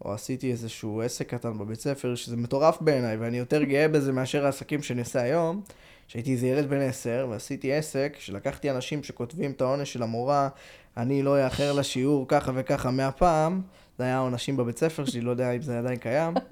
[0.06, 4.46] או עשיתי איזשהו עסק קטן בבית ספר, שזה מטורף בעיניי, ואני יותר גאה בזה מאשר
[4.46, 5.62] העסקים שאני עושה היום.
[6.08, 10.50] שהייתי איזה ילד בן עשר, ועשיתי עסק, שלקחתי אנשים שכותבים את העונש של המורה,
[10.98, 13.62] אני לא אאחר לשיעור ככה וככה מהפעם,
[13.98, 16.34] זה היה עונשים בבית ספר שלי, לא יודע אם זה עדיין קיים.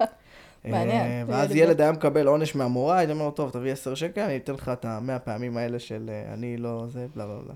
[0.64, 1.06] מעניין.
[1.06, 4.36] אה, ואז ילד היה מקבל עונש מהמורה, הייתי אומר לו, טוב, תביא עשר שקל, אני
[4.36, 7.54] אתן לך את המאה פעמים האלה של אה, אני לא זה, בלה בלה בלה.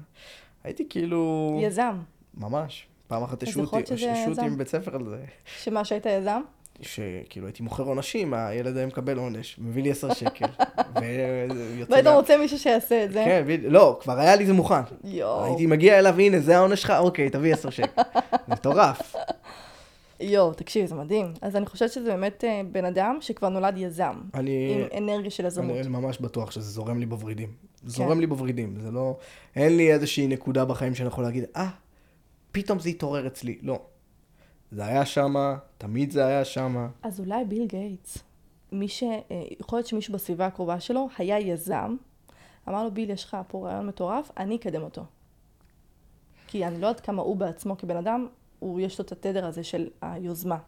[0.65, 1.59] הייתי כאילו...
[1.63, 1.97] יזם.
[2.35, 2.87] ממש.
[3.07, 5.25] פעם אחת השעו אותי מבית ספר על זה.
[5.63, 6.41] שמה, שהיית יזם?
[6.83, 10.47] שכאילו הייתי מוכר עונשים, הילד היה מקבל עונש, מביא לי עשר שקל.
[11.89, 13.23] והיית רוצה מישהו שיעשה את זה?
[13.25, 13.45] כן.
[13.63, 14.83] לא, כבר היה לי זה מוכן.
[15.05, 15.45] יואו.
[15.45, 18.03] הייתי מגיע אליו, הנה, זה העונש שלך, אוקיי, תביא עשר שקל.
[18.49, 19.15] מטורף.
[20.21, 21.33] יואו, תקשיב, זה מדהים.
[21.43, 24.21] אז אני חושבת שזה באמת אה, בן אדם שכבר נולד יזם.
[24.35, 24.85] אני...
[24.93, 25.77] עם אנרגיה של יזמות.
[25.77, 27.49] אני ממש בטוח שזה זורם לי בוורידים.
[27.49, 27.89] כן.
[27.89, 29.17] זורם לי בוורידים, זה לא...
[29.57, 31.69] אין לי איזושהי נקודה בחיים שאני יכול להגיד, אה,
[32.53, 33.59] פתאום זה התעורר אצלי.
[33.63, 33.81] לא.
[34.73, 36.89] זה היה שמה, תמיד זה היה שמה.
[37.03, 38.19] אז אולי ביל גייטס,
[38.73, 39.03] מי ש...
[39.03, 39.19] אה,
[39.61, 41.97] יכול להיות שמישהו בסביבה הקרובה שלו היה יזם,
[42.69, 45.05] אמר לו, ביל, יש לך פה רעיון מטורף, אני אקדם אותו.
[46.47, 49.65] כי אני לא יודעת כמה הוא בעצמו כבן אדם, הוא, יש לו את התדר הזה
[49.65, 50.59] של היוזמה.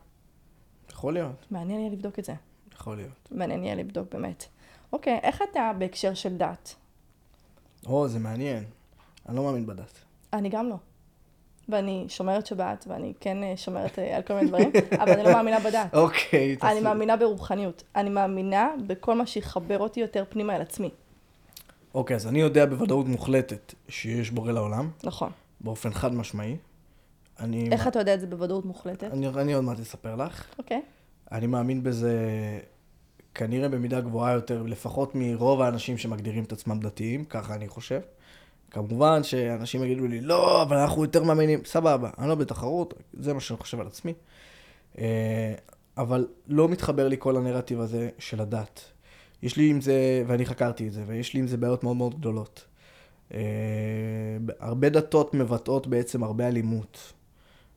[0.90, 2.34] יכול להיות, מעניין יהיה לבדוק את זה.
[2.74, 3.28] יכול להיות.
[3.30, 4.44] מעניין יהיה לבדוק באמת.
[4.92, 6.74] אוקיי, איך אתה בהקשר של דת?
[7.86, 8.64] או, זה מעניין.
[9.28, 9.98] אני לא מאמין בדת.
[10.32, 10.76] אני גם לא.
[11.68, 14.70] ואני שומרת שבת, ואני כן אה, שומרת אה, על כל מיני דברים,
[15.02, 15.94] אבל אני לא מאמינה בדת.
[15.94, 16.80] אוקיי, אני.
[16.80, 17.82] מאמינה ברוחניות.
[17.96, 20.90] אני מאמינה בכל מה שיחבר אותי יותר פנימה אל עצמי.
[21.94, 25.30] אוקיי, אז אני יודע בוודאות מוחלטת שיש בורא לעולם, נכון.
[25.60, 26.56] באופן חד משמעי.
[27.40, 27.68] אני...
[27.72, 29.12] איך אתה יודע את זה בוודאות מוחלטת?
[29.12, 30.44] אני, אני עוד מעט אספר לך.
[30.58, 30.80] אוקיי.
[31.32, 32.18] אני מאמין בזה
[33.34, 38.00] כנראה במידה גבוהה יותר, לפחות מרוב האנשים שמגדירים את עצמם דתיים, ככה אני חושב.
[38.72, 43.40] כמובן שאנשים יגידו לי, לא, אבל אנחנו יותר מאמינים, סבבה, אני לא בתחרות, זה מה
[43.40, 44.14] שאני חושב על עצמי.
[44.98, 45.54] אה,
[45.98, 48.80] אבל לא מתחבר לי כל הנרטיב הזה של הדת.
[49.42, 52.14] יש לי עם זה, ואני חקרתי את זה, ויש לי עם זה בעיות מאוד מאוד
[52.14, 52.64] גדולות.
[53.34, 53.40] אה,
[54.60, 57.12] הרבה דתות מבטאות בעצם הרבה אלימות.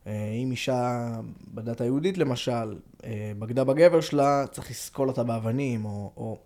[0.08, 1.12] אה, אם אישה
[1.54, 2.76] בדת היהודית למשל,
[3.40, 6.38] בגדה בגבר שלה, צריך לסקול אותה באבנים, או, או,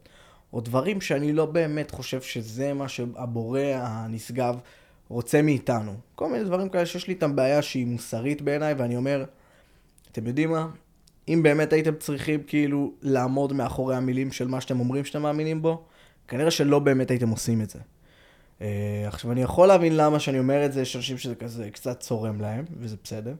[0.54, 4.60] או דברים שאני לא באמת חושב שזה מה שהבורא הנשגב
[5.10, 5.94] רוצה מאיתנו.
[6.16, 9.26] כל מיני דברים כאלה שיש לי איתם בעיה שהיא מוסרית בעיניי, ואני אומר,
[10.12, 10.68] אתם יודעים מה?
[11.28, 15.84] אם באמת הייתם צריכים כאילו לעמוד מאחורי המילים של מה שאתם אומרים שאתם מאמינים בו,
[16.28, 17.80] כנראה שלא באמת הייתם עושים את זה.
[17.80, 18.62] Uh,
[19.08, 22.42] עכשיו, אני יכול להבין למה שאני אומר את זה, יש אנשים שזה כזה קצת צורם
[22.42, 23.36] להם, וזה בסדר,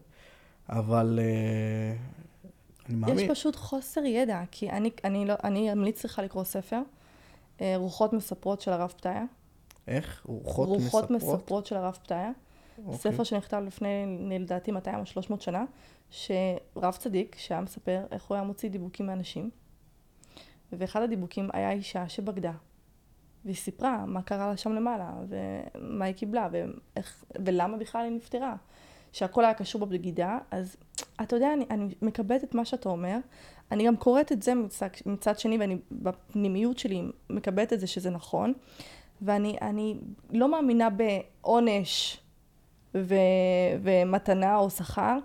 [0.70, 3.20] אבל uh, אני מאמין.
[3.20, 6.82] יש פשוט חוסר ידע, כי אני, אני, לא, אני אמליץ לך לקרוא ספר,
[7.76, 9.24] רוחות מספרות של הרב פתיה.
[9.88, 10.26] איך?
[10.26, 11.40] רוחות, רוחות מספרות?
[11.40, 12.32] מספרות של הרב פתיה.
[12.86, 12.98] אוקיי.
[12.98, 15.66] ספר שנכתב לפני, לדעתי, 200 או 300 שנה,
[16.10, 19.50] שרב צדיק, שהיה מספר איך הוא היה מוציא דיבוקים מאנשים,
[20.72, 22.52] ואחד הדיבוקים היה אישה שבגדה,
[23.46, 28.56] והיא סיפרה מה קרה לה שם למעלה, ומה היא קיבלה, ואיך, ולמה בכלל היא נפטרה.
[29.12, 30.76] שהכל היה קשור בבגידה, אז
[31.22, 33.18] אתה יודע, אני, אני מקבלת את מה שאתה אומר,
[33.72, 38.10] אני גם קוראת את זה מצד, מצד שני, ואני בפנימיות שלי מקבלת את זה שזה
[38.10, 38.54] נכון,
[39.22, 39.98] ואני אני
[40.32, 42.18] לא מאמינה בעונש
[42.96, 43.16] ו,
[43.84, 45.18] ומתנה או שכר.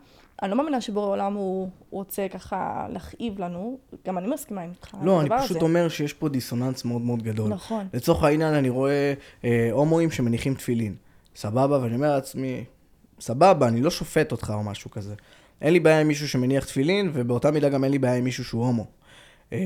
[0.42, 5.07] אני לא מאמינה שבורא עולם הוא רוצה ככה להכאיב לנו, גם אני מסכימה איתך על
[5.07, 5.66] לא, אני פשוט הזה.
[5.66, 7.51] אומר שיש פה דיסוננס מאוד מאוד גדול.
[7.51, 7.88] נכון.
[7.95, 9.14] לצורך העניין, אני רואה
[9.45, 10.95] אה, הומואים שמניחים תפילין.
[11.36, 12.64] סבבה, ואני אומר לעצמי,
[13.20, 15.14] סבבה, אני לא שופט אותך או משהו כזה.
[15.63, 18.45] אין לי בעיה עם מישהו שמניח תפילין, ובאותה מידה גם אין לי בעיה עם מישהו
[18.45, 18.87] שהוא הומו.
[19.53, 19.59] אה,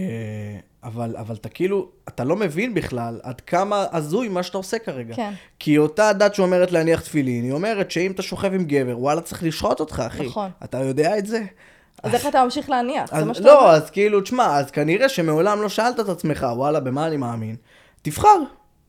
[0.84, 5.14] אבל, אבל אתה כאילו, אתה לא מבין בכלל עד כמה הזוי מה שאתה עושה כרגע.
[5.14, 5.32] כן.
[5.58, 9.42] כי אותה דת שאומרת להניח תפילין, היא אומרת שאם אתה שוכב עם גבר, וואלה, צריך
[9.42, 10.26] לשחוט אותך, אחי.
[10.26, 10.50] נכון.
[10.64, 11.42] אתה יודע את זה?
[12.02, 13.12] אז איך אתה ממשיך להניח?
[13.12, 13.70] אז זה מה שאתה לא, אומר?
[13.70, 17.56] אז כאילו, תשמע, אז כנראה שמעולם לא שאלת את עצמך, וואלה, במה אני מאמין?
[18.02, 18.38] תבחר.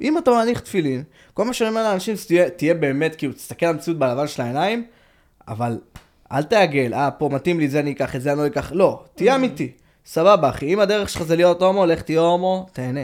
[0.02, 3.74] אם אתה מניח תפילין, כל מה שאני אומר לאנשים, תהיה, תהיה באמת, כאילו, תסתכל על
[3.74, 4.86] המציאות בלבן של העיניים,
[5.48, 5.78] אבל
[6.32, 9.04] אל תעגל, אה, פה מתאים לי, זה אני אקח, את זה אני לא אקח, לא,
[9.16, 9.72] תהיה אמיתי.
[10.06, 13.02] סבבה, אחי, אם הדרך שלך זה להיות הומו, לך תהיה הומו, תהנה.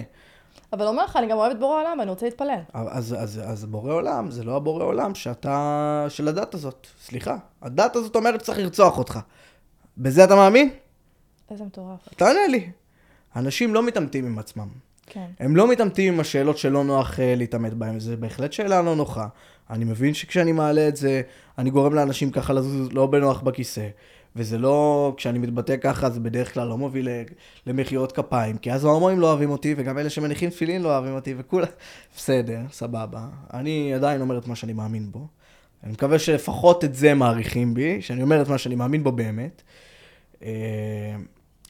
[0.73, 2.59] אבל אומר לך, אני גם אוהבת בורא עולם ואני רוצה להתפלל.
[2.73, 6.87] אז, אז, אז בורא עולם, זה לא הבורא עולם שאתה, של הדת הזאת.
[7.01, 9.19] סליחה, הדת הזאת אומרת שצריך לרצוח אותך.
[9.97, 10.69] בזה אתה מאמין?
[11.51, 11.99] איזה מטורף.
[12.15, 12.69] תענה לי.
[13.35, 14.67] אנשים לא מתעמתים עם עצמם.
[15.05, 15.25] כן.
[15.39, 19.27] הם לא מתעמתים עם השאלות שלא נוח אה, להתעמת בהן, זו בהחלט שאלה לא נוחה.
[19.69, 21.21] אני מבין שכשאני מעלה את זה,
[21.57, 23.87] אני גורם לאנשים ככה לזוז לא בנוח בכיסא.
[24.35, 27.07] וזה לא, כשאני מתבטא ככה, זה בדרך כלל לא מוביל
[27.65, 31.33] למחיאות כפיים, כי אז ההומואים לא אוהבים אותי, וגם אלה שמניחים תפילין לא אוהבים אותי,
[31.37, 31.67] וכולם...
[32.15, 33.27] בסדר, סבבה.
[33.53, 35.27] אני עדיין אומר את מה שאני מאמין בו.
[35.83, 39.61] אני מקווה שלפחות את זה מעריכים בי, שאני אומר את מה שאני מאמין בו באמת.
[40.43, 40.49] אה,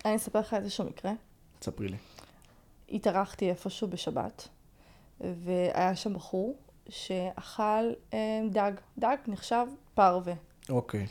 [0.06, 1.12] אני אספר לך איזשהו מקרה.
[1.60, 1.98] תספרי לי.
[2.92, 4.48] התארחתי איפשהו בשבת,
[5.22, 6.58] והיה שם בחור
[6.90, 8.72] שאכל אה, דג.
[8.98, 10.34] דג נחשב פרווה.
[10.70, 11.08] אוקיי.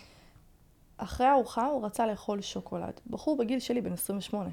[0.97, 3.01] אחרי הארוחה הוא רצה לאכול שוקולד.
[3.11, 4.51] בחור בגיל שלי, בן 28.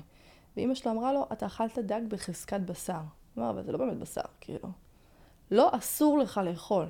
[0.57, 2.93] ואימא שלו אמרה לו, אתה אכלת דג בחזקת בשר.
[3.35, 4.69] הוא אמר, אבל זה לא באמת בשר, כאילו.
[5.51, 6.85] לא, אסור לך לאכול.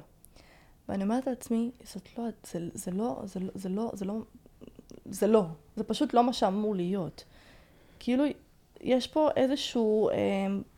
[0.90, 4.16] ואני אומרת לעצמי, זאת לא, זה, זה לא, זה, לא- זה לא, זה לא,
[5.06, 5.46] זה לא.
[5.76, 7.24] זה פשוט לא מה שאמור להיות.
[8.00, 8.24] כאילו,
[8.84, 10.16] יש פה איזשהו, אה,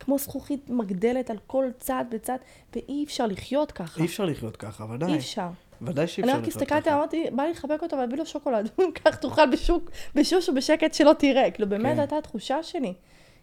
[0.00, 2.38] כמו זכוכית מגדלת על כל צד וצד,
[2.74, 4.00] ואי אפשר לחיות ככה.
[4.00, 5.12] אי אפשר לחיות ככה, ודאי.
[5.12, 5.48] אי אפשר.
[5.82, 6.96] ודאי שאי אני אפשר רק לחיות הסתכלתי, ככה.
[6.96, 8.70] אמרתי, בא לי לחבק אותו ולהביא לו שוקולד.
[9.04, 11.50] כך תאכל בשוק, בשוש ובשקט שלא תראה.
[11.50, 11.98] כאילו, באמת כן.
[11.98, 12.94] הייתה התחושה שלי.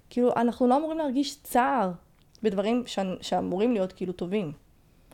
[0.10, 1.92] כאילו, אנחנו לא אמורים להרגיש צער
[2.44, 3.00] בדברים ש...
[3.22, 4.52] שאמורים להיות כאילו טובים.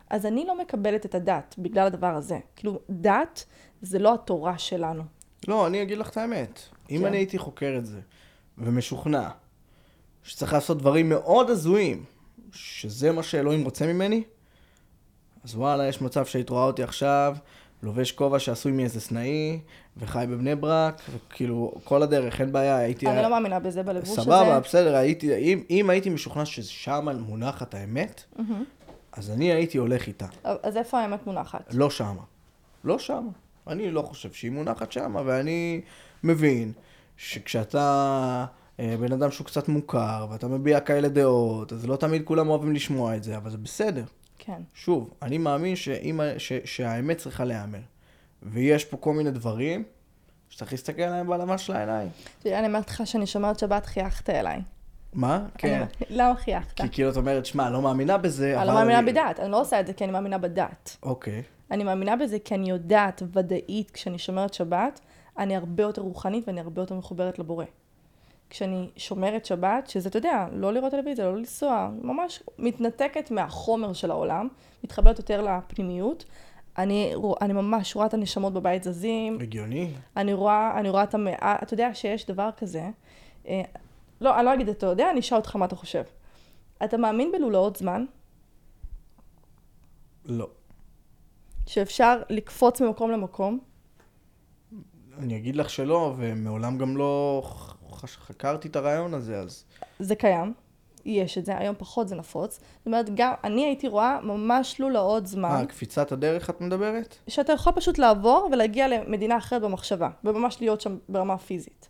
[0.10, 2.40] אז אני לא מקבלת את הדת בגלל הדבר הזה.
[2.56, 3.46] כאילו, דת
[3.82, 5.04] זה לא התורה שלנו.
[5.48, 6.62] לא, אני אגיד לך את האמת.
[6.92, 7.06] אם כן.
[7.06, 8.00] אני הייתי חוקר את זה,
[8.58, 9.30] ומשוכנע,
[10.24, 12.04] שצריך לעשות דברים מאוד הזויים,
[12.52, 14.24] שזה מה שאלוהים רוצה ממני,
[15.44, 17.36] אז וואלה, יש מצב שהיית רואה אותי עכשיו,
[17.84, 19.60] לובש כובע שעשוי מאיזה סנאי,
[19.98, 23.08] וחי בבני ברק, וכאילו, כל הדרך, אין בעיה, הייתי...
[23.08, 24.22] אני לא מאמינה בזה, בלבוש הזה.
[24.22, 28.64] סבבה, בסדר, הייתי, אם, אם הייתי משוכנע ששם מונחת האמת, מהמם.
[29.12, 30.26] אז אני הייתי הולך איתה.
[30.44, 31.74] אז איפה האמת מונחת?
[31.74, 32.24] לא שמה.
[32.84, 33.32] לא שמה.
[33.68, 35.82] אני לא חושב שהיא מונחת שמה, ואני
[36.24, 36.72] מבין
[37.18, 38.46] שכשאתה
[38.80, 42.74] אה, בן אדם שהוא קצת מוכר, ואתה מביע כאלה דעות, אז לא תמיד כולם אוהבים
[42.74, 44.04] לשמוע את זה, אבל זה בסדר.
[44.38, 44.62] כן.
[44.74, 47.80] שוב, אני מאמין שאם, ש, שהאמת צריכה להיאמר.
[48.44, 49.84] ויש פה כל מיני דברים
[50.50, 52.10] שצריך להסתכל עליהם בעלמה של העיניים.
[52.40, 54.62] תראה, אני אומרת לך שאני שומרת שבת, חייכת אליי.
[55.14, 55.46] מה?
[55.58, 55.84] כן.
[56.10, 56.82] למה חייכת?
[56.82, 58.62] כי כאילו את אומרת, שמע, לא מאמינה בזה, אבל...
[58.62, 60.98] אני לא מאמינה בדת, אני לא עושה את זה כי אני מאמינה בדת.
[61.04, 61.44] אוקיי.
[61.72, 65.00] אני מאמינה בזה כי אני יודעת ודאית, כשאני שומרת שבת,
[65.38, 67.66] אני הרבה יותר רוחנית ואני הרבה יותר מחוברת לבורא.
[68.50, 74.12] כשאני שומרת שבת, שזה, אתה יודע, לא לראות טלוויזיה, לא לנסוע, ממש מתנתקת מהחומר של
[74.12, 74.48] העולם,
[74.84, 76.26] מתחברת יותר לפנימיות.
[76.78, 79.84] אני, אני ממש רואה את הנשמות בבית זזים, הגיוני.
[79.84, 79.94] אני...
[80.16, 82.90] אני רואה, אני רואה את המאה, אתה יודע שיש דבר כזה,
[83.48, 83.62] אה,
[84.22, 86.04] לא, אני לא אגיד אתה יודע, אני אשאל אותך מה אתה חושב.
[86.84, 88.06] אתה מאמין בלולאות זמן?
[90.26, 90.48] לא.
[91.66, 93.60] שאפשר לקפוץ ממקום למקום?
[95.20, 97.44] אני אגיד לך שלא, ומעולם גם לא
[98.06, 99.64] חקרתי את הרעיון הזה, אז...
[100.00, 100.54] זה קיים,
[101.06, 102.54] יש את זה, היום פחות זה נפוץ.
[102.54, 107.16] זאת אומרת, גם אני הייתי רואה ממש לולאות זמן, אה, קפיצת הדרך את מדברת?
[107.28, 111.90] שאתה יכול פשוט לעבור ולהגיע למדינה אחרת במחשבה, וממש להיות שם ברמה פיזית.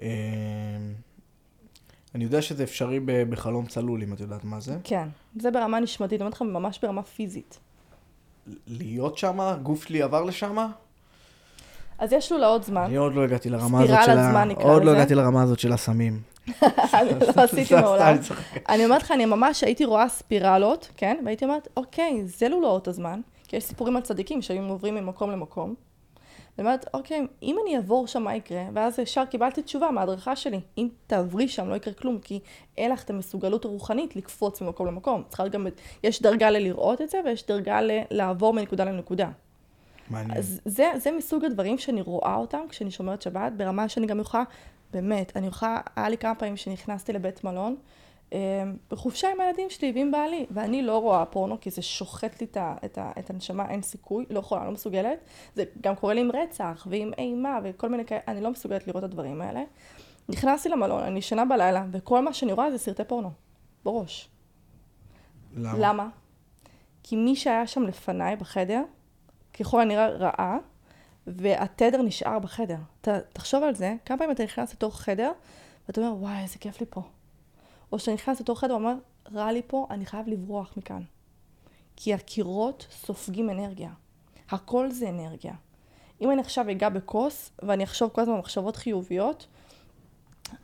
[0.00, 0.08] אה,
[2.14, 4.78] אני יודע שזה אפשרי בחלום צלול, אם את יודעת מה זה.
[4.84, 5.08] כן,
[5.40, 7.58] זה ברמה נשמתית, אני אומרת לך, ממש ברמה פיזית.
[8.66, 10.70] להיות שמה, גוף שלי עבר לשמה?
[12.00, 14.30] אז יש לולאות זמן, אני עוד לא הגעתי לרמה הזאת של ה...
[14.30, 14.98] זמן נקרא עוד לא לזה.
[15.00, 16.20] הגעתי לרמה הזאת של הסמים.
[16.94, 18.02] אני לא עשיתי מעולם.
[18.02, 18.18] אני.
[18.68, 21.16] אני אומרת לך, אני ממש הייתי רואה ספירלות, כן?
[21.24, 25.74] והייתי אומרת, אוקיי, זה לולאות הזמן, כי יש סיפורים על צדיקים שהיו עוברים ממקום למקום.
[26.58, 28.62] ואני אומרת, אוקיי, אם אני אעבור שם, מה יקרה?
[28.74, 30.60] ואז ישר קיבלתי תשובה מההדרכה שלי.
[30.78, 32.40] אם תעברי שם, לא יקרה כלום, כי
[32.78, 35.22] אין לך את המסוגלות הרוחנית לקפוץ ממקום למקום.
[35.28, 35.66] צריכה גם,
[36.04, 39.28] יש דרגה ללראות את זה, ויש דרגה ל- לעבור מנקודה לנקודה.
[40.10, 40.38] מעניין.
[40.38, 44.42] אז זה, זה מסוג הדברים שאני רואה אותם כשאני שומרת שבת, ברמה שאני גם יכולה,
[44.92, 47.76] באמת, אני יכולה, היה לי כמה פעמים שנכנסתי לבית מלון,
[48.32, 48.38] אה,
[48.90, 52.56] בחופשה עם הילדים שלי ועם בעלי, ואני לא רואה פורנו, כי זה שוחט לי את,
[52.84, 55.18] את, את הנשמה, אין סיכוי, לא יכולה, לא מסוגלת.
[55.54, 59.04] זה גם קורה לי עם רצח ועם אימה וכל מיני כאלה, אני לא מסוגלת לראות
[59.04, 59.62] את הדברים האלה.
[60.28, 63.30] נכנסתי למלון, אני ישנה בלילה, וכל מה שאני רואה זה סרטי פורנו,
[63.84, 64.28] בראש.
[65.56, 65.78] למה?
[65.78, 66.08] למה?
[67.02, 68.82] כי מי שהיה שם לפניי בחדר,
[69.60, 70.56] ככל הנראה ראה,
[71.26, 72.76] והתדר נשאר בחדר.
[73.00, 75.30] ת, תחשוב על זה, כמה פעמים אתה נכנס לתוך חדר,
[75.88, 77.02] ואתה אומר, וואי, איזה כיף לי פה.
[77.92, 78.94] או שאתה נכנס לתוך חדר ואומר,
[79.32, 81.02] רע לי פה, אני חייב לברוח מכאן.
[81.96, 83.90] כי הקירות סופגים אנרגיה.
[84.50, 85.54] הכל זה אנרגיה.
[86.20, 89.46] אם אני עכשיו אגע בכוס, ואני אחשוב כל הזמן מחשבות חיוביות,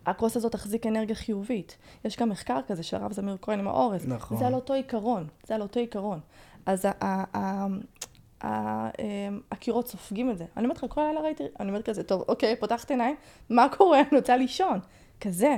[0.07, 1.77] הכוס הזאת תחזיק אנרגיה חיובית.
[2.05, 4.07] יש גם מחקר כזה של הרב זמיר כהן עם האורז.
[4.09, 4.39] נכון.
[4.39, 6.21] זה על אותו עיקרון, זה על אותו עיקרון.
[6.67, 6.87] אז
[9.53, 10.45] הקירות סופגים את זה.
[10.57, 13.17] אני אומרת לך, כל לילה ראיתי, אני אומרת כזה, טוב, אוקיי, פותחת עיניים,
[13.51, 14.01] מה קורה?
[14.01, 14.79] אני רוצה לישון.
[15.21, 15.57] כזה.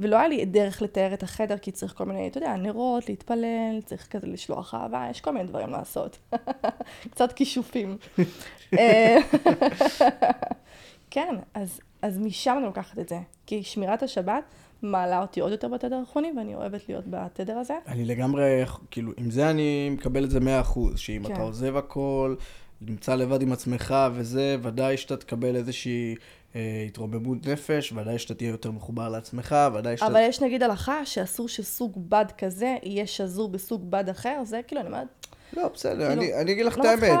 [0.00, 3.80] ולא היה לי דרך לתאר את החדר, כי צריך כל מיני, אתה יודע, נרות, להתפלל,
[3.84, 6.18] צריך כזה לשלוח אהבה, יש כל מיני דברים לעשות.
[7.10, 7.96] קצת כישופים.
[8.78, 9.18] אה,
[11.10, 13.18] כן, אז, אז משם אני לוקחת את זה.
[13.46, 14.44] כי שמירת השבת
[14.82, 17.74] מעלה אותי עוד יותר בתדר האחרוני, ואני אוהבת להיות בתדר הזה.
[17.86, 21.32] אני לגמרי, כאילו, עם זה אני מקבל את זה 100%, שאם כן.
[21.32, 22.34] אתה עוזב הכל,
[22.80, 26.14] נמצא לבד עם עצמך וזה, ודאי שאתה תקבל איזושהי
[26.56, 30.06] אה, התרוממות נפש, ודאי שאתה תהיה יותר מחובר לעצמך, ודאי שאתה...
[30.06, 34.80] אבל יש נגיד הלכה שאסור שסוג בד כזה יהיה שזור בסוג בד אחר, זה כאילו,
[34.80, 35.06] אני אומרת,
[35.56, 37.18] לא, בסדר, כאילו, אני, אני אגיד לך לא את האמת.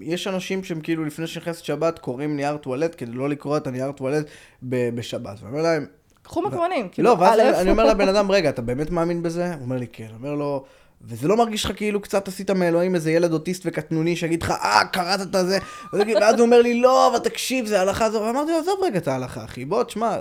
[0.00, 3.92] יש אנשים שהם כאילו לפני שנכנסת שבת קוראים נייר טואלט כדי לא לקרוא את הנייר
[3.92, 4.26] טואלט
[4.62, 5.86] בשבת, ואני אומר להם,
[6.30, 9.54] קחו מקרונים, כאילו, לא, ואז א', אני, אומר לבן אדם, רגע, אתה באמת מאמין בזה?
[9.54, 10.06] הוא אומר לי, כן.
[10.18, 10.64] אומר לו,
[11.02, 14.84] וזה לא מרגיש לך כאילו קצת עשית מאלוהים איזה ילד אוטיסט וקטנוני שיגיד לך, אה,
[14.92, 15.58] קראת את הזה?
[15.92, 18.20] ואז הוא אומר לי, לא, אבל תקשיב, זה הלכה זו.
[18.20, 20.16] ואמרתי לו, עזוב רגע את ההלכה, אחי, בוא, תשמע,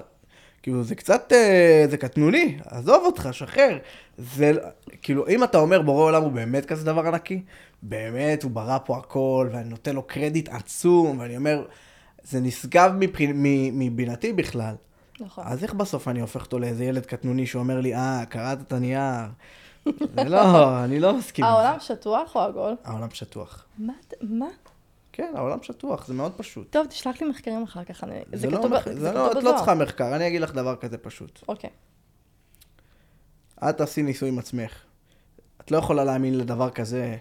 [0.63, 3.77] כאילו, זה קצת, אה, זה קטנוני, עזוב אותך, שחרר.
[4.17, 4.51] זה,
[5.01, 7.41] כאילו, אם אתה אומר בורא עולם הוא באמת כזה דבר ענקי,
[7.81, 11.65] באמת, הוא ברא פה הכל, ואני נותן לו קרדיט עצום, ואני אומר,
[12.23, 12.91] זה נשגב.
[13.73, 14.73] מבינתי בכלל.
[15.21, 15.43] נכון.
[15.47, 19.01] אז איך בסוף אני הופך אותו לאיזה ילד קטנוני שאומר לי, אה, קראת את הנייר?
[20.15, 21.45] זה לא, אני לא מסכים.
[21.45, 21.51] זה.
[21.51, 22.75] העולם שטוח או עגול?
[22.83, 23.65] העולם שטוח.
[23.77, 23.93] מה?
[24.21, 24.47] מה?
[25.13, 26.71] כן, העולם שטוח, זה מאוד פשוט.
[26.71, 28.03] טוב, תשלח לי מחקרים אחר כך.
[28.03, 29.53] אני- זה לא כתוב ב- זה זה לא, כתוב את לא.
[29.57, 31.39] צריכה מחקר, אני אגיד לך דבר כזה פשוט.
[31.47, 31.69] אוקיי.
[33.69, 34.71] את תעשי ניסוי עם עצמך.
[35.61, 37.17] את לא יכולה להאמין לדבר כזה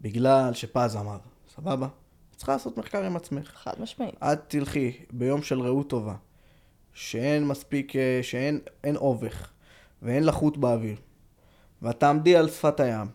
[0.00, 1.18] בגלל שפז אמר,
[1.56, 1.86] סבבה?
[2.30, 3.50] את צריכה לעשות מחקר עם עצמך.
[3.54, 4.14] חד משמעית.
[4.22, 6.14] את תלכי ביום של רעות טובה,
[6.96, 9.50] שאין מספיק, אה, שאין אין אובך
[10.02, 10.96] ואין לחות באוויר,
[11.82, 13.06] ואת תעמדי על שפת הים,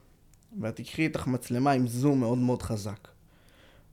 [0.62, 3.08] ואת תקחי איתך מצלמה עם זום מאוד מאוד חזק,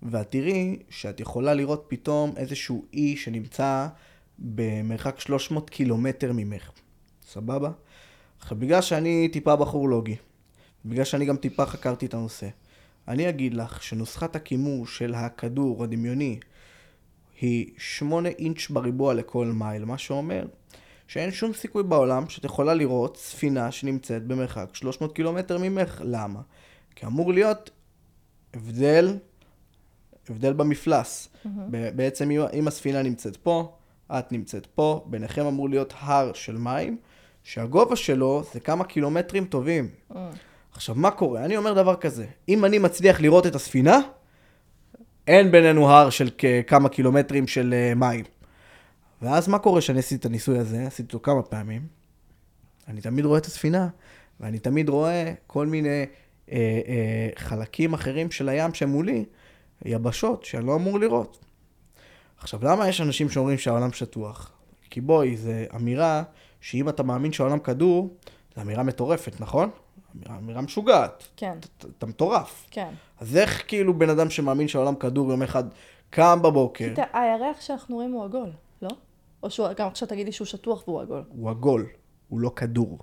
[0.03, 3.89] ואת תראי שאת יכולה לראות פתאום איזשהו אי שנמצא
[4.39, 6.71] במרחק 300 קילומטר ממך,
[7.29, 7.71] סבבה?
[8.41, 10.17] עכשיו, בגלל שאני טיפה בחור לוגי,
[10.85, 12.49] בגלל שאני גם טיפה חקרתי את הנושא,
[13.09, 16.39] אני אגיד לך שנוסחת הכימור של הכדור הדמיוני
[17.41, 20.47] היא 8 אינץ' בריבוע לכל מייל, מה שאומר
[21.07, 26.03] שאין שום סיכוי בעולם שאת יכולה לראות ספינה שנמצאת במרחק 300 קילומטר ממך.
[26.05, 26.41] למה?
[26.97, 27.71] כי אמור להיות
[28.55, 29.17] הבדל,
[30.31, 31.29] הבדל במפלס.
[31.71, 33.73] ב- בעצם אם- הספינה נמצאת פה,
[34.13, 36.97] את נמצאת פה, ביניכם אמור להיות הר של מים,
[37.43, 39.89] שהגובה שלו זה כמה קילומטרים טובים.
[40.17, 40.31] אה,
[40.73, 41.45] עכשיו, מה קורה?
[41.45, 43.99] אני אומר דבר כזה, אם אני מצליח לראות את הספינה,
[45.29, 46.29] אין בינינו הר של
[46.67, 48.25] כמה קילומטרים של uh, מים.
[49.23, 50.87] ואז מה קורה כשאני עשיתי את הניסוי הזה?
[50.87, 51.87] עשיתי אותו כמה פעמים.
[52.89, 53.89] אני תמיד רואה את הספינה,
[54.41, 56.57] ואני תמיד רואה כל מיני אה,
[56.89, 59.25] אה, חלקים אחרים של הים שמולי,
[59.85, 61.45] יבשות שאני לא אמור לראות.
[62.39, 64.53] עכשיו, למה יש אנשים שאומרים שהעולם שטוח?
[64.91, 66.23] כי בואי, זו אמירה
[66.61, 68.17] שאם אתה מאמין שהעולם כדור,
[68.57, 69.71] זו אמירה מטורפת, נכון?
[70.31, 71.29] אמירה, משוגעת.
[71.37, 71.59] כן,
[71.99, 72.67] אתה- מטורף.
[72.71, 72.89] כן.
[73.21, 75.65] אז איך כאילו בן אדם שמאמין שהעולם כדור יום אחד
[76.11, 78.51] קם בבוקר, הירח שאנחנו רואים הוא עגול,
[78.83, 78.89] לא?
[79.43, 81.23] או שהוא, גם עכשיו תגידי שהוא שטוח והוא עגול.
[81.29, 81.87] הוא עגול,
[82.29, 82.99] הוא לא כדור.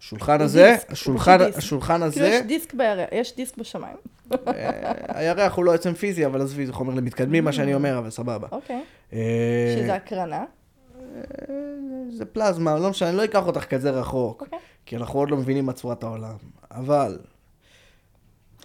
[0.00, 1.38] השולחן הזה, דיסק, השולחן.
[1.56, 3.96] השולחן כאילו הזה, יש דיסק בירח, יש דיסק בשמיים.
[4.48, 8.10] אה, הירח הוא לא עצם פיזי, אבל עזבי, זה חומר למתקדמים מה שאני אומר, אבל
[8.10, 8.48] סבבה.
[8.52, 8.84] אוקיי.
[9.12, 10.44] אה, שזה הקרנה.
[10.96, 11.24] אה,
[12.10, 14.58] זה פלזמה, לא משנה, אני לא אקח אותך כזה רחוק, אוקיי.
[14.86, 16.36] כי אנחנו עוד לא מבינים מה צורת העולם.
[16.70, 17.18] אבל,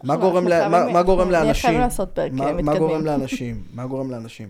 [0.03, 1.72] מה גורם אנחנו ל- חייבים- מה- מה גורם לאנשים?
[2.32, 2.72] מה- מה.
[2.80, 3.63] גורם לאנשים?
[3.74, 4.49] מה גורם לאנשים?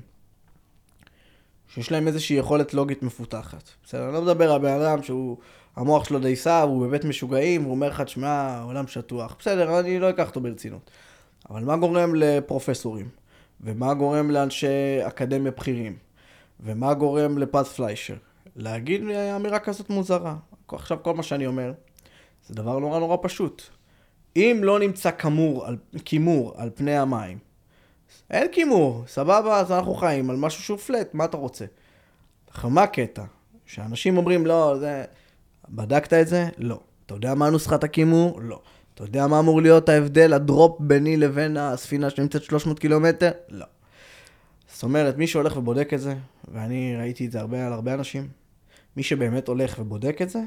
[1.68, 3.70] שיש להם איזושהי יכולת לוגית מפותחת.
[3.86, 5.38] בסדר, אני לא מדבר על בן אדם שהוא,
[5.76, 9.36] המוח שלו דייסה, והוא בבית משוגעים, והוא אומר לך, תשמע, העולם שטוח.
[9.40, 10.92] בסדר, אני לא אקח אותו ברצינות.
[11.50, 13.10] אבל מה גורם לפרופסורים?
[13.62, 14.68] ומה גורם לאנשי
[15.08, 15.96] אקדמיה בכירים?
[16.60, 18.16] ומה גורם לפז פליישר?
[18.56, 19.02] להגיד
[19.36, 20.36] אמירה כזאת מוזרה.
[20.74, 21.74] עכשיו כל מה שאני אומר,
[22.48, 23.64] זה דבר נורא נורא פשוט.
[24.36, 27.38] אם לא נמצא כמור על, כימור על פני המים,
[28.30, 31.66] אין כימור, סבבה, אז אנחנו חיים על משהו שהוא פלט, מה אתה רוצה?
[32.64, 33.24] מה הקטע?
[33.66, 35.04] שאנשים אומרים, לא, זה...
[35.70, 36.50] בדקת את זה?
[36.58, 36.80] לא.
[37.06, 38.42] אתה יודע מה נוסחת הכימור?
[38.42, 38.62] לא.
[38.94, 43.32] אתה יודע מה אמור להיות ההבדל, הדרופ ביני לבין הספינה שנמצאת 300 קילומטר?
[43.50, 43.66] לא.
[44.74, 46.16] זאת אומרת, מי שהולך ובודק את זה,
[46.52, 48.28] ואני ראיתי את זה הרבה על הרבה אנשים,
[48.98, 50.40] מי שבאמת הולך ובודק את זה,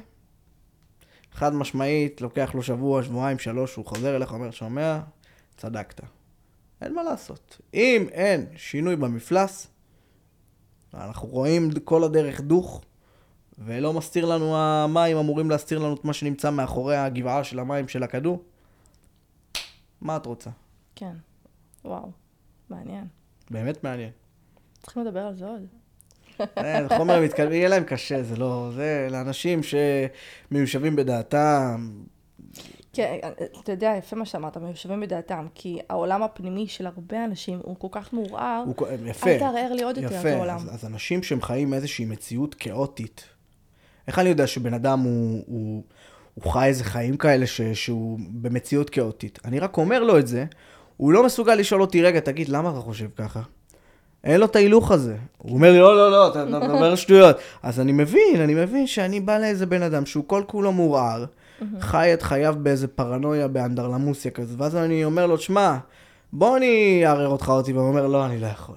[1.35, 5.01] חד משמעית, לוקח לו שבוע, שבועיים, שלוש, הוא חוזר אליך, אומר, שומע,
[5.57, 6.01] צדקת.
[6.81, 7.61] אין מה לעשות.
[7.75, 9.67] אם אין שינוי במפלס,
[10.95, 12.83] אנחנו רואים כל הדרך דוך,
[13.59, 18.03] ולא מסתיר לנו, המים אמורים להסתיר לנו את מה שנמצא מאחורי הגבעה של המים של
[18.03, 18.43] הכדור,
[20.01, 20.51] מה את רוצה?
[20.95, 21.17] כן.
[21.85, 22.11] וואו.
[22.71, 23.07] מעניין.
[23.51, 24.11] באמת מעניין.
[24.83, 25.67] צריכים לדבר על זה עוד.
[26.57, 28.71] אין, חומר מתקדם, יהיה להם קשה, זה לא...
[28.75, 31.89] זה לאנשים שמיושבים בדעתם.
[32.93, 33.19] כן,
[33.63, 37.89] אתה יודע, יפה מה שאמרת, מיושבים בדעתם, כי העולם הפנימי של הרבה אנשים הוא כל
[37.91, 39.31] כך מעורער, הוא, יפה.
[39.31, 40.57] אל תערער לי עוד יותר את יפה, העולם.
[40.57, 43.25] אז, אז אנשים שהם חיים איזושהי מציאות כאוטית,
[44.09, 45.83] איך אני יודע שבן אדם הוא, הוא,
[46.35, 49.39] הוא חי איזה חיים כאלה ש, שהוא במציאות כאוטית?
[49.45, 50.45] אני רק אומר לו את זה,
[50.97, 53.41] הוא לא מסוגל לשאול אותי, רגע, תגיד, למה אתה חושב ככה?
[54.25, 55.17] אין לו את ההילוך הזה.
[55.39, 57.37] הוא אומר לי, לא, לא, לא, אתה אתה אומר שטויות.
[57.63, 61.25] אז אני מבין, אני מבין שאני בא לאיזה בן אדם שהוא כל כולו מעורער,
[61.81, 65.77] חי את חייו באיזה פרנויה, באנדרלמוסיה כזה, ואז אני אומר לו, שמע,
[66.33, 68.77] בוא אני אערער אותך אותי, והוא אומר, לא, אני לא יכול.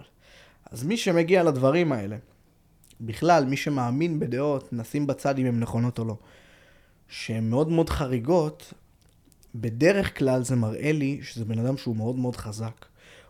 [0.71, 2.15] אז מי שמגיע לדברים האלה,
[3.01, 6.15] בכלל, מי שמאמין בדעות, נשים בצד אם הן נכונות או לא,
[7.07, 8.73] שהן מאוד מאוד חריגות,
[9.55, 12.85] בדרך כלל זה מראה לי שזה בן אדם שהוא מאוד מאוד חזק.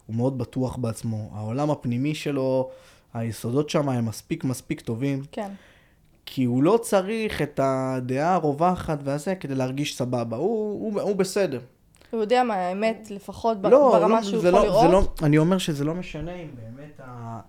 [0.07, 1.29] הוא מאוד בטוח בעצמו.
[1.33, 2.69] העולם הפנימי שלו
[3.13, 5.51] היסודות שם הם מספיק מספיק טובים, כן.
[6.25, 11.59] כי הוא לא צריך את הדעה הרווחת והזה כדי להרגיש סבבה, הוא, הוא, הוא בסדר.
[12.11, 14.91] הוא יודע מה האמת, לפחות לא, ברמה לא, שהוא יכול לא, לראות.
[14.91, 17.39] לא, אני אומר שזה לא משנה אם באמת, ה...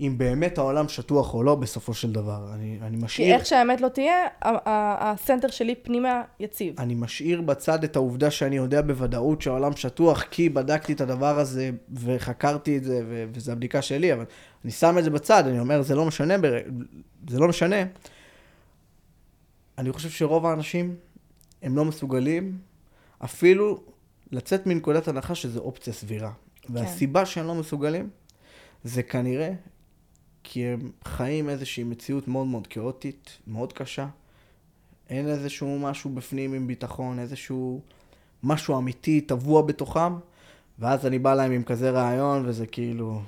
[0.00, 2.54] אם באמת העולם שטוח או לא בסופו של דבר.
[2.54, 3.34] אני, אני כי משאיר...
[3.34, 6.80] איך שהאמת לא תהיה, הסנטר שלי פנימה יציב.
[6.80, 11.70] אני משאיר בצד את העובדה שאני יודע בוודאות שהעולם שטוח, כי בדקתי את הדבר הזה
[11.94, 14.24] וחקרתי את זה, ו- וזו הבדיקה שלי, אבל
[14.64, 16.58] אני שם את זה בצד, אני אומר, זה לא משנה, בר...
[17.28, 17.76] זה לא משנה.
[19.78, 20.96] אני חושב שרוב האנשים,
[21.62, 22.58] הם לא מסוגלים
[23.24, 23.80] אפילו
[24.32, 26.32] לצאת מנקודת הנחה שזו אופציה סבירה.
[26.68, 28.10] והסיבה שהם לא מסוגלים,
[28.84, 29.52] זה כנראה
[30.50, 34.06] כי הם חיים איזושהי מציאות מאוד מאוד כאוטית, מאוד קשה.
[35.10, 37.80] אין איזשהו משהו בפנים עם ביטחון, איזשהו
[38.42, 40.12] משהו אמיתי טבוע בתוכם,
[40.78, 43.20] ואז אני בא להם עם כזה רעיון, וזה כאילו,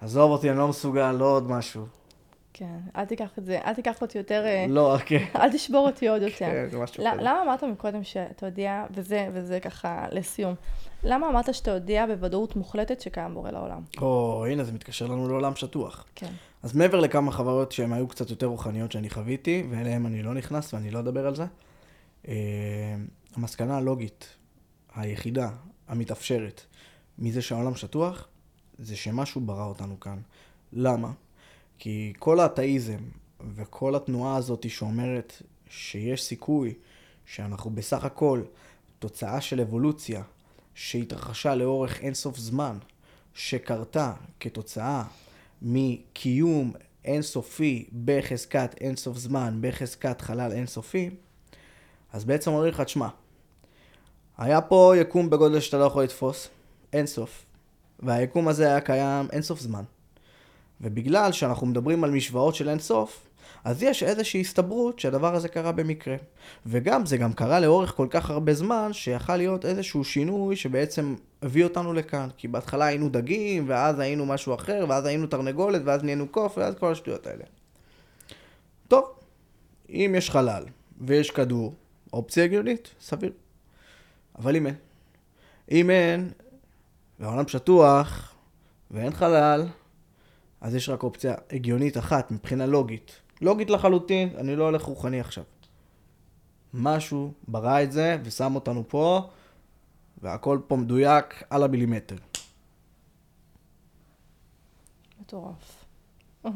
[0.00, 1.86] עזוב אותי, אני לא מסוגל, לא עוד משהו.
[2.52, 5.24] כן, אל תיקח את זה, אל תיקח אותי יותר, אה, לא, כן.
[5.40, 6.36] אל תשבור אותי עוד יותר.
[6.36, 7.08] כן, זה משהו כזה.
[7.22, 10.54] למה אמרת מקודם שאתה יודע, וזה, וזה ככה לסיום,
[11.04, 13.82] למה אמרת שאתה יודע בוודאות מוחלטת שקיים בורא לעולם?
[13.98, 16.04] או, הנה, זה מתקשר לנו לעולם שטוח.
[16.14, 16.32] כן.
[16.62, 20.74] אז מעבר לכמה חברות שהן היו קצת יותר רוחניות שאני חוויתי, ואליהן אני לא נכנס
[20.74, 21.44] ואני לא אדבר על זה,
[22.28, 22.34] אה,
[23.36, 24.36] המסקנה הלוגית,
[24.94, 25.50] היחידה,
[25.88, 26.62] המתאפשרת,
[27.18, 28.28] מזה שהעולם שטוח,
[28.78, 30.18] זה שמשהו ברא אותנו כאן.
[30.72, 31.10] למה?
[31.82, 32.98] כי כל האתאיזם
[33.54, 36.74] וכל התנועה הזאת שאומרת שיש סיכוי
[37.26, 38.42] שאנחנו בסך הכל
[38.98, 40.22] תוצאה של אבולוציה
[40.74, 42.78] שהתרחשה לאורך אינסוף זמן,
[43.34, 45.04] שקרתה כתוצאה
[45.62, 46.72] מקיום
[47.04, 51.10] אינסופי בחזקת אינסוף זמן, בחזקת חלל אינסופי,
[52.12, 53.08] אז בעצם אומרים לך, תשמע,
[54.38, 56.48] היה פה יקום בגודל שאתה לא יכול לתפוס,
[56.92, 57.44] אינסוף,
[58.00, 59.84] והיקום הזה היה קיים אינסוף זמן.
[60.80, 63.26] ובגלל שאנחנו מדברים על משוואות של אינסוף,
[63.64, 66.16] אז יש איזושהי הסתברות שהדבר הזה קרה במקרה.
[66.66, 71.64] וגם, זה גם קרה לאורך כל כך הרבה זמן, שיכל להיות איזשהו שינוי שבעצם הביא
[71.64, 72.28] אותנו לכאן.
[72.36, 76.74] כי בהתחלה היינו דגים, ואז היינו משהו אחר, ואז היינו תרנגולת, ואז נהיינו קוף, ואז
[76.74, 77.44] כל השטויות האלה.
[78.88, 79.04] טוב,
[79.90, 80.64] אם יש חלל
[81.00, 81.74] ויש כדור,
[82.12, 83.32] אופציה הגיונית, סביר.
[84.38, 84.74] אבל אם אין.
[85.70, 86.30] אם אין,
[87.20, 88.34] והעולם שטוח,
[88.90, 89.66] ואין חלל,
[90.60, 93.20] אז יש רק אופציה הגיונית אחת מבחינה לוגית.
[93.40, 95.44] לוגית לחלוטין, אני לא הולך רוחני עכשיו.
[96.74, 99.30] משהו ברא את זה ושם אותנו פה,
[100.22, 102.16] והכל פה מדויק על המילימטר.
[105.20, 105.84] מטורף.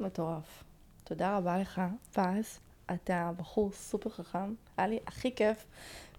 [0.00, 0.64] מטורף.
[1.04, 1.80] תודה רבה לך,
[2.12, 2.58] פז.
[2.94, 4.54] אתה בחור סופר חכם.
[4.76, 5.64] היה לי הכי כיף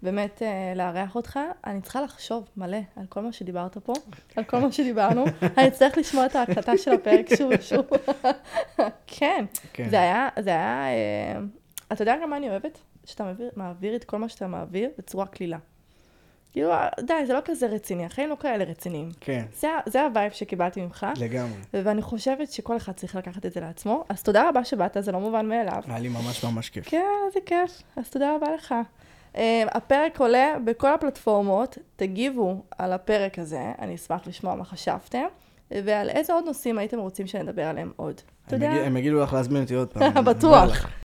[0.02, 1.40] באמת אה, לארח אותך.
[1.66, 3.94] אני צריכה לחשוב מלא על כל מה שדיברת פה,
[4.36, 5.26] על כל מה שדיברנו.
[5.58, 7.86] אני אצטרך לשמוע את ההקלטה של הפרק שוב ושוב.
[9.18, 9.46] כן.
[9.74, 9.90] כן.
[9.90, 11.40] זה היה, זה היה, אה,
[11.92, 12.78] אתה יודע גם מה אני אוהבת?
[13.06, 15.58] שאתה מעביר, מעביר את כל מה שאתה מעביר בצורה קלילה.
[16.52, 19.10] כאילו, די, זה לא כזה רציני, החיים לא כאלה רציניים.
[19.20, 21.60] כן, זה, זה ה vibe שקיבלתי ממך, לגמרי.
[21.74, 24.06] ואני חושבת שכל אחד צריך לקחת את זה לעצמו.
[24.10, 25.82] אז תודה רבה שבאת, זה לא מובן מאליו.
[25.88, 26.90] היה לי ממש ממש כיף.
[26.90, 27.82] כן, איזה כיף.
[27.96, 28.76] אז תודה רבה לך.
[29.38, 29.40] אה,
[29.72, 35.24] הפרק עולה בכל הפלטפורמות, תגיבו על הפרק הזה, אני אשמח לשמוע מה חשבתם,
[35.72, 38.22] ועל איזה עוד נושאים הייתם רוצים שנדבר עליהם עוד.
[38.50, 38.72] תודה.
[38.72, 40.26] הם יגידו לך להזמין אותי עוד פעם.
[40.34, 40.88] בטוח.